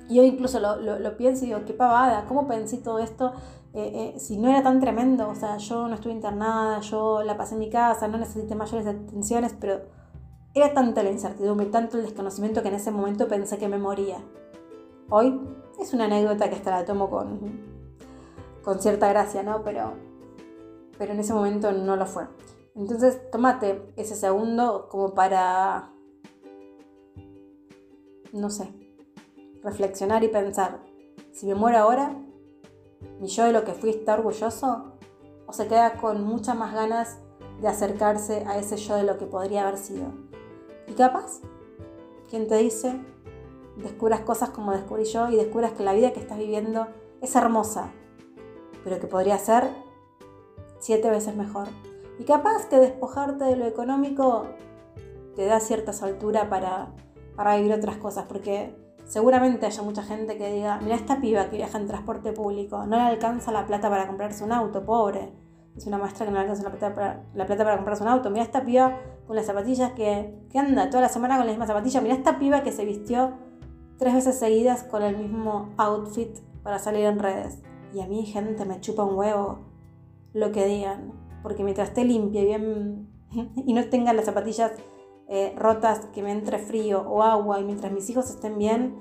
Y 0.10 0.20
hoy 0.20 0.28
incluso 0.28 0.60
lo, 0.60 0.76
lo 0.78 1.18
pienso 1.18 1.46
y 1.46 1.50
digo, 1.50 1.66
qué 1.66 1.74
pavada, 1.74 2.26
¿cómo 2.28 2.48
pensé 2.48 2.78
todo 2.80 3.00
esto 3.00 3.32
eh, 3.74 4.14
eh, 4.16 4.20
si 4.20 4.38
no 4.38 4.50
era 4.50 4.64
tan 4.64 4.80
tremendo, 4.80 5.30
o 5.30 5.36
sea, 5.36 5.58
yo 5.58 5.88
no 5.88 5.96
estuve 5.96 6.14
internada, 6.14 6.80
yo 6.80 7.22
la 7.22 7.38
pasé 7.38 7.54
en 7.54 7.60
mi 7.60 7.70
casa, 7.70 8.08
no 8.08 8.18
necesité 8.18 8.56
mayores 8.56 8.88
atenciones, 8.88 9.56
pero 9.60 9.82
era 10.56 10.74
tanta 10.74 11.04
la 11.04 11.12
incertidumbre, 11.12 11.68
tanto 11.68 11.98
el 11.98 12.04
desconocimiento 12.04 12.64
que 12.64 12.70
en 12.70 12.76
ese 12.76 12.90
momento 12.92 13.28
pensé 13.28 13.60
que 13.60 13.68
me 13.68 13.78
moría. 13.78 14.18
Hoy 15.10 15.40
es 15.80 15.94
una 15.94 16.06
anécdota 16.06 16.50
que 16.50 16.56
hasta 16.56 16.72
la 16.72 16.86
tomo 16.86 17.12
con, 17.12 17.40
con 18.64 18.80
cierta 18.80 19.08
gracia, 19.10 19.44
¿no? 19.44 19.64
Pero, 19.64 19.94
pero 20.98 21.14
en 21.14 21.20
ese 21.20 21.34
momento 21.34 21.72
no 21.72 21.96
lo 21.96 22.08
fue. 22.08 22.28
Entonces, 22.76 23.30
tomate 23.30 23.94
ese 23.98 24.16
segundo 24.16 24.88
como 24.90 25.14
para, 25.14 25.92
no 28.34 28.50
sé, 28.50 28.74
reflexionar 29.62 30.24
y 30.24 30.30
pensar, 30.30 30.80
si 31.34 31.46
me 31.46 31.56
muero 31.56 31.78
ahora, 31.78 32.16
mi 33.20 33.28
yo 33.28 33.46
de 33.46 33.54
lo 33.54 33.64
que 33.64 33.74
fui 33.74 33.90
está 33.90 34.16
orgulloso 34.16 34.94
o 35.46 35.54
se 35.54 35.68
queda 35.68 35.94
con 35.94 36.24
muchas 36.24 36.56
más 36.56 36.74
ganas 36.74 37.18
de 37.62 37.68
acercarse 37.68 38.46
a 38.48 38.58
ese 38.58 38.78
yo 38.78 38.96
de 38.96 39.04
lo 39.04 39.18
que 39.18 39.26
podría 39.26 39.64
haber 39.68 39.78
sido. 39.78 40.08
Y 40.88 40.94
capaz, 40.94 41.40
quien 42.30 42.48
te 42.48 42.56
dice, 42.58 43.00
descubras 43.78 44.22
cosas 44.22 44.50
como 44.50 44.72
descubrí 44.72 45.06
yo 45.06 45.30
y 45.30 45.36
descubras 45.36 45.74
que 45.74 45.84
la 45.84 45.94
vida 45.94 46.14
que 46.14 46.20
estás 46.20 46.38
viviendo 46.38 46.88
es 47.22 47.36
hermosa, 47.36 47.92
pero 48.84 49.00
que 49.00 49.08
podría 49.08 49.38
ser 49.38 49.70
siete 50.80 51.10
veces 51.10 51.36
mejor. 51.36 51.68
Y 52.18 52.24
capaz 52.24 52.66
que 52.66 52.78
despojarte 52.78 53.46
de 53.46 53.56
lo 53.56 53.66
económico 53.66 54.46
te 55.36 55.46
da 55.46 55.60
cierta 55.60 55.94
soltura 55.94 56.50
para, 56.50 56.94
para 57.36 57.56
vivir 57.58 57.74
otras 57.74 57.98
cosas, 57.98 58.26
porque 58.28 58.76
seguramente 59.10 59.66
haya 59.66 59.82
mucha 59.82 60.04
gente 60.04 60.38
que 60.38 60.54
diga, 60.54 60.80
mira 60.82 60.96
esta 60.96 61.20
piba 61.20 61.50
que 61.50 61.58
viaja 61.58 61.80
en 61.80 61.88
transporte 61.88 62.32
público, 62.32 62.86
no 62.86 62.96
le 62.96 63.02
alcanza 63.02 63.52
la 63.52 63.66
plata 63.66 63.90
para 63.90 64.08
comprarse 64.08 64.44
un 64.44 64.52
auto, 64.52 64.86
pobre. 64.86 65.34
Es 65.76 65.88
una 65.88 65.98
maestra 65.98 66.26
que 66.26 66.32
no 66.32 66.38
le 66.38 66.42
alcanza 66.44 66.64
la 66.64 66.70
plata 66.70 66.94
para, 66.94 67.24
la 67.34 67.46
plata 67.48 67.64
para 67.64 67.76
comprarse 67.78 68.04
un 68.04 68.10
auto. 68.10 68.30
Mira 68.30 68.44
esta 68.44 68.64
piba 68.64 69.00
con 69.26 69.36
las 69.36 69.48
zapatillas 69.48 69.94
que, 69.94 70.38
que 70.52 70.60
anda 70.60 70.90
toda 70.90 71.02
la 71.02 71.10
semana 71.10 71.38
con 71.38 71.48
la 71.48 71.52
misma 71.52 71.66
zapatilla. 71.66 72.02
Mira 72.02 72.14
esta 72.14 72.38
piba 72.38 72.62
que 72.62 72.72
se 72.72 72.86
vistió 72.86 73.34
tres 73.98 74.14
veces 74.14 74.38
seguidas 74.38 74.84
con 74.84 75.02
el 75.02 75.18
mismo 75.18 75.70
outfit 75.78 76.38
para 76.62 76.78
salir 76.78 77.06
en 77.06 77.18
redes. 77.18 77.64
Y 77.94 78.02
a 78.02 78.08
mí, 78.08 78.26
gente, 78.26 78.66
me 78.66 78.80
chupa 78.80 79.04
un 79.04 79.18
huevo 79.18 79.60
lo 80.34 80.52
que 80.52 80.66
digan. 80.66 81.14
Porque 81.42 81.64
mientras 81.64 81.90
esté 81.90 82.04
limpia 82.04 82.42
y 82.42 82.46
bien 82.46 83.10
y 83.66 83.74
no 83.74 83.84
tenga 83.86 84.14
las 84.14 84.26
zapatillas 84.26 84.74
eh, 85.30 85.54
rotas, 85.56 86.08
que 86.08 86.24
me 86.24 86.32
entre 86.32 86.58
frío 86.58 87.02
o 87.08 87.22
agua 87.22 87.60
y 87.60 87.64
mientras 87.64 87.92
mis 87.92 88.10
hijos 88.10 88.30
estén 88.30 88.58
bien, 88.58 88.98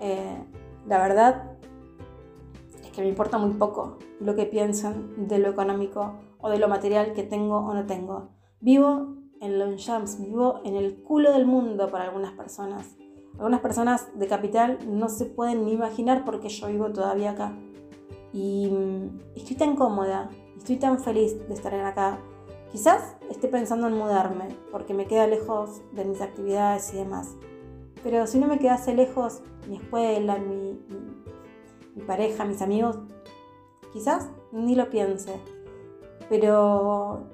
eh, 0.00 0.38
la 0.86 0.98
verdad 0.98 1.56
es 2.82 2.90
que 2.92 3.02
me 3.02 3.08
importa 3.08 3.38
muy 3.38 3.54
poco 3.54 3.98
lo 4.20 4.36
que 4.36 4.46
piensan 4.46 5.26
de 5.28 5.38
lo 5.38 5.50
económico 5.50 6.14
o 6.38 6.48
de 6.48 6.58
lo 6.58 6.68
material 6.68 7.12
que 7.12 7.24
tengo 7.24 7.58
o 7.58 7.74
no 7.74 7.86
tengo. 7.86 8.28
Vivo 8.60 9.16
en 9.40 9.58
Longchamps, 9.58 10.20
vivo 10.20 10.60
en 10.64 10.76
el 10.76 11.02
culo 11.02 11.32
del 11.32 11.46
mundo 11.46 11.90
para 11.90 12.04
algunas 12.04 12.32
personas. 12.32 12.96
Algunas 13.36 13.60
personas 13.60 14.16
de 14.16 14.28
capital 14.28 14.78
no 14.86 15.08
se 15.08 15.24
pueden 15.24 15.64
ni 15.64 15.72
imaginar 15.72 16.24
porque 16.24 16.48
yo 16.48 16.68
vivo 16.68 16.92
todavía 16.92 17.32
acá. 17.32 17.52
Y 18.32 18.68
mm, 18.70 19.20
estoy 19.34 19.56
tan 19.56 19.74
cómoda, 19.74 20.30
estoy 20.56 20.76
tan 20.76 21.00
feliz 21.00 21.36
de 21.48 21.54
estar 21.54 21.74
acá. 21.74 22.20
Quizás 22.74 23.14
esté 23.30 23.46
pensando 23.46 23.86
en 23.86 23.96
mudarme 23.96 24.48
porque 24.72 24.94
me 24.94 25.06
queda 25.06 25.28
lejos 25.28 25.80
de 25.92 26.04
mis 26.04 26.20
actividades 26.20 26.92
y 26.92 26.96
demás. 26.96 27.36
Pero 28.02 28.26
si 28.26 28.40
no 28.40 28.48
me 28.48 28.58
quedase 28.58 28.96
lejos 28.96 29.42
mi 29.68 29.76
escuela, 29.76 30.38
mi, 30.38 30.84
mi 31.94 32.02
pareja, 32.02 32.44
mis 32.44 32.60
amigos, 32.62 32.98
quizás 33.92 34.28
ni 34.50 34.74
lo 34.74 34.90
piense. 34.90 35.38
Pero 36.28 37.28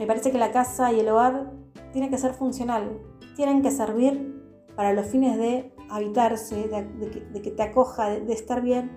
me 0.00 0.06
parece 0.08 0.32
que 0.32 0.38
la 0.38 0.50
casa 0.50 0.92
y 0.92 0.98
el 0.98 1.08
hogar 1.10 1.52
tienen 1.92 2.10
que 2.10 2.18
ser 2.18 2.34
funcional, 2.34 2.98
tienen 3.36 3.62
que 3.62 3.70
servir 3.70 4.42
para 4.74 4.92
los 4.94 5.06
fines 5.06 5.38
de 5.38 5.72
habitarse, 5.90 6.56
de, 6.56 7.40
que, 7.40 7.52
te 7.52 7.62
acoja, 7.62 8.10
de, 8.10 8.32
estar 8.32 8.62
bien. 8.62 8.90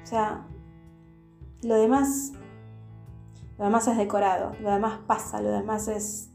O 0.00 0.06
sea, 0.06 0.46
lo 1.64 1.74
demás, 1.74 2.30
lo 3.58 3.64
demás 3.64 3.88
es 3.88 3.96
decorado, 3.96 4.52
lo 4.60 4.70
demás 4.70 5.00
pasa, 5.06 5.42
lo 5.42 5.50
demás 5.50 5.88
es 5.88 6.30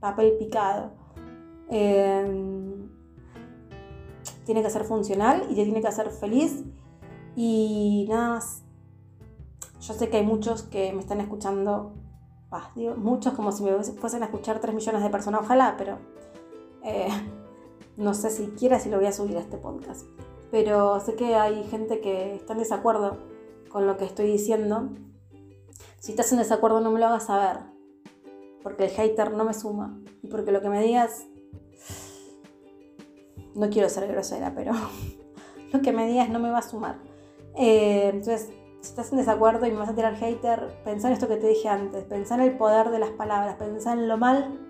papel 0.00 0.32
picado. 0.38 0.92
Em, 1.68 2.88
tiene 4.44 4.62
que 4.62 4.70
ser 4.70 4.84
funcional 4.84 5.44
y 5.50 5.54
te 5.54 5.64
tiene 5.64 5.82
que 5.82 5.88
hacer 5.88 6.10
feliz 6.10 6.64
y 7.34 8.06
nada 8.08 8.30
más. 8.30 8.62
Yo 9.80 9.92
sé 9.92 10.08
que 10.08 10.16
hay 10.16 10.26
muchos 10.26 10.62
que 10.62 10.92
me 10.92 11.00
están 11.00 11.20
escuchando, 11.20 11.92
muchos 12.96 13.34
como 13.34 13.52
si 13.52 13.62
me 13.62 13.72
fuesen 13.82 14.22
a 14.22 14.26
escuchar 14.26 14.58
3 14.58 14.74
millones 14.74 15.02
de 15.02 15.10
personas, 15.10 15.42
ojalá, 15.42 15.74
pero 15.76 15.98
eh, 16.82 17.08
no 17.98 18.14
sé 18.14 18.30
siquiera 18.30 18.80
si 18.80 18.88
lo 18.88 18.96
voy 18.96 19.06
a 19.06 19.12
subir 19.12 19.36
a 19.36 19.40
este 19.40 19.58
podcast. 19.58 20.06
Pero 20.50 21.00
sé 21.00 21.16
que 21.16 21.34
hay 21.34 21.64
gente 21.64 22.00
que 22.00 22.36
está 22.36 22.54
en 22.54 22.60
desacuerdo 22.60 23.18
con 23.68 23.86
lo 23.86 23.98
que 23.98 24.06
estoy 24.06 24.26
diciendo. 24.26 24.88
Si 26.06 26.12
estás 26.12 26.30
en 26.30 26.38
desacuerdo 26.38 26.80
no 26.80 26.92
me 26.92 27.00
lo 27.00 27.06
hagas 27.06 27.24
saber. 27.24 27.64
Porque 28.62 28.84
el 28.84 28.90
hater 28.90 29.32
no 29.32 29.44
me 29.44 29.52
suma. 29.52 29.98
Y 30.22 30.28
porque 30.28 30.52
lo 30.52 30.62
que 30.62 30.68
me 30.68 30.80
digas... 30.80 31.26
No 33.56 33.68
quiero 33.70 33.88
ser 33.88 34.06
grosera, 34.06 34.52
pero 34.54 34.70
lo 35.72 35.82
que 35.82 35.90
me 35.90 36.06
digas 36.06 36.28
no 36.28 36.38
me 36.38 36.48
va 36.48 36.58
a 36.58 36.62
sumar. 36.62 36.98
Eh, 37.56 38.10
entonces, 38.10 38.52
si 38.82 38.88
estás 38.88 39.10
en 39.10 39.18
desacuerdo 39.18 39.66
y 39.66 39.72
me 39.72 39.78
vas 39.78 39.88
a 39.88 39.96
tirar 39.96 40.14
hater, 40.14 40.80
pensá 40.84 41.08
en 41.08 41.14
esto 41.14 41.26
que 41.26 41.38
te 41.38 41.48
dije 41.48 41.68
antes. 41.68 42.04
Pensá 42.04 42.36
en 42.36 42.42
el 42.42 42.56
poder 42.56 42.90
de 42.90 43.00
las 43.00 43.10
palabras. 43.10 43.56
Pensá 43.56 43.92
en 43.94 44.06
lo 44.06 44.16
mal 44.16 44.60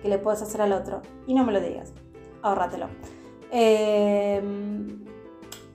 que 0.00 0.08
le 0.08 0.18
puedes 0.18 0.42
hacer 0.42 0.60
al 0.60 0.72
otro. 0.72 1.02
Y 1.26 1.34
no 1.34 1.44
me 1.44 1.50
lo 1.50 1.60
digas 1.60 1.92
ahórratelo. 2.42 2.86
Em, 3.50 5.04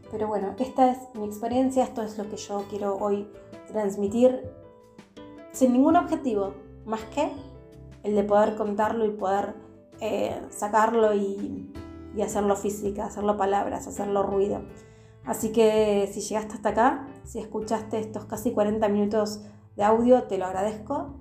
pero 0.09 0.29
bueno, 0.29 0.55
esta 0.59 0.91
es 0.91 0.97
mi 1.15 1.25
experiencia, 1.25 1.83
esto 1.83 2.03
es 2.03 2.17
lo 2.17 2.29
que 2.29 2.37
yo 2.37 2.63
quiero 2.69 2.95
hoy 2.95 3.27
transmitir 3.67 4.49
sin 5.59 5.73
ningún 5.73 5.97
objetivo, 5.97 6.53
más 6.85 7.01
que 7.13 7.29
el 8.03 8.15
de 8.15 8.23
poder 8.23 8.55
contarlo 8.55 9.05
y 9.05 9.09
poder 9.09 9.55
eh, 9.99 10.41
sacarlo 10.51 11.13
y, 11.13 11.69
y, 12.15 12.21
hacerlo 12.21 12.55
física, 12.55 13.07
hacerlo 13.07 13.35
palabras, 13.35 13.85
hacerlo 13.85 14.23
ruido. 14.23 14.61
Así 15.25 15.51
que 15.51 16.09
si 16.13 16.21
llegaste 16.21 16.53
hasta 16.53 16.69
acá, 16.69 17.07
si 17.25 17.39
escuchaste 17.39 17.99
estos 17.99 18.23
casi 18.23 18.51
40 18.53 18.87
minutos 18.87 19.41
de 19.75 19.83
audio, 19.83 20.23
te 20.23 20.37
lo 20.37 20.45
agradezco. 20.45 21.15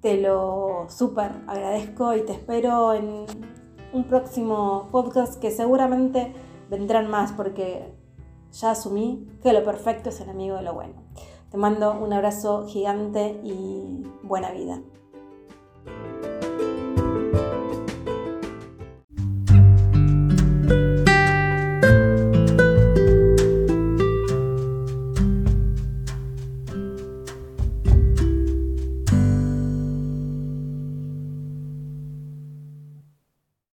Te 0.00 0.18
lo 0.18 0.86
súper 0.88 1.32
agradezco 1.46 2.14
y 2.14 2.22
te 2.22 2.32
espero 2.32 2.94
en 2.94 3.26
un 3.92 4.04
próximo 4.04 4.88
podcast 4.90 5.38
que 5.38 5.50
seguramente 5.50 6.32
vendrán 6.70 7.10
más 7.10 7.32
porque 7.32 7.94
ya 8.50 8.70
asumí 8.70 9.28
que 9.42 9.52
lo 9.52 9.62
perfecto 9.62 10.08
es 10.08 10.20
enemigo 10.22 10.56
de 10.56 10.62
lo 10.62 10.72
bueno. 10.72 11.05
Te 11.56 11.60
mando 11.62 11.94
un 11.94 12.12
abrazo 12.12 12.66
gigante 12.66 13.40
y 13.42 14.04
buena 14.22 14.50
vida. 14.50 14.82